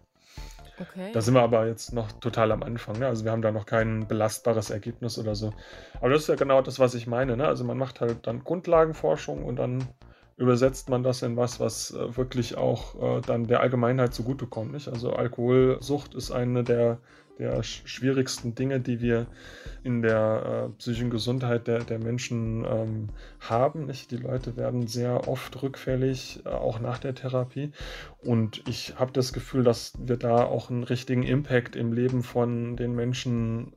Okay. 0.78 1.10
Da 1.14 1.22
sind 1.22 1.32
wir 1.32 1.42
aber 1.42 1.66
jetzt 1.66 1.94
noch 1.94 2.12
total 2.12 2.52
am 2.52 2.62
Anfang. 2.62 2.98
Ne? 2.98 3.06
Also 3.06 3.24
wir 3.24 3.32
haben 3.32 3.42
da 3.42 3.52
noch 3.52 3.64
kein 3.64 4.06
belastbares 4.06 4.68
Ergebnis 4.68 5.18
oder 5.18 5.34
so. 5.34 5.54
Aber 6.00 6.10
das 6.10 6.22
ist 6.22 6.28
ja 6.28 6.34
genau 6.34 6.60
das, 6.60 6.78
was 6.78 6.94
ich 6.94 7.06
meine. 7.06 7.38
Ne? 7.38 7.46
Also 7.46 7.64
man 7.64 7.78
macht 7.78 8.02
halt 8.02 8.26
dann 8.26 8.44
Grundlagenforschung 8.44 9.44
und 9.44 9.56
dann 9.56 9.88
übersetzt 10.36 10.88
man 10.88 11.02
das 11.02 11.22
in 11.22 11.36
was, 11.36 11.60
was 11.60 11.92
äh, 11.92 12.16
wirklich 12.16 12.56
auch 12.56 13.18
äh, 13.18 13.20
dann 13.20 13.46
der 13.46 13.60
Allgemeinheit 13.60 14.14
zugutekommt. 14.14 14.72
Nicht? 14.72 14.88
Also 14.88 15.12
Alkoholsucht 15.12 16.14
ist 16.14 16.30
eine 16.30 16.64
der 16.64 16.98
der 17.38 17.62
schwierigsten 17.62 18.54
Dinge, 18.54 18.80
die 18.80 19.00
wir 19.00 19.26
in 19.82 20.02
der 20.02 20.68
äh, 20.68 20.72
psychischen 20.78 21.10
Gesundheit 21.10 21.66
der, 21.66 21.80
der 21.80 21.98
Menschen 21.98 22.64
ähm, 22.64 23.08
haben. 23.40 23.86
Nicht? 23.86 24.10
Die 24.10 24.16
Leute 24.16 24.56
werden 24.56 24.86
sehr 24.86 25.28
oft 25.28 25.62
rückfällig, 25.62 26.42
äh, 26.44 26.50
auch 26.50 26.80
nach 26.80 26.98
der 26.98 27.14
Therapie. 27.14 27.72
Und 28.22 28.62
ich 28.68 28.94
habe 28.98 29.12
das 29.12 29.32
Gefühl, 29.32 29.64
dass 29.64 29.94
wir 29.98 30.16
da 30.16 30.44
auch 30.44 30.70
einen 30.70 30.84
richtigen 30.84 31.22
Impact 31.22 31.76
im 31.76 31.92
Leben 31.92 32.22
von 32.22 32.76
den 32.76 32.94
Menschen 32.94 33.72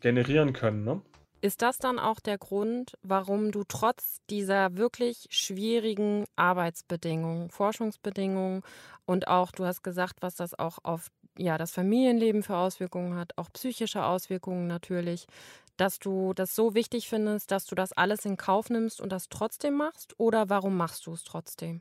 generieren 0.00 0.52
können. 0.52 0.84
Ne? 0.84 1.00
Ist 1.46 1.62
das 1.62 1.78
dann 1.78 2.00
auch 2.00 2.18
der 2.18 2.38
Grund, 2.38 2.98
warum 3.04 3.52
du 3.52 3.62
trotz 3.62 4.20
dieser 4.28 4.76
wirklich 4.76 5.28
schwierigen 5.30 6.24
Arbeitsbedingungen, 6.34 7.50
Forschungsbedingungen 7.50 8.62
und 9.04 9.28
auch, 9.28 9.52
du 9.52 9.64
hast 9.64 9.84
gesagt, 9.84 10.22
was 10.22 10.34
das 10.34 10.58
auch 10.58 10.78
auf 10.82 11.06
ja, 11.38 11.56
das 11.56 11.70
Familienleben 11.70 12.42
für 12.42 12.56
Auswirkungen 12.56 13.14
hat, 13.14 13.38
auch 13.38 13.48
psychische 13.52 14.04
Auswirkungen 14.04 14.66
natürlich, 14.66 15.28
dass 15.76 16.00
du 16.00 16.34
das 16.34 16.56
so 16.56 16.74
wichtig 16.74 17.08
findest, 17.08 17.52
dass 17.52 17.66
du 17.66 17.76
das 17.76 17.92
alles 17.92 18.24
in 18.24 18.36
Kauf 18.36 18.68
nimmst 18.68 19.00
und 19.00 19.12
das 19.12 19.28
trotzdem 19.28 19.74
machst? 19.74 20.18
Oder 20.18 20.48
warum 20.48 20.76
machst 20.76 21.06
du 21.06 21.12
es 21.12 21.22
trotzdem? 21.22 21.80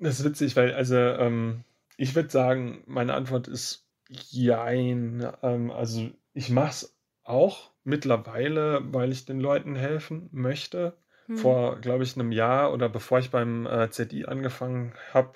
Das 0.00 0.18
ist 0.18 0.24
witzig, 0.24 0.56
weil, 0.56 0.74
also, 0.74 0.96
ähm, 0.96 1.62
ich 1.98 2.16
würde 2.16 2.30
sagen, 2.30 2.82
meine 2.86 3.14
Antwort 3.14 3.46
ist 3.46 3.86
jein. 4.08 5.24
Ähm, 5.42 5.70
also, 5.70 6.10
ich 6.32 6.50
mache 6.50 6.70
es 6.70 6.94
auch 7.24 7.70
mittlerweile, 7.84 8.80
weil 8.92 9.12
ich 9.12 9.24
den 9.26 9.40
Leuten 9.40 9.74
helfen 9.74 10.28
möchte. 10.32 10.94
Hm. 11.26 11.38
Vor, 11.38 11.76
glaube 11.80 12.04
ich, 12.04 12.16
einem 12.16 12.32
Jahr 12.32 12.72
oder 12.72 12.88
bevor 12.88 13.18
ich 13.18 13.30
beim 13.30 13.66
äh, 13.66 13.90
ZI 13.90 14.26
angefangen 14.26 14.92
habe, 15.12 15.32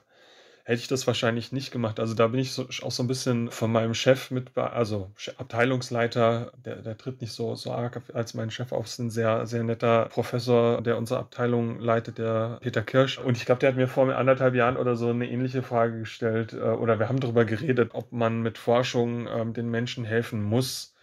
hätte 0.68 0.82
ich 0.82 0.88
das 0.88 1.06
wahrscheinlich 1.06 1.50
nicht 1.50 1.70
gemacht. 1.70 1.98
Also 1.98 2.12
da 2.12 2.26
bin 2.26 2.40
ich 2.40 2.52
so, 2.52 2.68
auch 2.82 2.90
so 2.90 3.02
ein 3.02 3.06
bisschen 3.06 3.50
von 3.50 3.72
meinem 3.72 3.94
Chef 3.94 4.30
mit, 4.30 4.54
also 4.54 5.10
Abteilungsleiter, 5.38 6.52
der, 6.62 6.82
der 6.82 6.98
tritt 6.98 7.22
nicht 7.22 7.32
so, 7.32 7.54
so 7.54 7.72
arg 7.72 8.02
als 8.12 8.34
mein 8.34 8.50
Chef 8.50 8.72
auf, 8.72 8.84
ist 8.84 8.98
ein 8.98 9.08
sehr, 9.08 9.46
sehr 9.46 9.64
netter 9.64 10.10
Professor, 10.10 10.82
der 10.82 10.98
unsere 10.98 11.20
Abteilung 11.20 11.80
leitet, 11.80 12.18
der 12.18 12.58
Peter 12.60 12.82
Kirsch. 12.82 13.16
Und 13.16 13.38
ich 13.38 13.46
glaube, 13.46 13.60
der 13.60 13.70
hat 13.70 13.76
mir 13.76 13.88
vor 13.88 14.14
anderthalb 14.14 14.54
Jahren 14.54 14.76
oder 14.76 14.94
so 14.94 15.08
eine 15.08 15.30
ähnliche 15.30 15.62
Frage 15.62 16.00
gestellt, 16.00 16.52
äh, 16.52 16.58
oder 16.58 16.98
wir 16.98 17.08
haben 17.08 17.20
darüber 17.20 17.46
geredet, 17.46 17.92
ob 17.94 18.12
man 18.12 18.42
mit 18.42 18.58
Forschung 18.58 19.26
ähm, 19.26 19.54
den 19.54 19.70
Menschen 19.70 20.04
helfen 20.04 20.42
muss. 20.42 20.94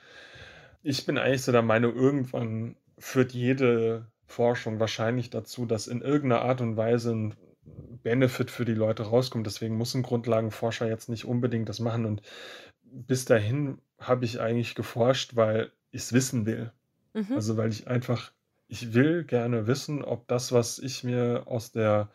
Ich 0.88 1.08
bin 1.08 1.17
eigentlich 1.17 1.41
so 1.41 1.52
der 1.52 1.63
Meinung, 1.63 1.95
irgendwann 1.95 2.76
führt 3.00 3.34
jede 3.34 4.06
Forschung 4.28 4.80
wahrscheinlich 4.80 5.32
dazu, 5.32 5.65
dass 5.65 5.88
in 5.88 6.02
irgendeiner 6.02 6.43
Art 6.43 6.62
und 6.62 6.78
Weise 6.78 7.12
ein 7.12 7.36
Benefit 8.04 8.52
für 8.52 8.65
die 8.65 8.76
Leute 8.76 9.02
rauskommt. 9.02 9.48
Deswegen 9.48 9.78
muss 9.78 9.95
ein 9.95 10.04
Grundlagenforscher 10.04 10.88
jetzt 10.88 11.10
nicht 11.10 11.26
unbedingt 11.26 11.69
das 11.69 11.80
machen. 11.80 12.06
Und 12.06 12.21
bis 12.84 13.26
dahin 13.26 13.80
habe 13.98 14.26
ich 14.26 14.39
eigentlich 14.39 14.76
geforscht, 14.76 15.36
weil 15.36 15.71
ich 15.89 16.04
es 16.04 16.13
wissen 16.13 16.45
will. 16.45 16.71
Mhm. 17.15 17.34
Also 17.34 17.58
weil 17.58 17.71
ich 17.71 17.88
einfach, 17.88 18.32
ich 18.67 18.93
will 18.93 19.24
gerne 19.24 19.65
wissen, 19.65 20.04
ob 20.04 20.28
das, 20.28 20.52
was 20.52 20.78
ich 20.78 21.04
mir 21.04 21.45
aus 21.48 21.71
der 21.71 22.12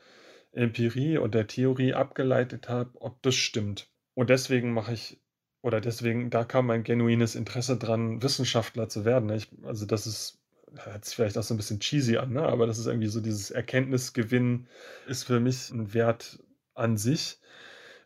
Empirie 0.53 1.19
und 1.19 1.35
der 1.35 1.49
Theorie 1.49 1.95
abgeleitet 1.95 2.69
habe, 2.69 2.91
ob 3.01 3.21
das 3.23 3.35
stimmt. 3.35 3.91
Und 4.15 4.31
deswegen 4.31 4.73
mache 4.73 4.93
ich, 4.93 5.21
oder 5.63 5.81
deswegen, 5.81 6.31
da 6.31 6.45
kam 6.45 6.67
mein 6.67 6.85
genuines 6.85 7.35
Interesse 7.35 7.77
dran, 7.77 8.23
Wissenschaftler 8.23 8.89
zu 8.89 9.05
werden. 9.05 9.31
Ich, 9.31 9.49
also 9.65 9.87
das 9.87 10.07
ist 10.07 10.41
hört 10.85 11.05
sich 11.05 11.17
vielleicht 11.17 11.37
auch 11.37 11.43
so 11.43 11.55
ein 11.55 11.57
bisschen 11.57 11.81
cheesy 11.81 12.17
an, 12.17 12.33
ne? 12.33 12.43
aber 12.43 12.67
das 12.67 12.79
ist 12.79 12.87
irgendwie 12.87 13.09
so 13.09 13.21
dieses 13.21 13.51
Erkenntnisgewinn 13.51 14.67
ist 15.09 15.25
für 15.25 15.41
mich 15.41 15.71
ein 15.71 15.93
Wert 15.95 16.39
an 16.75 16.97
sich. 16.97 17.39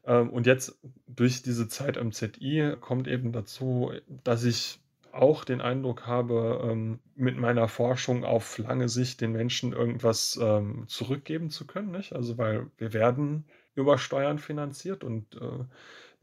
Ähm, 0.06 0.30
und 0.30 0.46
jetzt 0.46 0.78
durch 1.06 1.42
diese 1.42 1.68
Zeit 1.68 1.98
am 1.98 2.12
ZI 2.12 2.76
kommt 2.80 3.08
eben 3.08 3.32
dazu, 3.32 3.92
dass 4.22 4.44
ich 4.44 4.80
auch 5.12 5.44
den 5.44 5.60
Eindruck 5.60 6.06
habe, 6.06 6.68
ähm, 6.70 6.98
mit 7.14 7.36
meiner 7.36 7.68
Forschung 7.68 8.24
auf 8.24 8.58
lange 8.58 8.88
Sicht 8.88 9.20
den 9.20 9.32
Menschen 9.32 9.72
irgendwas 9.72 10.38
ähm, 10.42 10.84
zurückgeben 10.88 11.50
zu 11.50 11.66
können. 11.66 11.92
Nicht? 11.92 12.14
Also 12.14 12.36
weil 12.36 12.70
wir 12.78 12.92
werden 12.92 13.44
über 13.74 13.98
Steuern 13.98 14.38
finanziert 14.38 15.04
und 15.04 15.36
äh, 15.36 15.64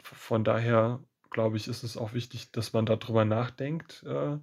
von 0.03 0.43
daher 0.43 0.99
glaube 1.31 1.57
ich, 1.57 1.67
ist 1.67 1.83
es 1.83 1.97
auch 1.97 2.13
wichtig, 2.13 2.51
dass 2.51 2.73
man 2.73 2.85
darüber 2.85 3.25
nachdenkt, 3.25 4.03
äh, 4.03 4.37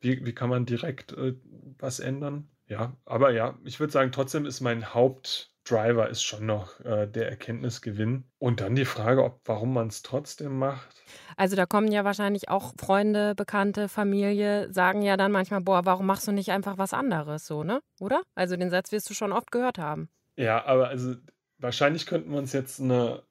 wie, 0.00 0.24
wie 0.24 0.34
kann 0.34 0.50
man 0.50 0.66
direkt 0.66 1.12
äh, 1.12 1.34
was 1.78 2.00
ändern. 2.00 2.48
Ja, 2.66 2.96
aber 3.04 3.32
ja, 3.32 3.58
ich 3.64 3.80
würde 3.80 3.92
sagen, 3.92 4.12
trotzdem 4.12 4.46
ist 4.46 4.60
mein 4.60 4.94
Hauptdriver 4.94 6.08
ist 6.08 6.22
schon 6.22 6.46
noch 6.46 6.78
äh, 6.80 7.08
der 7.08 7.28
Erkenntnisgewinn. 7.28 8.30
Und 8.38 8.60
dann 8.60 8.76
die 8.76 8.84
Frage, 8.84 9.24
ob 9.24 9.40
warum 9.44 9.74
man 9.74 9.88
es 9.88 10.02
trotzdem 10.02 10.56
macht. 10.56 11.02
Also 11.36 11.56
da 11.56 11.66
kommen 11.66 11.90
ja 11.90 12.04
wahrscheinlich 12.04 12.48
auch 12.48 12.72
Freunde, 12.78 13.34
Bekannte, 13.34 13.88
Familie, 13.88 14.72
sagen 14.72 15.02
ja 15.02 15.16
dann 15.16 15.32
manchmal, 15.32 15.60
boah, 15.60 15.84
warum 15.84 16.06
machst 16.06 16.28
du 16.28 16.32
nicht 16.32 16.52
einfach 16.52 16.78
was 16.78 16.94
anderes 16.94 17.44
so, 17.44 17.64
ne? 17.64 17.80
Oder? 17.98 18.22
Also 18.36 18.56
den 18.56 18.70
Satz 18.70 18.92
wirst 18.92 19.10
du 19.10 19.14
schon 19.14 19.32
oft 19.32 19.50
gehört 19.50 19.78
haben. 19.78 20.08
Ja, 20.36 20.64
aber 20.64 20.88
also 20.88 21.16
wahrscheinlich 21.58 22.06
könnten 22.06 22.30
wir 22.30 22.38
uns 22.38 22.52
jetzt 22.52 22.80
eine 22.80 23.24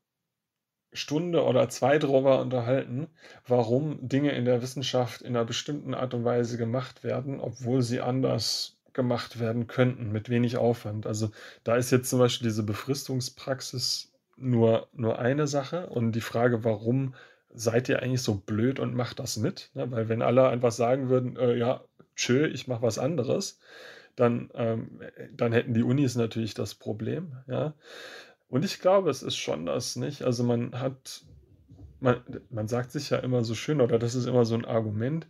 Stunde 0.92 1.44
oder 1.44 1.70
zwei 1.70 2.00
darüber 2.00 2.42
unterhalten, 2.42 3.08
warum 3.48 4.08
Dinge 4.08 4.32
in 4.32 4.46
der 4.46 4.62
Wissenschaft 4.62 5.22
in 5.22 5.36
einer 5.36 5.46
bestimmten 5.46 5.94
Art 5.94 6.14
und 6.14 6.26
Weise 6.26 6.58
gemacht 6.58 7.04
werden, 7.04 7.40
obwohl 7.40 7.82
sie 7.82 8.02
anders 8.02 8.78
gemacht 8.94 9.40
werden 9.40 9.68
könnten, 9.68 10.12
mit 10.12 10.30
wenig 10.30 10.58
Aufwand. 10.58 11.06
Also 11.06 11.32
da 11.64 11.76
ist 11.76 11.92
jetzt 11.92 12.10
zum 12.10 12.20
Beispiel 12.20 12.48
diese 12.48 12.64
Befristungspraxis 12.64 14.12
nur, 14.36 14.88
nur 14.94 15.20
eine 15.20 15.48
Sache 15.48 15.88
und 15.88 16.14
die 16.14 16.22
Frage, 16.22 16.64
warum 16.64 17.14
seid 17.54 17.90
ihr 17.90 18.02
eigentlich 18.02 18.22
so 18.22 18.36
blöd 18.36 18.80
und 18.80 18.96
macht 18.96 19.20
das 19.20 19.38
mit? 19.38 19.70
Ne? 19.74 19.90
Weil 19.92 20.10
wenn 20.10 20.22
alle 20.22 20.48
einfach 20.50 20.72
sagen 20.72 21.10
würden, 21.10 21.36
äh, 21.38 21.56
ja, 21.56 21.84
tschö, 22.16 22.48
ich 22.48 22.68
mache 22.68 22.82
was 22.82 23.00
anderes, 23.00 23.60
dann, 24.16 24.50
ähm, 24.54 25.02
dann 25.34 25.54
hätten 25.54 25.74
die 25.74 25.84
Unis 25.84 26.16
natürlich 26.16 26.54
das 26.54 26.76
Problem. 26.76 27.38
Ja? 27.48 27.74
Und 28.50 28.66
ich 28.66 28.80
glaube, 28.80 29.10
es 29.12 29.22
ist 29.22 29.38
schon 29.38 29.66
das, 29.66 29.96
nicht? 29.96 30.24
Also 30.24 30.44
man 30.44 30.80
hat, 30.80 31.24
man, 32.00 32.24
man 32.50 32.68
sagt 32.68 32.92
sich 32.92 33.12
ja 33.12 33.18
immer 33.20 33.44
so 33.44 33.54
schön, 33.54 33.80
oder 33.80 34.00
das 34.00 34.16
ist 34.16 34.26
immer 34.26 34.44
so 34.44 34.56
ein 34.56 34.66
Argument, 34.66 35.28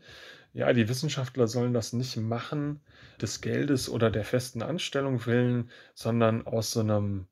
ja, 0.54 0.74
die 0.74 0.90
Wissenschaftler 0.90 1.48
sollen 1.48 1.74
das 1.74 1.94
nicht 1.94 2.18
machen 2.18 2.82
des 3.22 3.42
Geldes 3.42 3.90
oder 3.90 4.10
der 4.10 4.24
festen 4.24 4.64
Anstellung 4.64 5.26
willen, 5.26 5.70
sondern 5.94 6.48
aus 6.48 6.72
so 6.72 6.80
einem, 6.80 7.28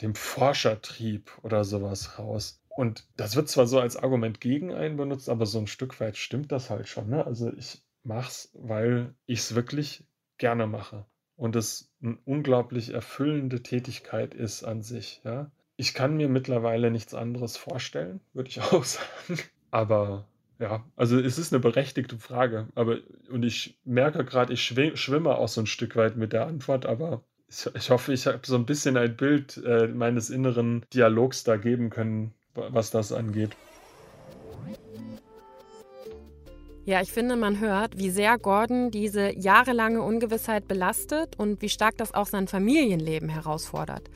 dem 0.00 0.14
Forschertrieb 0.14 1.30
oder 1.42 1.64
sowas 1.64 2.18
raus. 2.18 2.62
Und 2.68 3.06
das 3.16 3.34
wird 3.34 3.48
zwar 3.48 3.66
so 3.66 3.80
als 3.80 3.96
Argument 3.96 4.40
gegen 4.40 4.72
einen 4.72 4.96
benutzt, 4.96 5.28
aber 5.28 5.46
so 5.46 5.58
ein 5.58 5.66
Stück 5.66 5.98
weit 6.00 6.16
stimmt 6.16 6.52
das 6.52 6.70
halt 6.70 6.88
schon. 6.88 7.10
Ne? 7.10 7.26
Also 7.26 7.52
ich 7.52 7.82
mache 8.04 8.28
es, 8.28 8.50
weil 8.54 9.14
ich 9.26 9.40
es 9.40 9.54
wirklich 9.56 10.06
gerne 10.38 10.68
mache 10.68 11.04
und 11.38 11.56
es 11.56 11.90
eine 12.02 12.18
unglaublich 12.26 12.92
erfüllende 12.92 13.62
Tätigkeit 13.62 14.34
ist 14.34 14.64
an 14.64 14.82
sich. 14.82 15.22
Ja? 15.24 15.50
Ich 15.76 15.94
kann 15.94 16.16
mir 16.16 16.28
mittlerweile 16.28 16.90
nichts 16.90 17.14
anderes 17.14 17.56
vorstellen, 17.56 18.20
würde 18.34 18.50
ich 18.50 18.60
auch 18.72 18.84
sagen. 18.84 19.40
Aber 19.70 20.26
ja, 20.58 20.84
also 20.96 21.18
es 21.18 21.38
ist 21.38 21.52
eine 21.52 21.60
berechtigte 21.60 22.18
Frage. 22.18 22.68
Aber 22.74 22.98
und 23.30 23.44
ich 23.44 23.78
merke 23.84 24.24
gerade, 24.24 24.52
ich 24.52 24.62
schwimme 24.62 25.36
auch 25.36 25.48
so 25.48 25.62
ein 25.62 25.66
Stück 25.66 25.94
weit 25.96 26.16
mit 26.16 26.32
der 26.32 26.46
Antwort, 26.46 26.84
aber 26.84 27.22
ich, 27.48 27.90
hoffe, 27.90 28.12
ich 28.12 28.26
habe 28.26 28.40
so 28.44 28.56
ein 28.56 28.66
bisschen 28.66 28.96
ein 28.96 29.16
Bild 29.16 29.56
äh, 29.64 29.86
meines 29.86 30.28
inneren 30.30 30.84
Dialogs 30.92 31.44
da 31.44 31.56
geben 31.56 31.88
können, 31.88 32.34
was 32.54 32.90
das 32.90 33.12
angeht. 33.12 33.56
Ja, 36.88 37.02
ich 37.02 37.12
finde, 37.12 37.36
man 37.36 37.60
hört, 37.60 37.98
wie 37.98 38.08
sehr 38.08 38.38
Gordon 38.38 38.90
diese 38.90 39.38
jahrelange 39.38 40.00
Ungewissheit 40.00 40.66
belastet 40.66 41.38
und 41.38 41.60
wie 41.60 41.68
stark 41.68 41.98
das 41.98 42.14
auch 42.14 42.24
sein 42.24 42.48
Familienleben 42.48 43.28
herausfordert. 43.28 44.08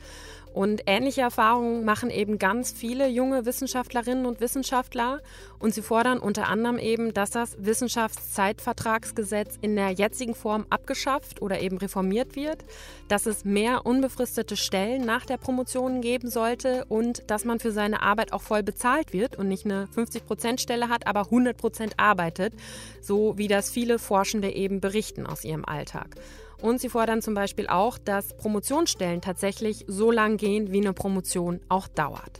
Und 0.53 0.83
ähnliche 0.85 1.21
Erfahrungen 1.21 1.83
machen 1.83 2.11
eben 2.11 2.37
ganz 2.37 2.71
viele 2.71 3.07
junge 3.07 3.45
Wissenschaftlerinnen 3.45 4.27
und 4.27 4.39
Wissenschaftler. 4.39 5.19
Und 5.57 5.73
sie 5.73 5.81
fordern 5.81 6.19
unter 6.19 6.47
anderem 6.47 6.77
eben, 6.77 7.13
dass 7.13 7.31
das 7.31 7.55
Wissenschaftszeitvertragsgesetz 7.57 9.57
in 9.61 9.75
der 9.75 9.89
jetzigen 9.89 10.35
Form 10.35 10.67
abgeschafft 10.69 11.41
oder 11.41 11.59
eben 11.59 11.77
reformiert 11.77 12.35
wird, 12.35 12.63
dass 13.07 13.25
es 13.25 13.45
mehr 13.45 13.85
unbefristete 13.85 14.55
Stellen 14.55 15.05
nach 15.05 15.25
der 15.25 15.37
Promotion 15.37 16.01
geben 16.01 16.29
sollte 16.29 16.85
und 16.85 17.29
dass 17.31 17.45
man 17.45 17.59
für 17.59 17.71
seine 17.71 18.03
Arbeit 18.03 18.31
auch 18.31 18.43
voll 18.43 18.61
bezahlt 18.61 19.11
wird 19.11 19.35
und 19.35 19.47
nicht 19.47 19.65
eine 19.65 19.87
50-Prozent-Stelle 19.95 20.87
hat, 20.87 21.07
aber 21.07 21.21
100 21.21 21.57
Prozent 21.57 21.93
arbeitet, 21.97 22.53
so 23.01 23.37
wie 23.37 23.47
das 23.47 23.71
viele 23.71 23.97
Forschende 23.97 24.51
eben 24.51 24.81
berichten 24.81 25.25
aus 25.25 25.43
ihrem 25.43 25.65
Alltag. 25.65 26.15
Und 26.63 26.79
sie 26.79 26.87
fordern 26.87 27.21
zum 27.21 27.33
Beispiel 27.33 27.67
auch, 27.67 27.97
dass 27.97 28.37
Promotionsstellen 28.37 29.19
tatsächlich 29.19 29.83
so 29.89 30.11
lang 30.11 30.37
gehen, 30.37 30.71
wie 30.71 30.79
eine 30.79 30.93
Promotion 30.93 31.59
auch 31.67 31.89
dauert. 31.89 32.39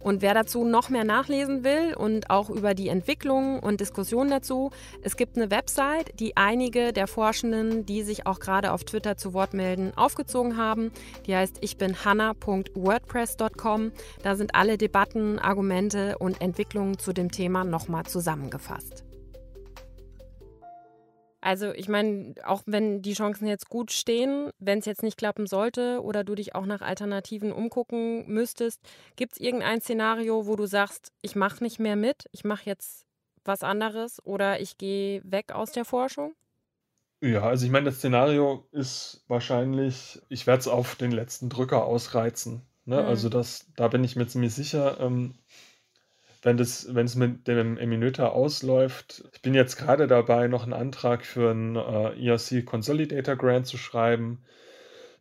Und 0.00 0.20
wer 0.20 0.34
dazu 0.34 0.64
noch 0.64 0.88
mehr 0.88 1.04
nachlesen 1.04 1.62
will 1.62 1.94
und 1.94 2.28
auch 2.28 2.50
über 2.50 2.74
die 2.74 2.88
Entwicklungen 2.88 3.60
und 3.60 3.80
Diskussionen 3.80 4.30
dazu, 4.30 4.72
es 5.02 5.16
gibt 5.16 5.36
eine 5.36 5.52
Website, 5.52 6.10
die 6.18 6.36
einige 6.36 6.92
der 6.92 7.06
Forschenden, 7.06 7.86
die 7.86 8.02
sich 8.02 8.26
auch 8.26 8.40
gerade 8.40 8.72
auf 8.72 8.82
Twitter 8.82 9.16
zu 9.16 9.32
Wort 9.32 9.54
melden, 9.54 9.92
aufgezogen 9.94 10.56
haben. 10.56 10.90
Die 11.28 11.36
heißt 11.36 11.58
ich 11.60 11.76
bin 11.76 12.04
hanna.wordpress.com. 12.04 13.92
Da 14.24 14.34
sind 14.34 14.56
alle 14.56 14.76
Debatten, 14.76 15.38
Argumente 15.38 16.18
und 16.18 16.40
Entwicklungen 16.40 16.98
zu 16.98 17.12
dem 17.12 17.30
Thema 17.30 17.62
nochmal 17.62 18.06
zusammengefasst. 18.06 19.04
Also 21.42 21.72
ich 21.72 21.88
meine, 21.88 22.34
auch 22.44 22.62
wenn 22.66 23.02
die 23.02 23.14
Chancen 23.14 23.48
jetzt 23.48 23.68
gut 23.68 23.90
stehen, 23.90 24.50
wenn 24.60 24.78
es 24.78 24.84
jetzt 24.84 25.02
nicht 25.02 25.18
klappen 25.18 25.48
sollte 25.48 26.00
oder 26.00 26.22
du 26.22 26.36
dich 26.36 26.54
auch 26.54 26.66
nach 26.66 26.82
Alternativen 26.82 27.52
umgucken 27.52 28.26
müsstest, 28.28 28.80
gibt 29.16 29.32
es 29.32 29.40
irgendein 29.40 29.80
Szenario, 29.80 30.46
wo 30.46 30.54
du 30.54 30.66
sagst, 30.66 31.12
ich 31.20 31.34
mache 31.34 31.64
nicht 31.64 31.80
mehr 31.80 31.96
mit, 31.96 32.26
ich 32.30 32.44
mache 32.44 32.62
jetzt 32.66 33.06
was 33.44 33.64
anderes 33.64 34.24
oder 34.24 34.60
ich 34.60 34.78
gehe 34.78 35.20
weg 35.24 35.50
aus 35.52 35.72
der 35.72 35.84
Forschung? 35.84 36.36
Ja, 37.20 37.42
also 37.42 37.66
ich 37.66 37.72
meine, 37.72 37.86
das 37.86 37.96
Szenario 37.96 38.68
ist 38.70 39.24
wahrscheinlich, 39.26 40.22
ich 40.28 40.46
werde 40.46 40.60
es 40.60 40.68
auf 40.68 40.94
den 40.94 41.10
letzten 41.10 41.48
Drücker 41.48 41.84
ausreizen. 41.84 42.62
Ne? 42.84 43.00
Mhm. 43.00 43.08
Also 43.08 43.28
das, 43.28 43.66
da 43.74 43.88
bin 43.88 44.04
ich 44.04 44.14
mir 44.14 44.28
ziemlich 44.28 44.54
sicher. 44.54 45.00
Ähm, 45.00 45.34
wenn 46.42 46.56
das, 46.56 46.92
wenn 46.94 47.06
es 47.06 47.14
mit 47.14 47.46
dem 47.46 47.78
Eminöter 47.78 48.32
ausläuft. 48.32 49.24
Ich 49.32 49.42
bin 49.42 49.54
jetzt 49.54 49.76
gerade 49.76 50.08
dabei, 50.08 50.48
noch 50.48 50.64
einen 50.64 50.72
Antrag 50.72 51.24
für 51.24 51.50
einen 51.50 51.76
äh, 51.76 52.26
ERC 52.26 52.66
Consolidator 52.66 53.36
Grant 53.36 53.66
zu 53.66 53.78
schreiben. 53.78 54.42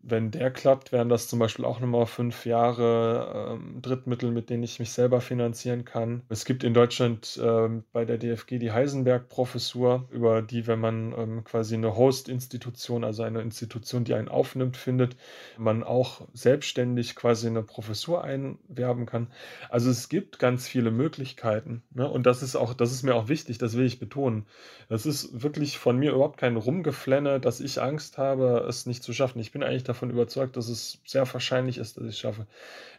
Wenn 0.04 0.32
der 0.32 0.50
klappt, 0.52 0.92
wären 0.92 1.10
das 1.10 1.28
zum 1.28 1.38
Beispiel 1.38 1.64
auch 1.64 1.80
nochmal 1.80 2.08
fünf 2.08 2.46
Jahre 2.46 3.54
ähm, 3.54 3.82
Drittmittel, 3.82 4.32
mit 4.32 4.50
denen 4.50 4.64
ich 4.64 4.80
mich 4.80 4.92
selber 4.92 5.22
finanzieren 5.22 5.86
kann. 5.86 6.24
Es 6.30 6.46
gibt 6.46 6.64
in 6.64 6.74
Deutschland 6.74 7.40
ähm, 7.44 7.84
bei 7.94 8.06
der 8.06 8.18
DFG 8.18 8.58
die 8.58 8.72
Heisenberg-Professur, 8.72 10.08
über 10.10 10.42
die, 10.42 10.66
wenn 10.66 10.80
man 10.80 11.14
ähm, 11.18 11.44
quasi 11.44 11.76
eine 11.76 11.96
Host-Institution, 11.96 13.04
also 13.04 13.22
eine 13.22 13.42
Institution, 13.42 14.04
die 14.04 14.16
einen 14.16 14.28
aufnimmt, 14.28 14.76
findet, 14.76 15.18
man 15.58 15.84
auch 15.84 16.28
selbstständig 16.34 17.16
quasi 17.16 17.48
eine 17.48 17.62
Professur 17.62 18.24
einwerben 18.24 19.06
kann. 19.06 19.28
Also 19.70 19.92
es 19.92 20.10
gibt 20.10 20.40
ganz 20.40 20.68
viele 20.68 20.90
Möglichkeiten. 20.90 21.84
Ne? 21.94 22.10
Und 22.10 22.26
das 22.26 22.42
ist 22.42 22.56
auch, 22.56 22.74
das 22.74 22.92
ist 22.92 23.04
mir 23.04 23.14
auch 23.14 23.28
wichtig, 23.28 23.60
das 23.60 23.78
will 23.78 23.86
ich 23.86 24.00
betonen. 24.00 24.48
Das 24.90 25.06
ist 25.06 25.44
wirklich 25.44 25.78
von 25.78 25.98
mir 25.98 26.12
überhaupt 26.12 26.40
kein 26.40 26.58
Rumgeflenne, 26.58 27.40
dass 27.40 27.60
ich 27.62 27.82
Angst 27.82 28.18
habe, 28.18 28.66
es 28.68 28.86
nicht 28.86 29.04
zu 29.04 29.14
schaffen. 29.14 29.40
Ich 29.40 29.52
bin 29.52 29.64
eigentlich 29.64 29.84
davon 29.92 30.10
überzeugt, 30.10 30.58
dass 30.58 30.70
es 30.70 31.00
sehr 31.06 31.32
wahrscheinlich 31.34 31.78
ist, 31.78 31.98
dass 31.98 32.04
ich 32.04 32.12
es 32.12 32.20
schaffe. 32.20 32.48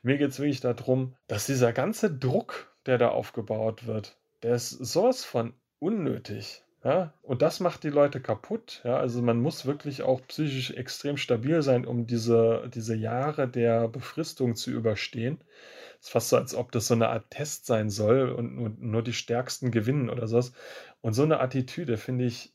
Mir 0.02 0.18
geht 0.18 0.30
es 0.30 0.38
wirklich 0.38 0.60
darum, 0.60 1.14
dass 1.26 1.46
dieser 1.46 1.72
ganze 1.72 2.10
Druck, 2.10 2.72
der 2.86 2.98
da 2.98 3.08
aufgebaut 3.08 3.86
wird, 3.86 4.16
der 4.42 4.54
ist 4.54 4.70
sowas 4.70 5.24
von 5.24 5.54
unnötig. 5.78 6.62
Ja, 6.84 7.14
und 7.22 7.42
das 7.42 7.60
macht 7.60 7.84
die 7.84 7.90
Leute 7.90 8.20
kaputt. 8.20 8.80
Ja, 8.84 8.96
also 8.96 9.22
man 9.22 9.40
muss 9.40 9.66
wirklich 9.66 10.02
auch 10.02 10.20
psychisch 10.26 10.72
extrem 10.72 11.16
stabil 11.16 11.62
sein, 11.62 11.86
um 11.86 12.06
diese, 12.08 12.68
diese 12.74 12.96
Jahre 12.96 13.48
der 13.48 13.86
Befristung 13.86 14.56
zu 14.56 14.72
überstehen. 14.72 15.38
Es 16.00 16.06
ist 16.06 16.12
fast 16.12 16.28
so, 16.30 16.36
als 16.36 16.54
ob 16.56 16.72
das 16.72 16.88
so 16.88 16.94
eine 16.94 17.08
Art 17.08 17.30
Test 17.30 17.66
sein 17.66 17.88
soll 17.88 18.30
und 18.30 18.56
nur, 18.56 18.72
nur 18.78 19.02
die 19.02 19.12
Stärksten 19.12 19.70
gewinnen 19.70 20.10
oder 20.10 20.26
sowas. 20.26 20.52
Und 21.00 21.12
so 21.12 21.22
eine 21.22 21.38
Attitüde 21.38 21.96
finde 21.96 22.24
ich 22.24 22.52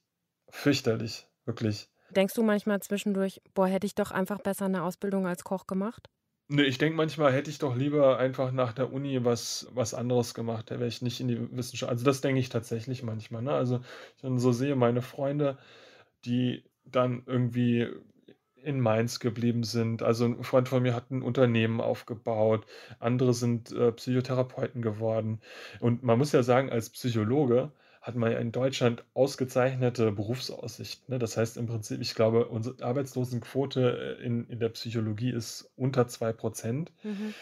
fürchterlich, 0.50 1.28
wirklich. 1.46 1.90
Denkst 2.18 2.34
du 2.34 2.42
manchmal 2.42 2.82
zwischendurch, 2.82 3.44
boah, 3.54 3.68
hätte 3.68 3.86
ich 3.86 3.94
doch 3.94 4.10
einfach 4.10 4.40
besser 4.40 4.66
eine 4.66 4.82
Ausbildung 4.82 5.28
als 5.28 5.44
Koch 5.44 5.68
gemacht? 5.68 6.10
Ne, 6.48 6.64
ich 6.64 6.80
denke 6.80 6.98
manchmal 6.98 7.32
hätte 7.32 7.52
ich 7.52 7.60
doch 7.60 7.76
lieber 7.76 8.18
einfach 8.18 8.52
nach 8.52 8.74
der 8.74 8.92
Uni 8.92 9.24
was, 9.24 9.68
was 9.72 9.94
anderes 9.94 10.34
gemacht, 10.34 10.72
da 10.72 10.80
wäre 10.80 10.88
ich 10.88 11.04
nicht 11.04 11.20
in 11.20 11.28
die 11.28 11.56
Wissenschaft. 11.56 11.92
Also 11.92 12.04
das 12.04 12.22
denke 12.22 12.40
ich 12.40 12.50
tatsächlich 12.50 13.04
manchmal. 13.04 13.44
Ne? 13.44 13.52
Also 13.52 13.82
ich 14.16 14.24
dann 14.24 14.40
so 14.40 14.52
sehe 14.52 14.76
meine 14.76 15.04
Freunde, 15.04 15.60
die 16.26 16.64
dann 16.86 17.22
irgendwie 17.28 17.88
in 18.64 18.80
Mainz 18.80 19.20
geblieben 19.20 19.64
sind. 19.64 20.02
Also 20.02 20.26
ein 20.26 20.44
Freund 20.44 20.70
von 20.70 20.82
mir 20.82 20.96
hat 20.96 21.12
ein 21.12 21.22
Unternehmen 21.22 21.82
aufgebaut, 21.82 22.66
andere 23.00 23.36
sind 23.36 23.72
äh, 23.72 23.92
Psychotherapeuten 23.92 24.82
geworden. 24.82 25.40
Und 25.82 26.02
man 26.02 26.18
muss 26.18 26.32
ja 26.32 26.42
sagen, 26.42 26.72
als 26.72 26.90
Psychologe 26.90 27.72
hat 28.08 28.16
man 28.16 28.32
ja 28.32 28.40
in 28.40 28.54
Deutschland 28.54 29.04
ausgezeichnete 29.14 30.14
Berufsaussichten. 30.14 31.14
Ne? 31.14 31.20
Das 31.20 31.36
heißt 31.36 31.58
im 31.58 31.68
Prinzip, 31.68 32.00
ich 32.00 32.16
glaube, 32.16 32.48
unsere 32.48 32.82
Arbeitslosenquote 32.82 34.18
äh, 34.22 34.24
in, 34.24 34.48
in 34.48 34.60
der 34.62 34.70
Psychologie 34.70 35.32
ist 35.32 35.70
unter 35.76 36.04
2%. 36.04 36.88
Mhm. 37.04 37.34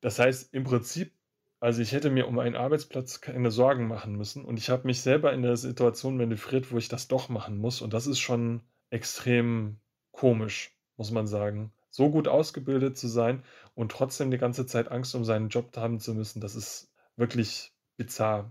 Das 0.00 0.18
heißt 0.18 0.52
im 0.52 0.64
Prinzip, 0.64 1.12
also 1.60 1.80
ich 1.80 1.92
hätte 1.92 2.10
mir 2.10 2.26
um 2.26 2.40
einen 2.40 2.56
Arbeitsplatz 2.56 3.20
keine 3.20 3.52
Sorgen 3.52 3.86
machen 3.86 4.16
müssen 4.16 4.44
und 4.44 4.58
ich 4.58 4.70
habe 4.70 4.88
mich 4.88 5.00
selber 5.00 5.32
in 5.32 5.42
der 5.42 5.56
Situation 5.56 6.16
manövriert, 6.16 6.72
wo 6.72 6.78
ich 6.78 6.88
das 6.88 7.06
doch 7.06 7.28
machen 7.28 7.56
muss 7.56 7.80
und 7.80 7.94
das 7.94 8.08
ist 8.08 8.18
schon 8.18 8.60
extrem 8.90 9.76
komisch, 10.10 10.76
muss 10.96 11.12
man 11.12 11.28
sagen. 11.28 11.72
So 11.90 12.10
gut 12.10 12.26
ausgebildet 12.26 12.98
zu 12.98 13.06
sein 13.06 13.44
und 13.76 13.92
trotzdem 13.92 14.32
die 14.32 14.38
ganze 14.38 14.66
Zeit 14.66 14.90
Angst 14.90 15.14
um 15.14 15.24
seinen 15.24 15.48
Job 15.48 15.76
haben 15.76 16.00
zu 16.00 16.12
müssen, 16.12 16.40
das 16.40 16.56
ist 16.56 16.92
wirklich 17.14 17.72
bizarr. 17.96 18.50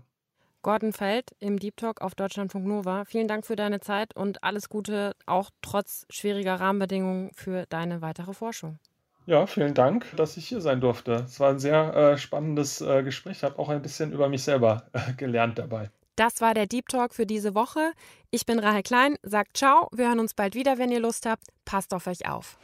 Gordon 0.62 0.92
Feld 0.92 1.30
im 1.40 1.58
Deep 1.58 1.76
Talk 1.76 2.00
auf 2.00 2.14
Deutschlandfunk 2.14 2.66
Nova. 2.66 3.04
Vielen 3.04 3.28
Dank 3.28 3.44
für 3.44 3.56
deine 3.56 3.80
Zeit 3.80 4.16
und 4.16 4.42
alles 4.44 4.68
Gute, 4.68 5.14
auch 5.26 5.50
trotz 5.60 6.06
schwieriger 6.08 6.60
Rahmenbedingungen 6.60 7.30
für 7.34 7.66
deine 7.68 8.00
weitere 8.00 8.32
Forschung. 8.32 8.78
Ja, 9.26 9.46
vielen 9.46 9.74
Dank, 9.74 10.06
dass 10.16 10.36
ich 10.36 10.48
hier 10.48 10.60
sein 10.60 10.80
durfte. 10.80 11.24
Es 11.26 11.38
war 11.38 11.50
ein 11.50 11.58
sehr 11.58 11.94
äh, 11.94 12.18
spannendes 12.18 12.80
äh, 12.80 13.02
Gespräch. 13.02 13.38
Ich 13.38 13.44
habe 13.44 13.58
auch 13.58 13.68
ein 13.68 13.82
bisschen 13.82 14.12
über 14.12 14.28
mich 14.28 14.42
selber 14.42 14.86
äh, 14.92 15.12
gelernt 15.14 15.58
dabei. 15.58 15.90
Das 16.16 16.40
war 16.40 16.54
der 16.54 16.66
Deep 16.66 16.88
Talk 16.88 17.14
für 17.14 17.26
diese 17.26 17.54
Woche. 17.54 17.92
Ich 18.30 18.46
bin 18.46 18.58
Rahel 18.58 18.82
Klein, 18.82 19.16
sagt 19.22 19.56
ciao. 19.56 19.88
Wir 19.92 20.08
hören 20.08 20.20
uns 20.20 20.34
bald 20.34 20.54
wieder, 20.54 20.78
wenn 20.78 20.90
ihr 20.90 21.00
Lust 21.00 21.26
habt. 21.26 21.44
Passt 21.64 21.94
auf 21.94 22.06
euch 22.06 22.28
auf. 22.28 22.58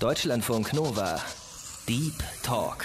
Deutschlandfunk 0.00 0.72
Nova. 0.74 1.20
Deep 1.88 2.14
Talk. 2.42 2.84